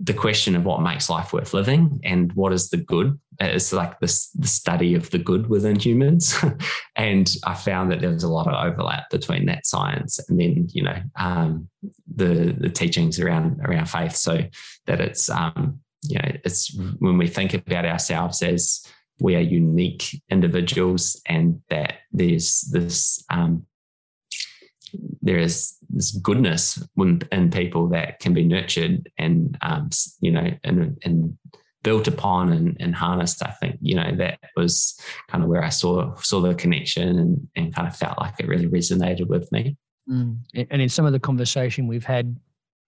the 0.00 0.12
question 0.12 0.56
of 0.56 0.64
what 0.64 0.82
makes 0.82 1.08
life 1.08 1.32
worth 1.32 1.54
living 1.54 2.00
and 2.02 2.32
what 2.32 2.52
is 2.52 2.68
the 2.68 2.78
good. 2.78 3.18
It's 3.38 3.72
like 3.72 4.00
this 4.00 4.28
the 4.30 4.48
study 4.48 4.94
of 4.94 5.08
the 5.10 5.18
good 5.18 5.48
within 5.48 5.78
humans, 5.78 6.36
and 6.96 7.34
I 7.44 7.54
found 7.54 7.92
that 7.92 8.00
there 8.00 8.10
was 8.10 8.24
a 8.24 8.28
lot 8.28 8.48
of 8.48 8.54
overlap 8.54 9.08
between 9.10 9.46
that 9.46 9.66
science 9.66 10.18
and 10.28 10.40
then 10.40 10.68
you 10.70 10.82
know 10.82 10.98
um, 11.16 11.68
the 12.12 12.56
the 12.58 12.70
teachings 12.70 13.20
around 13.20 13.60
around 13.62 13.86
faith. 13.86 14.16
So 14.16 14.40
that 14.86 15.00
it's 15.00 15.28
um, 15.30 15.80
you 16.02 16.18
know 16.18 16.32
it's 16.44 16.76
when 16.98 17.18
we 17.18 17.26
think 17.26 17.54
about 17.54 17.84
ourselves 17.84 18.42
as 18.42 18.86
we 19.20 19.34
are 19.34 19.40
unique 19.40 20.22
individuals 20.30 21.20
and 21.26 21.60
that 21.70 21.94
there's 22.12 22.62
this 22.72 23.24
um, 23.30 23.66
there 25.22 25.38
is 25.38 25.76
this 25.88 26.12
goodness 26.12 26.82
in, 26.96 27.20
in, 27.32 27.50
people 27.50 27.88
that 27.88 28.20
can 28.20 28.32
be 28.32 28.44
nurtured 28.44 29.10
and 29.18 29.56
um, 29.62 29.90
you 30.20 30.30
know 30.30 30.50
and, 30.64 30.98
and 31.04 31.36
built 31.82 32.08
upon 32.08 32.52
and, 32.52 32.76
and, 32.80 32.94
harnessed 32.94 33.42
i 33.44 33.50
think 33.50 33.76
you 33.80 33.94
know 33.94 34.14
that 34.16 34.38
was 34.56 34.98
kind 35.28 35.42
of 35.42 35.50
where 35.50 35.62
i 35.62 35.68
saw 35.68 36.14
saw 36.16 36.40
the 36.40 36.54
connection 36.54 37.18
and, 37.18 37.48
and 37.56 37.74
kind 37.74 37.88
of 37.88 37.96
felt 37.96 38.18
like 38.18 38.34
it 38.38 38.48
really 38.48 38.66
resonated 38.66 39.26
with 39.28 39.50
me 39.52 39.76
mm. 40.08 40.36
and 40.54 40.82
in 40.82 40.88
some 40.88 41.06
of 41.06 41.12
the 41.12 41.20
conversation 41.20 41.86
we've 41.86 42.04
had 42.04 42.36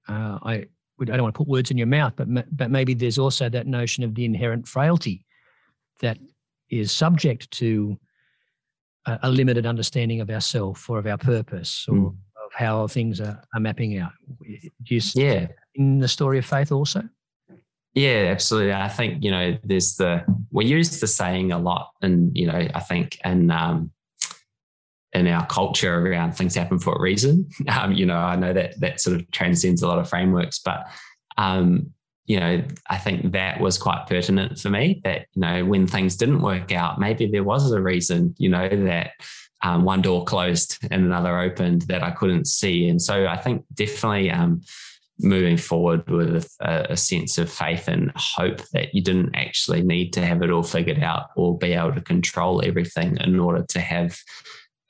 uh, 0.08 0.38
i 0.42 0.64
I 1.00 1.04
don't 1.04 1.22
want 1.22 1.34
to 1.34 1.38
put 1.38 1.48
words 1.48 1.70
in 1.70 1.78
your 1.78 1.86
mouth, 1.86 2.14
but 2.16 2.28
but 2.56 2.70
maybe 2.70 2.94
there's 2.94 3.18
also 3.18 3.48
that 3.48 3.66
notion 3.66 4.04
of 4.04 4.14
the 4.14 4.24
inherent 4.24 4.66
frailty 4.66 5.24
that 6.00 6.18
is 6.70 6.92
subject 6.92 7.50
to 7.52 7.98
a, 9.06 9.18
a 9.24 9.30
limited 9.30 9.66
understanding 9.66 10.20
of 10.20 10.30
ourself 10.30 10.88
or 10.90 10.98
of 10.98 11.06
our 11.06 11.18
purpose 11.18 11.86
or 11.88 11.94
mm. 11.94 12.06
of 12.08 12.52
how 12.54 12.86
things 12.86 13.20
are, 13.20 13.42
are 13.54 13.60
mapping 13.60 13.98
out. 13.98 14.12
Do 14.82 14.94
you 14.94 15.00
yeah. 15.14 15.48
in 15.74 15.98
the 15.98 16.08
story 16.08 16.38
of 16.38 16.46
faith 16.46 16.72
also? 16.72 17.02
Yeah, 17.94 18.28
absolutely. 18.30 18.74
I 18.74 18.88
think, 18.88 19.24
you 19.24 19.30
know, 19.30 19.58
there's 19.64 19.96
the, 19.96 20.24
we 20.52 20.66
use 20.66 21.00
the 21.00 21.06
saying 21.06 21.50
a 21.50 21.58
lot 21.58 21.90
and, 22.00 22.36
you 22.36 22.46
know, 22.46 22.68
I 22.72 22.80
think, 22.80 23.18
and, 23.24 23.50
um, 23.50 23.90
in 25.12 25.26
our 25.26 25.46
culture 25.46 26.06
around 26.06 26.32
things 26.32 26.54
happen 26.54 26.78
for 26.78 26.94
a 26.94 27.00
reason. 27.00 27.48
Um, 27.68 27.92
you 27.92 28.06
know, 28.06 28.16
I 28.16 28.34
know 28.36 28.52
that 28.52 28.80
that 28.80 29.00
sort 29.00 29.20
of 29.20 29.30
transcends 29.30 29.82
a 29.82 29.88
lot 29.88 29.98
of 29.98 30.08
frameworks, 30.08 30.58
but 30.58 30.86
um, 31.36 31.92
you 32.26 32.38
know, 32.38 32.62
I 32.88 32.98
think 32.98 33.32
that 33.32 33.60
was 33.60 33.78
quite 33.78 34.06
pertinent 34.06 34.58
for 34.58 34.68
me 34.68 35.00
that, 35.04 35.26
you 35.34 35.40
know, 35.40 35.64
when 35.64 35.86
things 35.86 36.16
didn't 36.16 36.42
work 36.42 36.72
out, 36.72 37.00
maybe 37.00 37.26
there 37.26 37.44
was 37.44 37.70
a 37.72 37.80
reason, 37.80 38.34
you 38.38 38.50
know, 38.50 38.68
that 38.68 39.12
um, 39.62 39.84
one 39.84 40.02
door 40.02 40.24
closed 40.24 40.78
and 40.90 41.04
another 41.04 41.38
opened 41.38 41.82
that 41.82 42.02
I 42.02 42.10
couldn't 42.10 42.46
see. 42.46 42.88
And 42.88 43.00
so 43.00 43.26
I 43.26 43.36
think 43.36 43.64
definitely 43.74 44.30
um, 44.30 44.60
moving 45.20 45.56
forward 45.56 46.08
with 46.08 46.54
a, 46.60 46.86
a, 46.90 46.96
sense 46.96 47.38
of 47.38 47.50
faith 47.50 47.88
and 47.88 48.12
hope 48.14 48.60
that 48.72 48.94
you 48.94 49.02
didn't 49.02 49.34
actually 49.34 49.82
need 49.82 50.12
to 50.12 50.24
have 50.24 50.42
it 50.42 50.50
all 50.50 50.62
figured 50.62 51.02
out 51.02 51.30
or 51.34 51.58
be 51.58 51.72
able 51.72 51.94
to 51.94 52.00
control 52.00 52.62
everything 52.64 53.16
in 53.16 53.40
order 53.40 53.64
to 53.68 53.80
have 53.80 54.16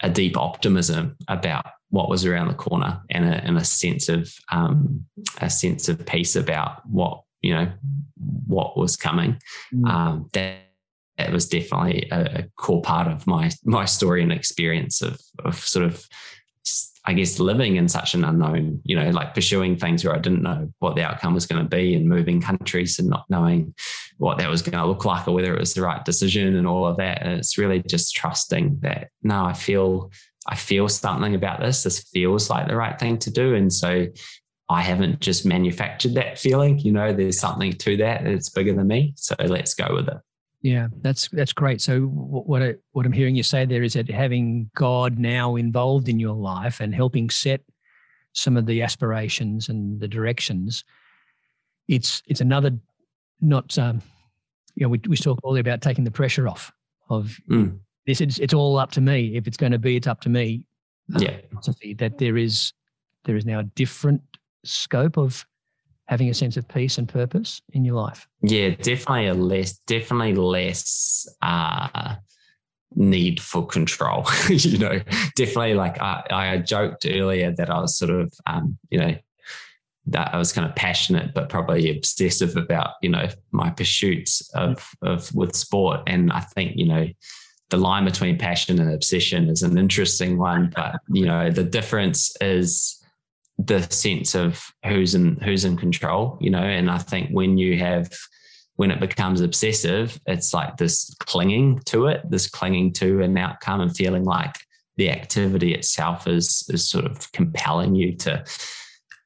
a 0.03 0.11
deep 0.11 0.37
optimism 0.37 1.17
about 1.29 1.67
what 1.91 2.09
was 2.09 2.25
around 2.25 2.49
the 2.49 2.55
corner 2.55 3.01
and 3.11 3.25
a, 3.25 3.45
and 3.45 3.57
a 3.57 3.65
sense 3.65 4.09
of 4.09 4.33
um, 4.53 5.05
a 5.41 5.51
sense 5.51 5.89
of 5.89 6.05
peace 6.07 6.37
about 6.37 6.87
what 6.87 7.23
you 7.41 7.55
know 7.55 7.71
what 8.47 8.77
was 8.77 8.97
coming. 8.97 9.41
Mm. 9.75 9.89
Um, 9.89 10.31
that 10.33 10.59
that 11.17 11.33
was 11.33 11.49
definitely 11.49 12.09
a, 12.13 12.21
a, 12.21 12.43
core 12.57 12.83
part 12.83 13.09
of 13.09 13.27
my 13.27 13.51
my 13.65 13.85
story 13.85 14.23
and 14.23 14.33
experience 14.33 15.03
of 15.03 15.21
of 15.45 15.57
sort 15.57 15.85
of 15.85 16.07
I 17.09 17.15
guess 17.15 17.41
living 17.41 17.77
in 17.77 17.89
such 17.89 18.13
an 18.13 18.23
unknown, 18.23 18.83
you 18.85 18.95
know, 18.95 19.09
like 19.09 19.33
pursuing 19.33 19.79
things 19.79 20.05
where 20.05 20.15
I 20.15 20.19
didn't 20.19 20.43
know 20.43 20.71
what 20.81 20.95
the 20.95 21.05
outcome 21.05 21.33
was 21.33 21.47
going 21.47 21.63
to 21.63 21.69
be 21.69 21.95
and 21.95 22.07
moving 22.07 22.39
countries 22.39 22.99
and 22.99 23.09
not 23.09 23.25
knowing 23.31 23.75
what 24.19 24.37
that 24.37 24.51
was 24.51 24.61
going 24.61 24.77
to 24.77 24.85
look 24.85 25.07
like 25.07 25.27
or 25.27 25.33
whether 25.33 25.55
it 25.55 25.59
was 25.59 25.73
the 25.73 25.81
right 25.81 26.05
decision 26.05 26.55
and 26.55 26.67
all 26.67 26.85
of 26.85 26.99
that. 26.99 27.23
And 27.23 27.33
it's 27.39 27.57
really 27.57 27.83
just 27.83 28.15
trusting 28.15 28.81
that 28.83 29.09
no, 29.23 29.43
I 29.47 29.55
feel 29.55 30.13
I 30.47 30.55
feel 30.55 30.87
something 30.87 31.35
about 31.35 31.61
this. 31.61 31.83
This 31.83 32.01
feels 32.01 32.51
like 32.51 32.69
the 32.69 32.77
right 32.77 32.99
thing 32.99 33.17
to 33.21 33.31
do. 33.31 33.55
And 33.55 33.73
so 33.73 34.09
I 34.69 34.83
haven't 34.83 35.21
just 35.21 35.47
manufactured 35.47 36.13
that 36.17 36.39
feeling. 36.39 36.79
You 36.79 36.93
know, 36.93 37.15
there's 37.15 37.41
something 37.41 37.73
to 37.73 37.97
that. 37.97 38.27
It's 38.27 38.51
bigger 38.51 38.75
than 38.75 38.87
me. 38.87 39.15
So 39.17 39.35
let's 39.39 39.73
go 39.73 39.95
with 39.95 40.09
it. 40.09 40.19
Yeah, 40.61 40.89
that's 41.03 41.29
that's 41.29 41.53
great. 41.53 41.81
So 41.81 42.01
what 42.03 42.63
I, 42.63 42.75
what 42.93 43.07
I'm 43.07 43.13
hearing 43.13 43.37
you 43.37 43.45
say 43.45 43.65
there 43.65 43.85
is 43.85 43.93
that 43.93 44.11
having 44.11 44.71
God 44.75 45.19
now 45.19 45.55
involved 45.57 46.09
in 46.09 46.19
your 46.19 46.35
life 46.35 46.81
and 46.81 46.95
helping 46.95 47.31
set 47.31 47.61
some 48.33 48.57
of 48.57 48.67
the 48.67 48.83
aspirations 48.83 49.69
and 49.69 50.01
the 50.01 50.09
directions, 50.09 50.85
it's 51.87 52.23
it's 52.27 52.41
another 52.41 52.73
not 53.41 53.79
um, 53.79 54.03
you 54.75 54.85
know 54.85 54.89
we 54.89 55.01
we 55.09 55.17
talk 55.17 55.39
all 55.45 55.57
about 55.57 55.81
taking 55.81 56.05
the 56.05 56.11
pressure 56.11 56.49
off 56.49 56.73
of 57.09 57.39
mm. 57.49 57.79
this. 58.07 58.21
It's 58.21 58.39
it's 58.41 58.55
all 58.55 58.79
up 58.79 58.91
to 58.93 59.01
me. 59.01 59.37
If 59.37 59.47
it's 59.47 59.57
going 59.57 59.73
to 59.73 59.79
be, 59.79 59.95
it's 59.95 60.09
up 60.09 60.21
to 60.23 60.29
me. 60.29 60.65
Yeah, 61.17 61.39
that 61.99 62.19
there 62.19 62.37
is 62.37 62.73
there 63.25 63.37
is 63.37 63.47
now 63.47 63.61
a 63.61 63.65
different 63.65 64.23
scope 64.65 65.17
of 65.17 65.47
having 66.09 66.31
a 66.31 66.35
sense 66.35 66.57
of 66.57 66.67
peace 66.69 66.99
and 66.99 67.09
purpose 67.09 67.61
in 67.73 67.85
your 67.85 67.95
life? 67.95 68.27
Yeah, 68.43 68.71
definitely 68.71 69.29
a 69.29 69.35
less, 69.35 69.79
definitely 69.87 70.35
less 70.35 71.29
uh, 71.43 72.17
need 72.95 73.41
for 73.41 73.67
control. 73.67 74.27
you 74.49 74.79
know, 74.79 75.01
definitely 75.37 75.75
like 75.75 76.01
I, 76.01 76.25
I, 76.31 76.59
joked 76.59 77.07
earlier 77.07 77.53
that 77.53 77.71
I 77.71 77.81
was 77.81 77.97
sort 77.97 78.11
of, 78.11 78.33
um, 78.47 78.79
you 78.91 78.99
know, 78.99 79.15
that 80.07 80.35
I 80.35 80.39
was 80.39 80.53
kind 80.53 80.67
of 80.67 80.75
passionate, 80.75 81.35
but 81.35 81.51
probably 81.51 81.91
obsessive 81.91 82.57
about, 82.57 82.95
you 83.03 83.11
know, 83.11 83.29
my 83.53 83.69
pursuits 83.69 84.49
of, 84.55 84.91
of 85.03 85.33
with 85.35 85.55
sport. 85.55 86.01
And 86.07 86.33
I 86.33 86.41
think, 86.41 86.77
you 86.77 86.89
know, 86.89 87.07
the 87.71 87.77
line 87.77 88.05
between 88.05 88.39
passion 88.39 88.81
and 88.81 88.93
obsession 88.93 89.49
is 89.49 89.63
an 89.63 89.77
interesting 89.77 90.39
one, 90.39 90.73
but 90.75 91.01
you 91.09 91.27
know, 91.27 91.51
the 91.51 91.65
difference 91.65 92.35
is 92.41 92.98
the 93.59 93.83
sense 93.91 94.35
of 94.35 94.65
who's 94.87 95.15
in 95.15 95.37
who's 95.37 95.65
in 95.65 95.77
control, 95.77 96.39
you 96.41 96.51
know. 96.51 96.63
And 96.63 96.91
I 96.91 96.99
think 96.99 97.31
when 97.31 97.59
you 97.59 97.79
have 97.79 98.11
when 98.77 98.91
it 98.91 99.01
becomes 99.01 99.41
obsessive, 99.41 100.19
it's 100.27 100.55
like 100.55 100.77
this 100.77 101.15
clinging 101.21 101.81
to 101.87 102.07
it, 102.07 102.23
this 102.31 102.49
clinging 102.49 102.93
to 102.95 103.23
an 103.23 103.37
outcome 103.37 103.81
and 103.81 103.97
feeling 103.97 104.25
like 104.25 104.55
the 104.97 105.11
activity 105.11 105.75
itself 105.75 106.27
is 106.27 106.69
is 106.73 106.89
sort 106.89 107.05
of 107.05 107.31
compelling 107.33 107.95
you 107.95 108.17
to 108.17 108.45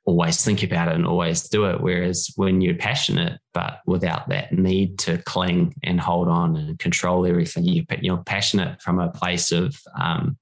always 0.04 0.42
think 0.44 0.62
about 0.62 0.88
it 0.88 0.94
and 0.94 1.06
always 1.06 1.48
do 1.48 1.66
it. 1.66 1.80
Whereas 1.80 2.32
when 2.36 2.60
you're 2.60 2.74
passionate, 2.74 3.38
but 3.54 3.80
without 3.86 4.28
that 4.30 4.52
need 4.52 4.98
to 5.00 5.18
cling 5.18 5.74
and 5.84 6.00
hold 6.00 6.28
on 6.28 6.56
and 6.56 6.78
control 6.78 7.26
everything, 7.26 7.64
you, 7.64 7.84
you're 8.00 8.22
passionate 8.24 8.82
from 8.82 8.98
a 8.98 9.10
place 9.10 9.52
of, 9.52 9.76
um, 10.00 10.36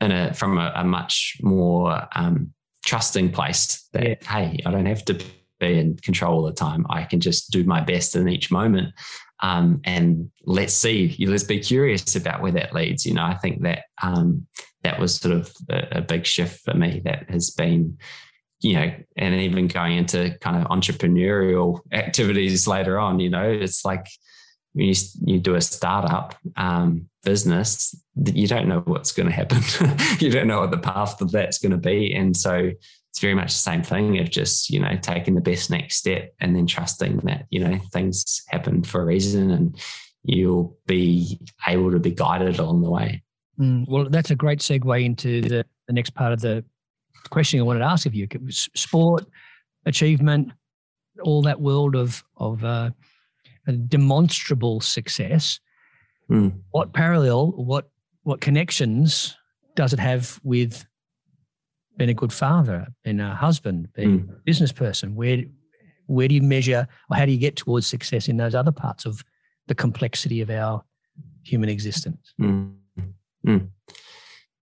in 0.00 0.12
a, 0.12 0.32
from 0.34 0.58
a, 0.58 0.72
a 0.76 0.84
much 0.84 1.38
more 1.42 2.06
um, 2.14 2.52
trusting 2.84 3.32
place 3.32 3.88
that, 3.92 4.02
yeah. 4.02 4.14
hey, 4.28 4.60
I 4.66 4.70
don't 4.70 4.86
have 4.86 5.04
to 5.06 5.14
be 5.60 5.78
in 5.78 5.96
control 5.98 6.38
all 6.38 6.46
the 6.46 6.52
time. 6.52 6.86
I 6.90 7.04
can 7.04 7.20
just 7.20 7.50
do 7.50 7.64
my 7.64 7.80
best 7.80 8.16
in 8.16 8.28
each 8.28 8.50
moment. 8.50 8.94
Um, 9.40 9.80
and 9.84 10.30
let's 10.44 10.74
see, 10.74 11.06
you 11.18 11.30
let's 11.30 11.44
be 11.44 11.58
curious 11.58 12.14
about 12.14 12.42
where 12.42 12.52
that 12.52 12.72
leads. 12.72 13.04
You 13.04 13.14
know, 13.14 13.24
I 13.24 13.34
think 13.34 13.62
that 13.62 13.84
um, 14.02 14.46
that 14.82 15.00
was 15.00 15.16
sort 15.16 15.34
of 15.34 15.52
a, 15.68 15.98
a, 15.98 16.00
big 16.00 16.26
shift 16.26 16.64
for 16.64 16.74
me 16.74 17.02
that 17.04 17.28
has 17.28 17.50
been 17.50 17.98
you 18.62 18.74
know, 18.74 18.92
and 19.16 19.34
even 19.34 19.66
going 19.66 19.98
into 19.98 20.36
kind 20.40 20.56
of 20.56 20.68
entrepreneurial 20.68 21.80
activities 21.92 22.68
later 22.68 22.98
on, 22.98 23.18
you 23.18 23.28
know, 23.28 23.50
it's 23.50 23.84
like 23.84 24.06
when 24.72 24.86
you, 24.86 24.94
you 25.24 25.38
do 25.38 25.54
a 25.54 25.60
startup 25.60 26.34
um, 26.56 27.08
business, 27.24 27.94
you 28.16 28.46
don't 28.46 28.68
know 28.68 28.80
what's 28.80 29.12
going 29.12 29.28
to 29.28 29.34
happen. 29.34 29.60
you 30.18 30.30
don't 30.30 30.46
know 30.46 30.60
what 30.60 30.70
the 30.70 30.78
path 30.78 31.20
of 31.20 31.30
that's 31.30 31.58
going 31.58 31.72
to 31.72 31.78
be. 31.78 32.14
And 32.14 32.36
so 32.36 32.70
it's 33.10 33.20
very 33.20 33.34
much 33.34 33.52
the 33.52 33.58
same 33.58 33.82
thing 33.82 34.18
of 34.18 34.30
just, 34.30 34.70
you 34.70 34.80
know, 34.80 34.96
taking 35.00 35.34
the 35.34 35.40
best 35.40 35.70
next 35.70 35.96
step 35.96 36.32
and 36.40 36.56
then 36.56 36.66
trusting 36.66 37.18
that, 37.18 37.46
you 37.50 37.60
know, 37.60 37.78
things 37.92 38.42
happen 38.48 38.82
for 38.82 39.02
a 39.02 39.04
reason 39.04 39.50
and 39.50 39.78
you'll 40.24 40.76
be 40.86 41.38
able 41.66 41.90
to 41.90 41.98
be 41.98 42.12
guided 42.12 42.58
along 42.58 42.82
the 42.82 42.90
way. 42.90 43.22
Mm, 43.60 43.86
well, 43.88 44.08
that's 44.08 44.30
a 44.30 44.34
great 44.34 44.60
segue 44.60 45.04
into 45.04 45.42
the, 45.42 45.64
the 45.86 45.92
next 45.92 46.10
part 46.14 46.32
of 46.32 46.40
the 46.40 46.64
question 47.30 47.60
I 47.60 47.62
wanted 47.62 47.80
to 47.80 47.86
ask 47.86 48.06
of 48.06 48.14
you: 48.14 48.26
It 48.30 48.42
was 48.42 48.68
sport, 48.74 49.26
achievement, 49.86 50.52
all 51.22 51.42
that 51.42 51.60
world 51.60 51.94
of 51.94 52.24
of 52.36 52.64
uh, 52.64 52.90
demonstrable 53.70 54.80
success. 54.80 55.60
Mm. 56.30 56.60
What 56.70 56.92
parallel, 56.92 57.52
what 57.52 57.90
what 58.24 58.40
connections 58.40 59.36
does 59.74 59.92
it 59.92 59.98
have 59.98 60.40
with 60.42 60.84
being 61.96 62.10
a 62.10 62.14
good 62.14 62.32
father, 62.32 62.88
being 63.04 63.20
a 63.20 63.34
husband, 63.34 63.88
being 63.94 64.20
mm. 64.20 64.30
a 64.30 64.40
business 64.44 64.72
person? 64.72 65.14
Where 65.14 65.44
where 66.06 66.28
do 66.28 66.34
you 66.34 66.42
measure, 66.42 66.88
or 67.10 67.16
how 67.16 67.24
do 67.24 67.32
you 67.32 67.38
get 67.38 67.56
towards 67.56 67.86
success 67.86 68.28
in 68.28 68.36
those 68.36 68.54
other 68.54 68.72
parts 68.72 69.06
of 69.06 69.24
the 69.68 69.74
complexity 69.74 70.40
of 70.40 70.50
our 70.50 70.82
human 71.44 71.68
existence? 71.68 72.34
Mm. 72.40 72.74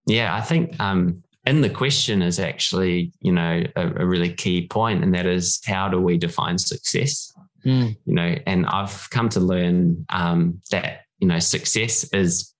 Yeah, 0.06 0.34
I 0.34 0.40
think 0.40 0.78
um, 0.80 1.22
in 1.46 1.60
the 1.60 1.70
question 1.70 2.22
is 2.22 2.38
actually, 2.38 3.12
you 3.20 3.32
know, 3.32 3.62
a, 3.76 3.86
a, 4.02 4.06
really 4.06 4.32
key 4.32 4.66
point, 4.66 5.02
and 5.02 5.14
that 5.14 5.26
is 5.26 5.60
how 5.66 5.88
do 5.88 6.00
we 6.00 6.18
define 6.18 6.58
success? 6.58 7.32
Mm. 7.64 7.96
You 8.04 8.14
know, 8.14 8.36
and 8.46 8.66
I've 8.66 9.08
come 9.10 9.28
to 9.30 9.40
learn 9.40 10.06
um, 10.08 10.60
that 10.70 11.02
you 11.18 11.28
know 11.28 11.38
success 11.38 12.04
is 12.12 12.54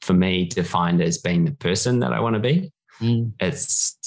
for 0.00 0.14
me 0.14 0.46
defined 0.46 1.02
as 1.02 1.18
being 1.18 1.44
the 1.44 1.52
person 1.52 2.00
that 2.00 2.12
I 2.12 2.20
want 2.20 2.34
to 2.34 2.40
be. 2.40 2.72
Mm. 3.00 3.32
It's 3.40 3.98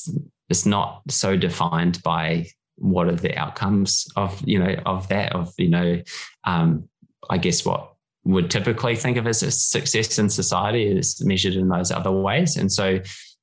it's 0.50 0.66
not 0.66 1.02
so 1.10 1.38
defined 1.38 2.02
by 2.04 2.48
what 2.76 3.08
are 3.08 3.16
the 3.16 3.38
outcomes 3.38 4.08
of 4.16 4.42
you 4.46 4.58
know 4.58 4.76
of 4.86 5.08
that 5.10 5.34
of 5.34 5.54
you 5.58 5.70
know 5.70 6.02
um, 6.46 6.88
I 7.30 7.38
guess 7.38 7.66
what 7.66 7.94
would 8.24 8.50
typically 8.50 8.96
think 8.96 9.18
of 9.18 9.28
as 9.28 9.44
a 9.44 9.52
success 9.52 10.20
in 10.20 10.30
society 10.30 10.86
is 10.86 11.24
measured 11.24 11.54
in 11.54 11.70
those 11.70 11.92
other 11.92 12.12
ways, 12.12 12.58
and 12.58 12.72
so 12.72 13.00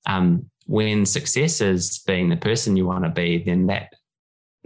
um, 0.06 0.50
when 0.66 1.06
success 1.06 1.60
is 1.60 2.00
being 2.06 2.28
the 2.28 2.36
person 2.36 2.76
you 2.76 2.86
want 2.86 3.04
to 3.04 3.10
be, 3.10 3.42
then 3.44 3.66
that 3.66 3.92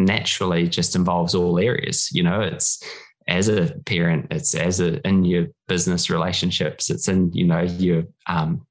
naturally 0.00 0.68
just 0.68 0.96
involves 0.96 1.34
all 1.34 1.58
areas. 1.58 2.10
You 2.12 2.22
know, 2.22 2.40
it's 2.40 2.82
as 3.28 3.48
a 3.48 3.74
parent, 3.86 4.26
it's 4.30 4.54
as 4.54 4.80
a 4.80 5.06
in 5.06 5.24
your 5.24 5.46
business 5.68 6.10
relationships, 6.10 6.90
it's 6.90 7.08
in 7.08 7.32
you 7.32 7.46
know 7.46 7.62
your 7.62 8.04
um, 8.26 8.66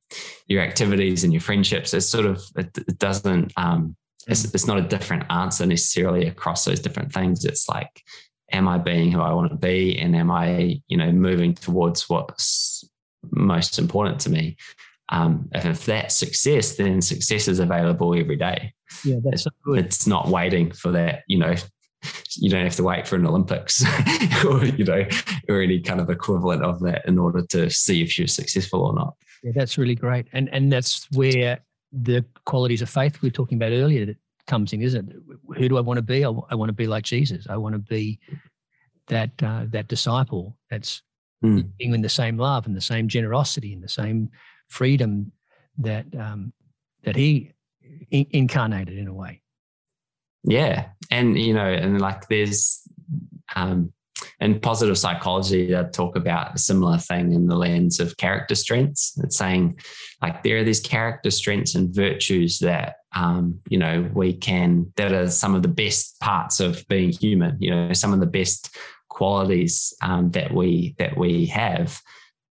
your 0.47 0.61
activities 0.61 1.23
and 1.23 1.32
your 1.32 1.41
friendships. 1.41 1.93
It's 1.93 2.07
sort 2.07 2.25
of 2.25 2.43
it, 2.57 2.77
it 2.77 2.97
doesn't. 2.97 3.53
Um, 3.55 3.95
it's, 4.27 4.45
it's 4.53 4.67
not 4.67 4.77
a 4.77 4.88
different 4.88 5.23
answer 5.32 5.65
necessarily 5.65 6.27
across 6.27 6.65
those 6.65 6.82
different 6.82 7.11
things. 7.11 7.45
It's 7.45 7.67
like, 7.67 8.03
am 8.51 8.67
I 8.67 8.77
being 8.77 9.11
who 9.11 9.21
I 9.21 9.34
want 9.34 9.51
to 9.51 9.57
be, 9.57 9.97
and 9.97 10.15
am 10.15 10.32
I 10.32 10.82
you 10.88 10.97
know 10.97 11.11
moving 11.11 11.53
towards 11.53 12.09
what's 12.09 12.84
most 13.32 13.80
important 13.80 14.19
to 14.21 14.30
me? 14.30 14.57
Um, 15.12 15.49
if 15.53 15.86
that's 15.86 16.16
success, 16.16 16.76
then 16.76 17.01
success 17.01 17.47
is 17.47 17.60
available 17.60 18.18
every 18.18 18.36
day. 18.36 18.74
Yeah, 19.03 19.18
that's 19.24 19.43
so 19.43 19.51
good. 19.64 19.80
It's 19.80 20.05
not 20.05 20.28
waiting 20.28 20.72
for 20.72 20.91
that, 20.91 21.24
you 21.28 21.39
know, 21.39 21.55
you 22.36 22.49
don't 22.49 22.64
have 22.64 22.76
to 22.76 22.84
wait 22.84 23.07
for 23.07 23.16
an 23.16 23.26
Olympics 23.26 23.84
or, 24.45 24.64
you 24.64 24.86
know, 24.86 25.05
or 25.49 25.62
any 25.62 25.82
kind 25.82 25.99
of 25.99 26.10
equivalent 26.10 26.64
of 26.64 26.80
that 26.82 27.05
in 27.07 27.18
order 27.18 27.45
to 27.47 27.70
see 27.70 28.01
if 28.01 28.18
you're 28.18 28.28
successful 28.28 28.82
or 28.82 28.93
not. 28.93 29.16
Yeah, 29.43 29.51
that's 29.55 29.78
really 29.78 29.95
great. 29.95 30.28
And 30.34 30.49
and 30.53 30.72
that's 30.72 31.07
where 31.12 31.60
the 31.91 32.24
qualities 32.45 32.82
of 32.82 32.89
faith 32.89 33.22
we 33.22 33.28
were 33.28 33.34
talking 33.34 33.57
about 33.57 33.72
earlier 33.72 34.05
that 34.05 34.18
comes 34.47 34.74
in, 34.74 34.82
isn't 34.82 35.10
it? 35.10 35.16
Who 35.57 35.70
do 35.70 35.78
I 35.78 35.82
want 35.82 35.97
to 35.97 36.03
be? 36.03 36.26
I, 36.26 36.30
I 36.49 36.55
want 36.55 36.70
to 36.70 36.74
be 36.74 36.88
like 36.88 37.03
Jesus. 37.03 37.47
I 37.49 37.57
want 37.57 37.74
to 37.74 37.80
be 37.80 38.20
that 39.07 39.32
uh, 39.41 39.66
that 39.70 39.88
disciple 39.88 40.57
that's 40.70 41.01
mm. 41.43 41.68
being 41.78 41.93
in 41.93 42.01
the 42.01 42.10
same 42.10 42.38
love 42.38 42.66
and 42.66 42.76
the 42.76 42.82
same 42.82 43.07
generosity 43.07 43.74
and 43.74 43.84
the 43.84 43.89
same 43.89 44.30
freedom 44.70 45.32
that 45.78 46.05
um, 46.17 46.53
that 47.03 47.15
he 47.15 47.51
in- 48.11 48.28
incarnated 48.32 48.97
in 48.97 49.07
a 49.07 49.13
way. 49.13 49.41
Yeah, 50.43 50.89
and 51.11 51.38
you 51.38 51.53
know, 51.53 51.67
and 51.67 51.99
like 51.99 52.28
there's 52.28 52.82
um, 53.55 53.91
in 54.39 54.59
positive 54.59 54.97
psychology 54.97 55.67
that 55.72 55.93
talk 55.93 56.15
about 56.15 56.55
a 56.55 56.57
similar 56.57 56.97
thing 56.97 57.34
in 57.34 57.47
the 57.47 57.55
lens 57.55 57.99
of 57.99 58.15
character 58.17 58.55
strengths. 58.55 59.17
It's 59.24 59.38
saying 59.38 59.80
like 60.22 60.43
there 60.43 60.57
are 60.57 60.63
these 60.63 60.80
character 60.80 61.32
strengths 61.32 61.76
and 61.76 61.93
virtues 61.93 62.59
that 62.59 62.95
um, 63.15 63.59
you 63.70 63.78
know 63.78 64.09
we 64.13 64.34
can 64.34 64.91
that 64.95 65.11
are 65.11 65.30
some 65.30 65.55
of 65.55 65.61
the 65.61 65.67
best 65.67 66.20
parts 66.20 66.59
of 66.59 66.88
being 66.88 67.11
human. 67.11 67.57
You 67.59 67.72
know, 67.72 67.93
some 67.93 68.13
of 68.13 68.20
the 68.20 68.26
best 68.26 68.76
qualities 69.09 69.93
um, 70.01 70.32
that 70.32 70.53
we 70.53 70.95
that 70.99 71.17
we 71.17 71.45
have 71.47 72.01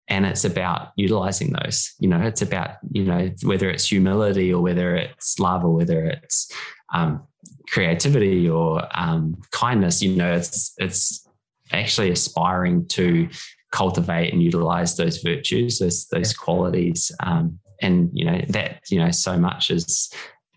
and 0.09 0.25
it's 0.25 0.43
about 0.43 0.91
utilizing 0.95 1.53
those 1.53 1.93
you 1.99 2.09
know 2.09 2.21
it's 2.21 2.41
about 2.41 2.77
you 2.91 3.05
know 3.05 3.31
whether 3.43 3.69
it's 3.69 3.87
humility 3.87 4.53
or 4.53 4.61
whether 4.61 4.95
it's 4.95 5.39
love 5.39 5.63
or 5.63 5.73
whether 5.73 6.05
it's 6.05 6.51
um, 6.93 7.23
creativity 7.69 8.49
or 8.49 8.85
um, 8.97 9.39
kindness 9.51 10.01
you 10.01 10.15
know 10.15 10.33
it's 10.33 10.73
it's 10.77 11.27
actually 11.71 12.09
aspiring 12.09 12.85
to 12.87 13.29
cultivate 13.71 14.33
and 14.33 14.41
utilize 14.41 14.97
those 14.97 15.17
virtues 15.17 15.79
those 15.79 16.07
those 16.07 16.33
qualities 16.33 17.11
um, 17.21 17.59
and 17.81 18.09
you 18.13 18.25
know 18.25 18.41
that 18.49 18.81
you 18.89 18.99
know 18.99 19.11
so 19.11 19.37
much 19.37 19.69
is 19.69 20.11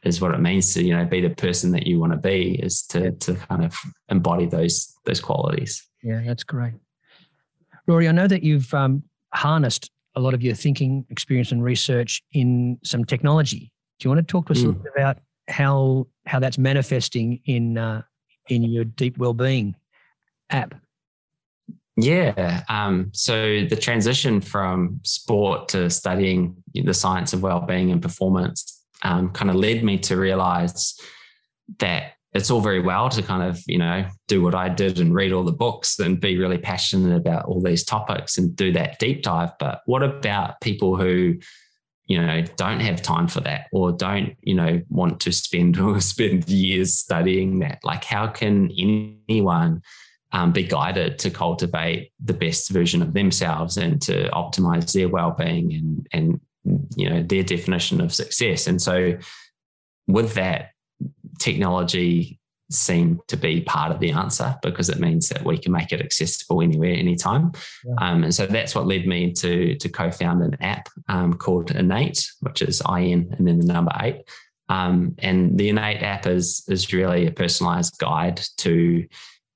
is 0.04 0.20
what 0.20 0.34
it 0.34 0.40
means 0.40 0.74
to 0.74 0.82
you 0.82 0.96
know 0.96 1.04
be 1.04 1.20
the 1.20 1.30
person 1.30 1.70
that 1.72 1.86
you 1.86 2.00
want 2.00 2.12
to 2.12 2.18
be 2.18 2.58
is 2.62 2.82
to 2.82 3.12
to 3.12 3.34
kind 3.34 3.64
of 3.64 3.76
embody 4.08 4.46
those 4.46 4.94
those 5.04 5.20
qualities. 5.20 5.86
Yeah 6.02 6.22
that's 6.24 6.44
great. 6.44 6.74
Rory 7.86 8.08
i 8.08 8.12
know 8.12 8.28
that 8.28 8.42
you've 8.42 8.72
um, 8.74 9.02
harnessed 9.34 9.90
a 10.14 10.20
lot 10.20 10.34
of 10.34 10.42
your 10.42 10.54
thinking, 10.54 11.06
experience, 11.10 11.52
and 11.52 11.64
research 11.64 12.22
in 12.32 12.78
some 12.84 13.04
technology. 13.04 13.72
Do 13.98 14.06
you 14.06 14.10
want 14.10 14.26
to 14.26 14.30
talk 14.30 14.46
to 14.46 14.52
us 14.52 14.58
mm. 14.58 14.64
a 14.64 14.66
little 14.68 14.82
bit 14.82 14.92
about 14.96 15.18
how 15.48 16.06
how 16.26 16.38
that's 16.38 16.58
manifesting 16.58 17.40
in 17.46 17.78
uh, 17.78 18.02
in 18.48 18.62
your 18.62 18.84
deep 18.84 19.18
well-being 19.18 19.74
app? 20.50 20.74
Yeah. 21.96 22.62
Um, 22.68 23.10
so 23.12 23.66
the 23.66 23.76
transition 23.76 24.40
from 24.40 25.00
sport 25.02 25.68
to 25.68 25.90
studying 25.90 26.56
the 26.74 26.94
science 26.94 27.32
of 27.32 27.42
well-being 27.42 27.90
and 27.90 28.00
performance 28.00 28.82
um, 29.02 29.30
kind 29.30 29.50
of 29.50 29.56
led 29.56 29.84
me 29.84 29.98
to 29.98 30.16
realize 30.16 30.98
that 31.78 32.14
it's 32.34 32.50
all 32.50 32.60
very 32.60 32.80
well 32.80 33.08
to 33.10 33.22
kind 33.22 33.42
of 33.42 33.60
you 33.66 33.78
know 33.78 34.06
do 34.28 34.42
what 34.42 34.54
I 34.54 34.68
did 34.68 34.98
and 34.98 35.14
read 35.14 35.32
all 35.32 35.44
the 35.44 35.52
books 35.52 35.98
and 35.98 36.20
be 36.20 36.38
really 36.38 36.58
passionate 36.58 37.16
about 37.16 37.44
all 37.44 37.60
these 37.60 37.84
topics 37.84 38.38
and 38.38 38.54
do 38.56 38.72
that 38.72 38.98
deep 38.98 39.22
dive. 39.22 39.50
But 39.58 39.82
what 39.86 40.02
about 40.02 40.60
people 40.60 40.96
who 40.96 41.38
you 42.06 42.20
know 42.20 42.42
don't 42.56 42.80
have 42.80 43.02
time 43.02 43.28
for 43.28 43.40
that 43.40 43.66
or 43.72 43.92
don't 43.92 44.34
you 44.42 44.54
know 44.54 44.80
want 44.88 45.20
to 45.20 45.32
spend 45.32 45.78
or 45.80 46.00
spend 46.00 46.48
years 46.48 46.94
studying 46.94 47.58
that? 47.60 47.80
Like, 47.84 48.04
how 48.04 48.28
can 48.28 48.70
anyone 48.78 49.82
um, 50.32 50.52
be 50.52 50.62
guided 50.62 51.18
to 51.18 51.30
cultivate 51.30 52.12
the 52.24 52.32
best 52.32 52.70
version 52.70 53.02
of 53.02 53.12
themselves 53.12 53.76
and 53.76 54.00
to 54.02 54.30
optimize 54.30 54.92
their 54.92 55.08
well-being 55.08 55.74
and 55.74 56.06
and 56.12 56.40
you 56.96 57.10
know 57.10 57.22
their 57.22 57.42
definition 57.42 58.00
of 58.00 58.14
success? 58.14 58.66
And 58.66 58.80
so 58.80 59.18
with 60.08 60.34
that 60.34 60.71
technology 61.42 62.38
seem 62.70 63.20
to 63.28 63.36
be 63.36 63.60
part 63.60 63.92
of 63.92 64.00
the 64.00 64.10
answer 64.10 64.56
because 64.62 64.88
it 64.88 64.98
means 64.98 65.28
that 65.28 65.44
we 65.44 65.58
can 65.58 65.72
make 65.72 65.92
it 65.92 66.00
accessible 66.00 66.62
anywhere, 66.62 66.94
anytime. 66.94 67.52
Yeah. 67.84 67.94
Um, 68.00 68.24
and 68.24 68.34
so 68.34 68.46
that's 68.46 68.74
what 68.74 68.86
led 68.86 69.06
me 69.06 69.32
to 69.32 69.76
to 69.76 69.88
co-found 69.88 70.42
an 70.42 70.56
app 70.60 70.88
um, 71.08 71.34
called 71.34 71.70
Innate, 71.70 72.30
which 72.40 72.62
is 72.62 72.82
IN 72.88 73.34
and 73.36 73.46
then 73.46 73.58
the 73.58 73.66
number 73.66 73.92
eight. 74.00 74.22
Um, 74.68 75.14
and 75.18 75.58
the 75.58 75.68
Innate 75.68 76.02
app 76.02 76.26
is 76.26 76.64
is 76.68 76.92
really 76.92 77.26
a 77.26 77.32
personalized 77.32 77.98
guide 77.98 78.40
to 78.58 79.06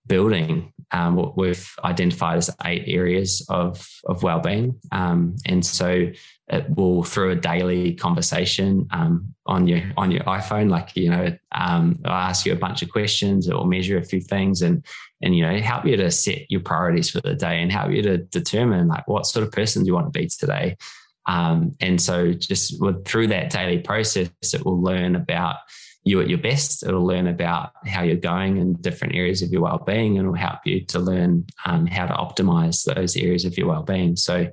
building 0.06 0.72
um, 0.92 1.16
what 1.16 1.36
we've 1.36 1.74
identified 1.84 2.38
as 2.38 2.54
eight 2.64 2.84
areas 2.86 3.44
of 3.48 3.86
of 4.06 4.22
well-being. 4.22 4.78
Um, 4.92 5.36
and 5.46 5.64
so 5.64 6.10
it 6.48 6.76
will 6.76 7.02
through 7.02 7.32
a 7.32 7.36
daily 7.36 7.94
conversation 7.94 8.86
um, 8.92 9.34
on 9.46 9.66
your 9.66 9.82
on 9.96 10.10
your 10.10 10.22
iPhone, 10.24 10.70
like 10.70 10.96
you 10.96 11.10
know, 11.10 11.36
um, 11.52 11.98
I'll 12.04 12.12
ask 12.12 12.46
you 12.46 12.52
a 12.52 12.56
bunch 12.56 12.82
of 12.82 12.90
questions, 12.90 13.48
it 13.48 13.54
will 13.54 13.66
measure 13.66 13.98
a 13.98 14.04
few 14.04 14.20
things, 14.20 14.62
and 14.62 14.84
and 15.22 15.36
you 15.36 15.42
know, 15.42 15.58
help 15.58 15.84
you 15.86 15.96
to 15.96 16.10
set 16.10 16.50
your 16.50 16.60
priorities 16.60 17.10
for 17.10 17.20
the 17.20 17.34
day 17.34 17.60
and 17.60 17.72
help 17.72 17.90
you 17.90 18.02
to 18.02 18.18
determine 18.18 18.88
like 18.88 19.08
what 19.08 19.26
sort 19.26 19.46
of 19.46 19.52
person 19.52 19.84
you 19.84 19.94
want 19.94 20.12
to 20.12 20.18
be 20.18 20.28
today. 20.28 20.76
Um, 21.26 21.74
and 21.80 22.00
so, 22.00 22.32
just 22.32 22.80
with, 22.80 23.04
through 23.04 23.28
that 23.28 23.50
daily 23.50 23.78
process, 23.78 24.30
it 24.54 24.64
will 24.64 24.80
learn 24.80 25.16
about 25.16 25.56
you 26.06 26.20
at 26.20 26.28
your 26.28 26.38
best. 26.38 26.84
It'll 26.84 27.04
learn 27.04 27.26
about 27.26 27.72
how 27.84 28.02
you're 28.02 28.16
going 28.16 28.58
in 28.58 28.74
different 28.74 29.16
areas 29.16 29.42
of 29.42 29.50
your 29.50 29.62
well-being, 29.62 30.18
and 30.18 30.28
will 30.28 30.34
help 30.34 30.60
you 30.64 30.84
to 30.86 31.00
learn 31.00 31.46
um, 31.66 31.86
how 31.86 32.06
to 32.06 32.14
optimize 32.14 32.84
those 32.84 33.16
areas 33.16 33.44
of 33.44 33.58
your 33.58 33.66
well-being. 33.66 34.14
So, 34.14 34.46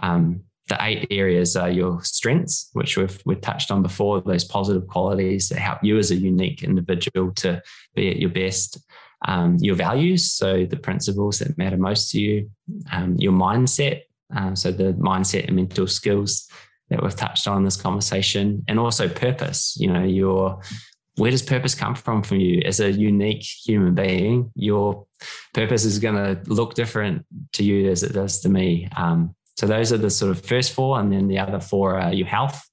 um, 0.00 0.42
the 0.68 0.78
eight 0.80 1.08
areas 1.10 1.56
are 1.56 1.68
your 1.68 2.02
strengths, 2.04 2.70
which 2.72 2.96
we've 2.96 3.20
we've 3.26 3.40
touched 3.40 3.72
on 3.72 3.82
before. 3.82 4.20
Those 4.20 4.44
positive 4.44 4.86
qualities 4.86 5.48
that 5.48 5.58
help 5.58 5.80
you 5.82 5.98
as 5.98 6.12
a 6.12 6.16
unique 6.16 6.62
individual 6.62 7.32
to 7.32 7.60
be 7.94 8.08
at 8.08 8.18
your 8.18 8.30
best. 8.30 8.78
Um, 9.26 9.56
your 9.60 9.76
values, 9.76 10.32
so 10.32 10.66
the 10.66 10.76
principles 10.76 11.38
that 11.40 11.58
matter 11.58 11.76
most 11.76 12.10
to 12.10 12.20
you. 12.20 12.50
Um, 12.92 13.16
your 13.18 13.32
mindset, 13.32 14.02
um, 14.34 14.56
so 14.56 14.72
the 14.72 14.94
mindset 14.94 15.46
and 15.46 15.56
mental 15.56 15.86
skills 15.86 16.48
that 16.90 17.02
we've 17.02 17.14
touched 17.14 17.46
on 17.46 17.58
in 17.58 17.64
this 17.64 17.76
conversation, 17.76 18.64
and 18.68 18.78
also 18.78 19.08
purpose. 19.08 19.76
You 19.78 19.92
know, 19.92 20.02
your 20.02 20.60
where 21.16 21.30
does 21.30 21.42
purpose 21.42 21.74
come 21.74 21.94
from 21.94 22.22
from 22.22 22.38
you 22.38 22.62
as 22.64 22.80
a 22.80 22.90
unique 22.90 23.42
human 23.42 23.94
being? 23.94 24.50
Your 24.54 25.06
purpose 25.52 25.84
is 25.84 25.98
going 25.98 26.14
to 26.14 26.40
look 26.50 26.74
different 26.74 27.26
to 27.52 27.64
you 27.64 27.90
as 27.90 28.02
it 28.02 28.12
does 28.12 28.40
to 28.40 28.48
me. 28.48 28.88
Um, 28.96 29.34
so 29.56 29.66
those 29.66 29.92
are 29.92 29.98
the 29.98 30.10
sort 30.10 30.30
of 30.30 30.44
first 30.44 30.72
four, 30.72 30.98
and 30.98 31.12
then 31.12 31.28
the 31.28 31.38
other 31.38 31.60
four 31.60 31.98
are 31.98 32.12
your 32.12 32.26
health. 32.26 32.66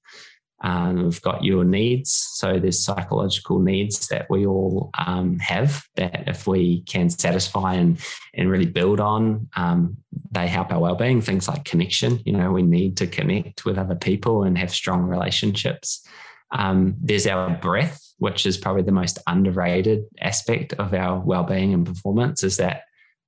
Um, 0.62 1.04
we've 1.04 1.22
got 1.22 1.42
your 1.42 1.64
needs. 1.64 2.12
So 2.12 2.58
there's 2.58 2.84
psychological 2.84 3.60
needs 3.60 4.08
that 4.08 4.26
we 4.28 4.46
all 4.46 4.90
um, 4.98 5.38
have 5.38 5.82
that 5.96 6.24
if 6.26 6.46
we 6.46 6.82
can 6.82 7.08
satisfy 7.08 7.74
and 7.74 7.98
and 8.34 8.50
really 8.50 8.66
build 8.66 9.00
on, 9.00 9.48
um, 9.56 9.96
they 10.30 10.48
help 10.48 10.72
our 10.72 10.78
well-being. 10.78 11.20
Things 11.20 11.48
like 11.48 11.64
connection. 11.64 12.20
You 12.24 12.32
know, 12.34 12.52
we 12.52 12.62
need 12.62 12.96
to 12.98 13.06
connect 13.06 13.64
with 13.64 13.78
other 13.78 13.94
people 13.94 14.42
and 14.44 14.56
have 14.58 14.70
strong 14.70 15.02
relationships. 15.02 16.06
Um, 16.52 16.96
there's 17.00 17.26
our 17.26 17.50
breath 17.50 18.09
which 18.20 18.44
is 18.44 18.58
probably 18.58 18.82
the 18.82 18.92
most 18.92 19.18
underrated 19.26 20.04
aspect 20.20 20.74
of 20.74 20.92
our 20.92 21.18
well-being 21.20 21.72
and 21.72 21.86
performance 21.86 22.44
is 22.44 22.58
that 22.58 22.82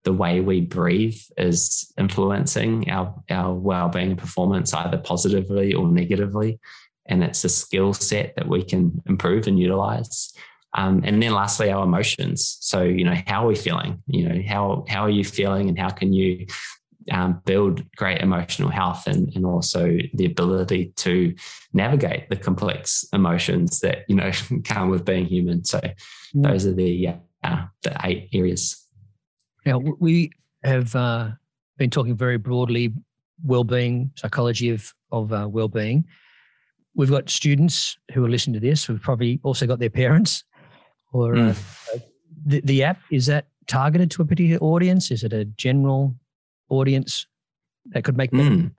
the 0.04 0.12
way 0.12 0.40
we 0.40 0.60
breathe 0.60 1.18
is 1.38 1.90
influencing 1.98 2.90
our, 2.90 3.14
our 3.30 3.54
well-being 3.54 4.10
and 4.10 4.18
performance 4.18 4.74
either 4.74 4.98
positively 4.98 5.72
or 5.72 5.88
negatively. 5.88 6.60
And 7.06 7.24
it's 7.24 7.42
a 7.42 7.48
skill 7.48 7.94
set 7.94 8.36
that 8.36 8.46
we 8.46 8.62
can 8.62 9.02
improve 9.06 9.46
and 9.46 9.58
utilize. 9.58 10.34
Um, 10.74 11.00
and 11.04 11.22
then 11.22 11.32
lastly 11.32 11.70
our 11.70 11.84
emotions. 11.84 12.58
So 12.60 12.82
you 12.82 13.04
know 13.04 13.16
how 13.26 13.44
are 13.44 13.48
we 13.48 13.54
feeling? 13.54 14.02
You 14.06 14.28
know 14.28 14.42
how 14.46 14.84
how 14.88 15.02
are 15.02 15.10
you 15.10 15.24
feeling 15.24 15.68
and 15.68 15.78
how 15.78 15.90
can 15.90 16.12
you 16.12 16.46
um, 17.10 17.40
build 17.44 17.82
great 17.96 18.20
emotional 18.20 18.70
health 18.70 19.06
and, 19.06 19.34
and 19.34 19.44
also 19.44 19.98
the 20.14 20.26
ability 20.26 20.92
to 20.96 21.34
navigate 21.72 22.28
the 22.28 22.36
complex 22.36 23.04
emotions 23.12 23.80
that 23.80 24.04
you 24.08 24.14
know 24.14 24.30
come 24.64 24.90
with 24.90 25.04
being 25.04 25.26
human. 25.26 25.64
So 25.64 25.78
mm. 25.80 25.92
those 26.34 26.66
are 26.66 26.72
the 26.72 27.08
uh, 27.42 27.64
the 27.82 27.96
eight 28.04 28.28
areas. 28.32 28.86
Now 29.66 29.78
we 29.78 30.30
have 30.64 30.94
uh, 30.94 31.30
been 31.78 31.90
talking 31.90 32.16
very 32.16 32.38
broadly 32.38 32.92
well-being, 33.44 34.12
psychology 34.16 34.70
of 34.70 34.92
of 35.10 35.32
uh, 35.32 35.48
well-being. 35.50 36.04
We've 36.94 37.10
got 37.10 37.30
students 37.30 37.96
who 38.12 38.24
are 38.24 38.28
listening 38.28 38.54
to 38.54 38.60
this. 38.60 38.88
We've 38.88 39.00
probably 39.00 39.40
also 39.42 39.66
got 39.66 39.78
their 39.78 39.90
parents. 39.90 40.44
Or 41.12 41.34
mm. 41.34 42.02
the, 42.44 42.60
the 42.60 42.84
app 42.84 42.98
is 43.10 43.26
that 43.26 43.46
targeted 43.66 44.10
to 44.12 44.22
a 44.22 44.24
particular 44.24 44.60
audience? 44.60 45.10
Is 45.10 45.24
it 45.24 45.32
a 45.32 45.44
general 45.44 46.14
audience 46.72 47.26
that 47.86 48.04
could 48.04 48.16
make 48.16 48.30
mm. 48.30 48.70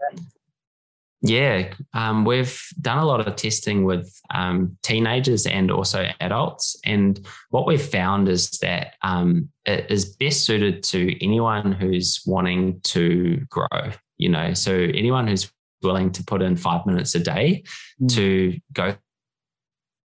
Yeah, 1.25 1.73
um, 1.93 2.25
we've 2.25 2.61
done 2.81 2.97
a 2.97 3.05
lot 3.05 3.25
of 3.25 3.35
testing 3.37 3.85
with 3.85 4.13
um, 4.33 4.77
teenagers 4.83 5.45
and 5.45 5.71
also 5.71 6.09
adults. 6.19 6.75
And 6.83 7.25
what 7.49 7.65
we've 7.65 7.81
found 7.81 8.27
is 8.27 8.49
that 8.59 8.95
um, 9.03 9.47
it 9.65 9.89
is 9.89 10.17
best 10.17 10.43
suited 10.43 10.83
to 10.83 11.23
anyone 11.23 11.71
who's 11.71 12.21
wanting 12.25 12.81
to 12.81 13.37
grow, 13.49 13.91
you 14.17 14.27
know, 14.27 14.53
so 14.53 14.73
anyone 14.73 15.25
who's 15.25 15.49
willing 15.81 16.11
to 16.11 16.23
put 16.25 16.41
in 16.41 16.57
five 16.57 16.85
minutes 16.85 17.15
a 17.15 17.19
day 17.19 17.63
mm. 18.01 18.13
to 18.15 18.59
go 18.73 18.93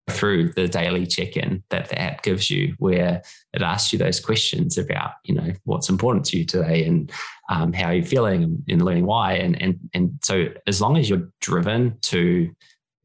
through 0.09 0.53
the 0.53 0.67
daily 0.67 1.05
check-in 1.05 1.63
that 1.69 1.89
the 1.89 1.99
app 1.99 2.23
gives 2.23 2.49
you 2.49 2.73
where 2.79 3.21
it 3.53 3.61
asks 3.61 3.91
you 3.91 3.99
those 3.99 4.19
questions 4.19 4.77
about 4.77 5.11
you 5.23 5.35
know 5.35 5.51
what's 5.65 5.89
important 5.89 6.25
to 6.25 6.37
you 6.37 6.45
today 6.45 6.85
and 6.85 7.11
um, 7.49 7.73
how 7.73 7.91
you're 7.91 8.05
feeling 8.05 8.63
and 8.67 8.81
learning 8.83 9.05
why. 9.05 9.33
And 9.33 9.61
and 9.61 9.79
and 9.93 10.19
so 10.23 10.47
as 10.65 10.81
long 10.81 10.97
as 10.97 11.09
you're 11.09 11.29
driven 11.41 11.97
to 12.03 12.49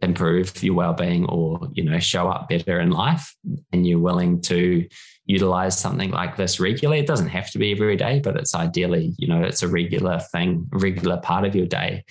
improve 0.01 0.63
your 0.63 0.75
well-being 0.75 1.25
or 1.27 1.69
you 1.73 1.85
know 1.85 1.99
show 1.99 2.29
up 2.29 2.49
better 2.49 2.81
in 2.81 2.91
life 2.91 3.35
and 3.73 3.87
you're 3.87 4.01
willing 4.01 4.41
to 4.41 4.87
utilize 5.27 5.79
something 5.79 6.11
like 6.11 6.37
this 6.37 6.59
regularly 6.59 7.01
it 7.01 7.07
doesn't 7.07 7.29
have 7.29 7.49
to 7.53 7.59
be 7.59 7.71
every 7.71 7.97
day 7.97 8.19
but 8.19 8.37
it's 8.37 8.53
ideally 8.53 9.15
you 9.17 9.29
know 9.29 9.41
it's 9.41 9.63
a 9.63 9.69
regular 9.69 10.19
thing 10.33 10.69
regular 10.73 11.19
part 11.19 11.45
of 11.45 11.55
your 11.55 11.67
day 11.67 12.03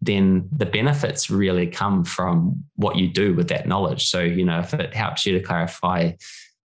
then 0.00 0.48
the 0.52 0.66
benefits 0.66 1.30
really 1.30 1.66
come 1.66 2.04
from 2.04 2.64
what 2.76 2.96
you 2.96 3.08
do 3.08 3.34
with 3.34 3.48
that 3.48 3.66
knowledge. 3.66 4.08
So, 4.08 4.20
you 4.20 4.44
know, 4.44 4.60
if 4.60 4.72
it 4.74 4.94
helps 4.94 5.26
you 5.26 5.36
to 5.38 5.44
clarify 5.44 6.12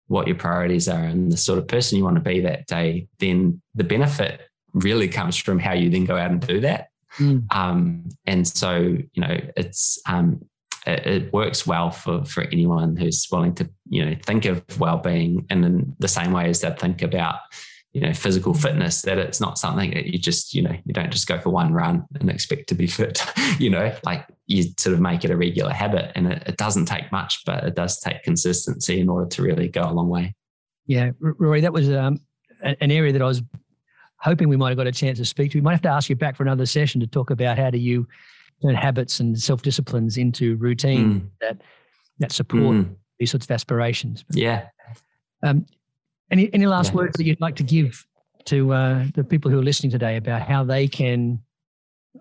what 0.08 0.26
your 0.26 0.36
priorities 0.36 0.88
are 0.88 1.04
and 1.04 1.30
the 1.30 1.36
sort 1.36 1.58
of 1.58 1.68
person 1.68 1.96
you 1.96 2.04
want 2.04 2.16
to 2.16 2.20
be 2.20 2.40
that 2.40 2.66
day, 2.66 3.06
then 3.20 3.62
the 3.74 3.84
benefit 3.84 4.40
really 4.72 5.08
comes 5.08 5.36
from 5.36 5.58
how 5.58 5.72
you 5.72 5.90
then 5.90 6.04
go 6.04 6.16
out 6.16 6.30
and 6.30 6.44
do 6.44 6.60
that. 6.60 6.88
Mm. 7.18 7.44
Um, 7.54 8.08
and 8.26 8.46
so, 8.46 8.78
you 8.78 9.20
know, 9.20 9.40
it's 9.56 10.00
um, 10.06 10.44
it, 10.86 11.06
it, 11.06 11.32
works 11.32 11.66
well 11.66 11.90
for 11.90 12.24
for 12.24 12.42
anyone 12.44 12.96
who's 12.96 13.26
willing 13.30 13.54
to, 13.56 13.68
you 13.88 14.04
know, 14.04 14.16
think 14.24 14.44
of 14.44 14.62
well-being 14.78 15.46
and 15.50 15.64
in 15.64 15.96
the 15.98 16.08
same 16.08 16.32
way 16.32 16.48
as 16.48 16.60
they 16.60 16.70
think 16.70 17.02
about 17.02 17.36
you 17.92 18.00
know 18.00 18.12
physical 18.12 18.54
fitness 18.54 19.02
that 19.02 19.18
it's 19.18 19.40
not 19.40 19.58
something 19.58 19.90
that 19.90 20.06
you 20.06 20.18
just 20.18 20.54
you 20.54 20.62
know 20.62 20.74
you 20.84 20.94
don't 20.94 21.10
just 21.10 21.26
go 21.26 21.38
for 21.40 21.50
one 21.50 21.72
run 21.72 22.04
and 22.20 22.30
expect 22.30 22.68
to 22.68 22.74
be 22.74 22.86
fit 22.86 23.24
you 23.58 23.68
know 23.68 23.94
like 24.04 24.26
you 24.46 24.64
sort 24.78 24.94
of 24.94 25.00
make 25.00 25.24
it 25.24 25.30
a 25.30 25.36
regular 25.36 25.72
habit 25.72 26.12
and 26.14 26.32
it, 26.32 26.42
it, 26.46 26.56
doesn't 26.56 26.86
take 26.86 27.10
much 27.10 27.44
but 27.44 27.64
it 27.64 27.74
does 27.74 27.98
take 28.00 28.22
consistency 28.22 29.00
in 29.00 29.08
order 29.08 29.26
to 29.26 29.42
really 29.42 29.68
go 29.68 29.82
a 29.82 29.92
long 29.92 30.08
way 30.08 30.34
yeah 30.86 31.10
rory 31.20 31.60
that 31.60 31.72
was 31.72 31.90
um, 31.90 32.20
an 32.62 32.90
area 32.90 33.12
that 33.12 33.22
i 33.22 33.26
was 33.26 33.42
hoping 34.18 34.48
we 34.48 34.56
might 34.56 34.68
have 34.68 34.78
got 34.78 34.86
a 34.86 34.92
chance 34.92 35.18
to 35.18 35.24
speak 35.24 35.50
to 35.50 35.58
we 35.58 35.62
might 35.62 35.72
have 35.72 35.82
to 35.82 35.88
ask 35.88 36.08
you 36.08 36.16
back 36.16 36.36
for 36.36 36.44
another 36.44 36.66
session 36.66 37.00
to 37.00 37.06
talk 37.06 37.30
about 37.30 37.58
how 37.58 37.70
do 37.70 37.78
you 37.78 38.06
turn 38.62 38.74
habits 38.74 39.20
and 39.20 39.40
self-disciplines 39.40 40.16
into 40.16 40.56
routine 40.56 41.20
mm. 41.20 41.28
that 41.40 41.60
that 42.18 42.30
support 42.30 42.76
mm. 42.76 42.94
these 43.18 43.30
sorts 43.30 43.46
of 43.46 43.50
aspirations 43.50 44.24
yeah 44.30 44.68
um, 45.42 45.64
any 46.30 46.52
any 46.52 46.66
last 46.66 46.90
yeah. 46.90 46.96
words 46.96 47.16
that 47.16 47.24
you'd 47.24 47.40
like 47.40 47.56
to 47.56 47.62
give 47.62 48.06
to 48.46 48.72
uh, 48.72 49.04
the 49.14 49.24
people 49.24 49.50
who 49.50 49.58
are 49.58 49.62
listening 49.62 49.90
today 49.90 50.16
about 50.16 50.42
how 50.42 50.64
they 50.64 50.88
can 50.88 51.40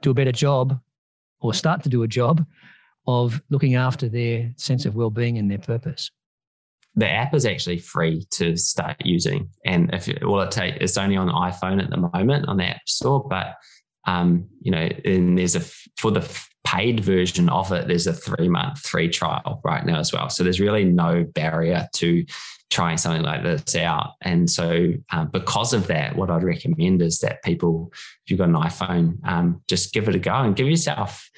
do 0.02 0.12
a 0.12 0.14
better 0.14 0.32
job 0.32 0.80
or 1.42 1.54
start 1.54 1.84
to 1.84 1.90
do 1.90 2.04
a 2.04 2.08
job 2.08 2.46
of 3.08 3.42
looking 3.50 3.76
after 3.76 4.10
their 4.10 4.52
sense 4.58 4.86
of 4.86 4.96
well-being 4.96 5.38
and 5.38 5.50
their 5.50 5.58
purpose? 5.58 6.12
The 6.96 7.10
app 7.10 7.34
is 7.34 7.46
actually 7.46 7.80
free 7.80 8.26
to 8.32 8.58
start 8.58 8.98
using, 9.06 9.50
and 9.66 9.94
if 9.94 10.08
it, 10.10 10.28
well, 10.28 10.42
it 10.42 10.52
take 10.52 10.76
it's 10.82 10.98
only 10.98 11.16
on 11.16 11.30
iPhone 11.30 11.82
at 11.82 11.90
the 11.90 11.98
moment 11.98 12.48
on 12.48 12.58
the 12.58 12.66
App 12.66 12.88
Store, 12.88 13.26
but 13.28 13.56
um, 14.06 14.48
you 14.62 14.72
know, 14.72 14.90
and 15.06 15.38
there's 15.38 15.56
a 15.56 15.62
for 15.98 16.12
the 16.12 16.28
paid 16.66 17.00
version 17.00 17.48
of 17.50 17.72
it, 17.72 17.88
there's 17.88 18.08
a 18.08 18.14
three 18.14 18.50
month 18.50 18.80
free 18.80 19.10
trial 19.10 19.62
right 19.64 19.86
now 19.86 20.00
as 20.00 20.12
well. 20.12 20.30
So 20.30 20.44
there's 20.44 20.60
really 20.60 20.84
no 20.84 21.24
barrier 21.24 21.88
to 21.94 22.26
trying 22.70 22.98
something 22.98 23.24
like 23.24 23.44
this 23.44 23.76
out. 23.76 24.14
And 24.22 24.50
so, 24.50 24.94
um, 25.12 25.30
because 25.32 25.74
of 25.74 25.88
that, 25.88 26.16
what 26.16 26.30
I'd 26.30 26.44
recommend 26.44 27.02
is 27.02 27.20
that 27.20 27.44
people, 27.44 27.92
if 27.94 28.32
you've 28.32 28.40
got 28.40 28.50
an 28.50 28.56
iPhone, 28.56 29.18
um, 29.28 29.62
just 29.68 29.94
give 29.94 30.08
it 30.08 30.16
a 30.16 30.20
go 30.20 30.36
and 30.36 30.56
give 30.56 30.68
yourself 30.68 31.30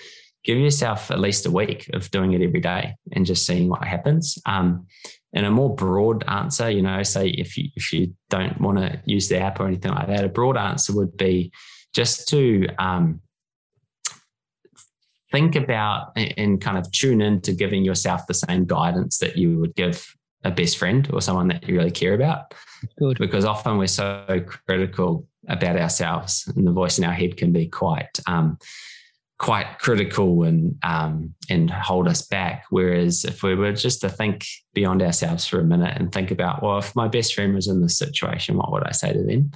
give 0.43 0.57
yourself 0.57 1.11
at 1.11 1.19
least 1.19 1.45
a 1.45 1.51
week 1.51 1.88
of 1.93 2.09
doing 2.09 2.34
it 2.34 2.41
every 2.41 2.59
day 2.59 2.95
and 3.11 3.25
just 3.25 3.45
seeing 3.45 3.69
what 3.69 3.84
happens. 3.84 4.39
Um, 4.45 4.88
and 5.34 5.45
a 5.45 5.51
more 5.51 5.73
broad 5.75 6.23
answer, 6.27 6.69
you 6.69 6.82
know, 6.82 7.03
say 7.03 7.27
if 7.29 7.57
you 7.57 7.69
if 7.75 7.93
you 7.93 8.13
don't 8.29 8.59
want 8.59 8.79
to 8.79 9.01
use 9.05 9.29
the 9.29 9.39
app 9.39 9.59
or 9.59 9.67
anything 9.67 9.91
like 9.91 10.07
that, 10.07 10.25
a 10.25 10.29
broad 10.29 10.57
answer 10.57 10.93
would 10.95 11.15
be 11.15 11.51
just 11.93 12.27
to 12.29 12.67
um, 12.79 13.21
think 15.32 15.55
about 15.55 16.11
and 16.15 16.59
kind 16.59 16.77
of 16.77 16.91
tune 16.91 17.21
in 17.21 17.39
to 17.41 17.53
giving 17.53 17.86
yourself 17.86 18.27
the 18.27 18.34
same 18.34 18.65
guidance 18.65 19.19
that 19.19 19.38
you 19.38 19.59
would 19.59 19.75
give 19.75 20.05
a 20.43 20.51
best 20.51 20.77
friend 20.77 21.09
or 21.13 21.21
someone 21.21 21.47
that 21.49 21.67
you 21.67 21.77
really 21.77 21.91
care 21.91 22.13
about. 22.13 22.53
Good. 22.97 23.17
Because 23.17 23.45
often 23.45 23.77
we're 23.77 23.87
so 23.87 24.43
critical 24.67 25.27
about 25.47 25.77
ourselves, 25.77 26.51
and 26.55 26.67
the 26.67 26.71
voice 26.71 26.97
in 26.97 27.03
our 27.03 27.13
head 27.13 27.37
can 27.37 27.51
be 27.51 27.67
quite 27.67 28.19
um, 28.27 28.57
quite 29.41 29.79
critical 29.79 30.43
and 30.43 30.77
um, 30.83 31.33
and 31.49 31.69
hold 31.71 32.07
us 32.07 32.21
back. 32.21 32.65
Whereas 32.69 33.25
if 33.25 33.41
we 33.41 33.55
were 33.55 33.73
just 33.73 34.01
to 34.01 34.09
think 34.09 34.45
beyond 34.73 35.01
ourselves 35.01 35.47
for 35.47 35.59
a 35.59 35.63
minute 35.63 35.97
and 35.97 36.11
think 36.11 36.29
about, 36.29 36.61
well, 36.61 36.77
if 36.77 36.95
my 36.95 37.07
best 37.07 37.33
friend 37.33 37.55
was 37.55 37.67
in 37.67 37.81
this 37.81 37.97
situation, 37.97 38.57
what 38.57 38.71
would 38.71 38.83
I 38.83 38.91
say 38.91 39.13
to 39.13 39.23
them? 39.23 39.51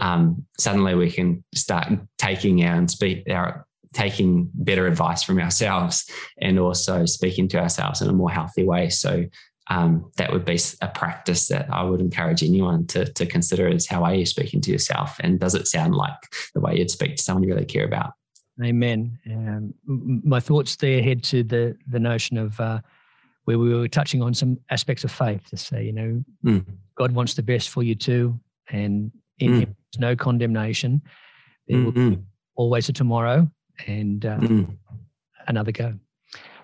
Um, 0.00 0.46
suddenly 0.58 0.94
we 0.94 1.10
can 1.10 1.44
start 1.54 1.88
taking 2.16 2.64
our 2.64 2.76
and 2.76 2.90
speak 2.90 3.28
our 3.30 3.66
taking 3.92 4.50
better 4.54 4.86
advice 4.86 5.22
from 5.22 5.38
ourselves 5.38 6.10
and 6.40 6.58
also 6.58 7.06
speaking 7.06 7.48
to 7.48 7.58
ourselves 7.58 8.02
in 8.02 8.08
a 8.08 8.12
more 8.12 8.30
healthy 8.30 8.64
way. 8.64 8.88
So 8.88 9.24
um, 9.68 10.10
that 10.16 10.32
would 10.32 10.44
be 10.44 10.58
a 10.80 10.88
practice 10.88 11.48
that 11.48 11.68
I 11.72 11.82
would 11.82 12.00
encourage 12.00 12.42
anyone 12.42 12.86
to, 12.88 13.04
to 13.12 13.26
consider 13.26 13.66
is 13.68 13.86
how 13.86 14.04
are 14.04 14.14
you 14.14 14.26
speaking 14.26 14.60
to 14.62 14.70
yourself? 14.70 15.16
And 15.20 15.40
does 15.40 15.54
it 15.54 15.66
sound 15.66 15.94
like 15.94 16.14
the 16.54 16.60
way 16.60 16.76
you'd 16.76 16.90
speak 16.90 17.16
to 17.16 17.22
someone 17.22 17.42
you 17.42 17.52
really 17.52 17.66
care 17.66 17.84
about? 17.84 18.12
Amen. 18.62 19.18
Um, 19.30 19.74
my 19.86 20.40
thoughts 20.40 20.76
there 20.76 21.02
head 21.02 21.22
to 21.24 21.42
the, 21.42 21.76
the 21.88 21.98
notion 21.98 22.38
of 22.38 22.58
uh, 22.60 22.80
where 23.44 23.58
we 23.58 23.74
were 23.74 23.88
touching 23.88 24.22
on 24.22 24.34
some 24.34 24.58
aspects 24.70 25.04
of 25.04 25.10
faith 25.10 25.42
to 25.50 25.56
say, 25.56 25.84
you 25.84 25.92
know, 25.92 26.24
mm. 26.44 26.64
God 26.96 27.12
wants 27.12 27.34
the 27.34 27.42
best 27.42 27.68
for 27.68 27.82
you 27.82 27.94
too. 27.94 28.38
And 28.70 29.12
in 29.38 29.52
mm. 29.52 29.60
Him, 29.60 29.76
there's 29.92 30.00
no 30.00 30.16
condemnation. 30.16 31.02
There 31.68 31.76
mm-hmm. 31.76 31.84
will 31.84 31.92
be 31.92 32.00
mm-hmm. 32.00 32.22
always 32.54 32.88
a 32.88 32.92
tomorrow 32.92 33.50
and 33.86 34.24
uh, 34.24 34.38
mm. 34.38 34.76
another 35.48 35.72
go. 35.72 35.94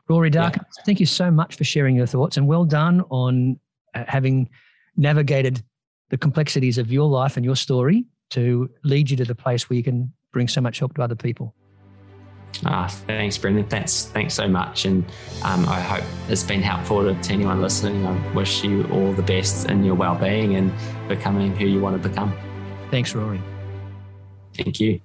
Rory 0.08 0.30
Dark, 0.30 0.56
yeah. 0.56 0.62
thank 0.84 1.00
you 1.00 1.06
so 1.06 1.30
much 1.30 1.56
for 1.56 1.64
sharing 1.64 1.96
your 1.96 2.06
thoughts 2.06 2.36
and 2.36 2.46
well 2.46 2.64
done 2.64 3.02
on 3.10 3.58
uh, 3.94 4.04
having 4.06 4.48
navigated 4.96 5.62
the 6.10 6.18
complexities 6.18 6.78
of 6.78 6.92
your 6.92 7.08
life 7.08 7.36
and 7.36 7.44
your 7.44 7.56
story 7.56 8.04
to 8.30 8.68
lead 8.84 9.10
you 9.10 9.16
to 9.16 9.24
the 9.24 9.34
place 9.34 9.68
where 9.68 9.76
you 9.76 9.82
can 9.82 10.12
bring 10.32 10.48
so 10.48 10.60
much 10.60 10.78
help 10.78 10.94
to 10.94 11.02
other 11.02 11.14
people. 11.14 11.54
Ah, 12.66 12.86
thanks, 12.86 13.38
Brendan. 13.38 13.66
Thanks, 13.68 14.04
thanks 14.06 14.34
so 14.34 14.46
much, 14.46 14.84
and 14.84 15.04
um, 15.42 15.66
I 15.68 15.80
hope 15.80 16.04
it's 16.28 16.42
been 16.42 16.62
helpful 16.62 17.02
to, 17.02 17.20
to 17.20 17.32
anyone 17.32 17.62
listening. 17.62 18.06
I 18.06 18.32
wish 18.34 18.62
you 18.62 18.84
all 18.92 19.12
the 19.14 19.22
best 19.22 19.70
in 19.70 19.84
your 19.84 19.94
well-being 19.94 20.56
and 20.56 20.72
becoming 21.08 21.56
who 21.56 21.66
you 21.66 21.80
want 21.80 22.00
to 22.00 22.08
become. 22.08 22.36
Thanks, 22.90 23.14
Rory. 23.14 23.40
Thank 24.54 24.80
you. 24.80 25.00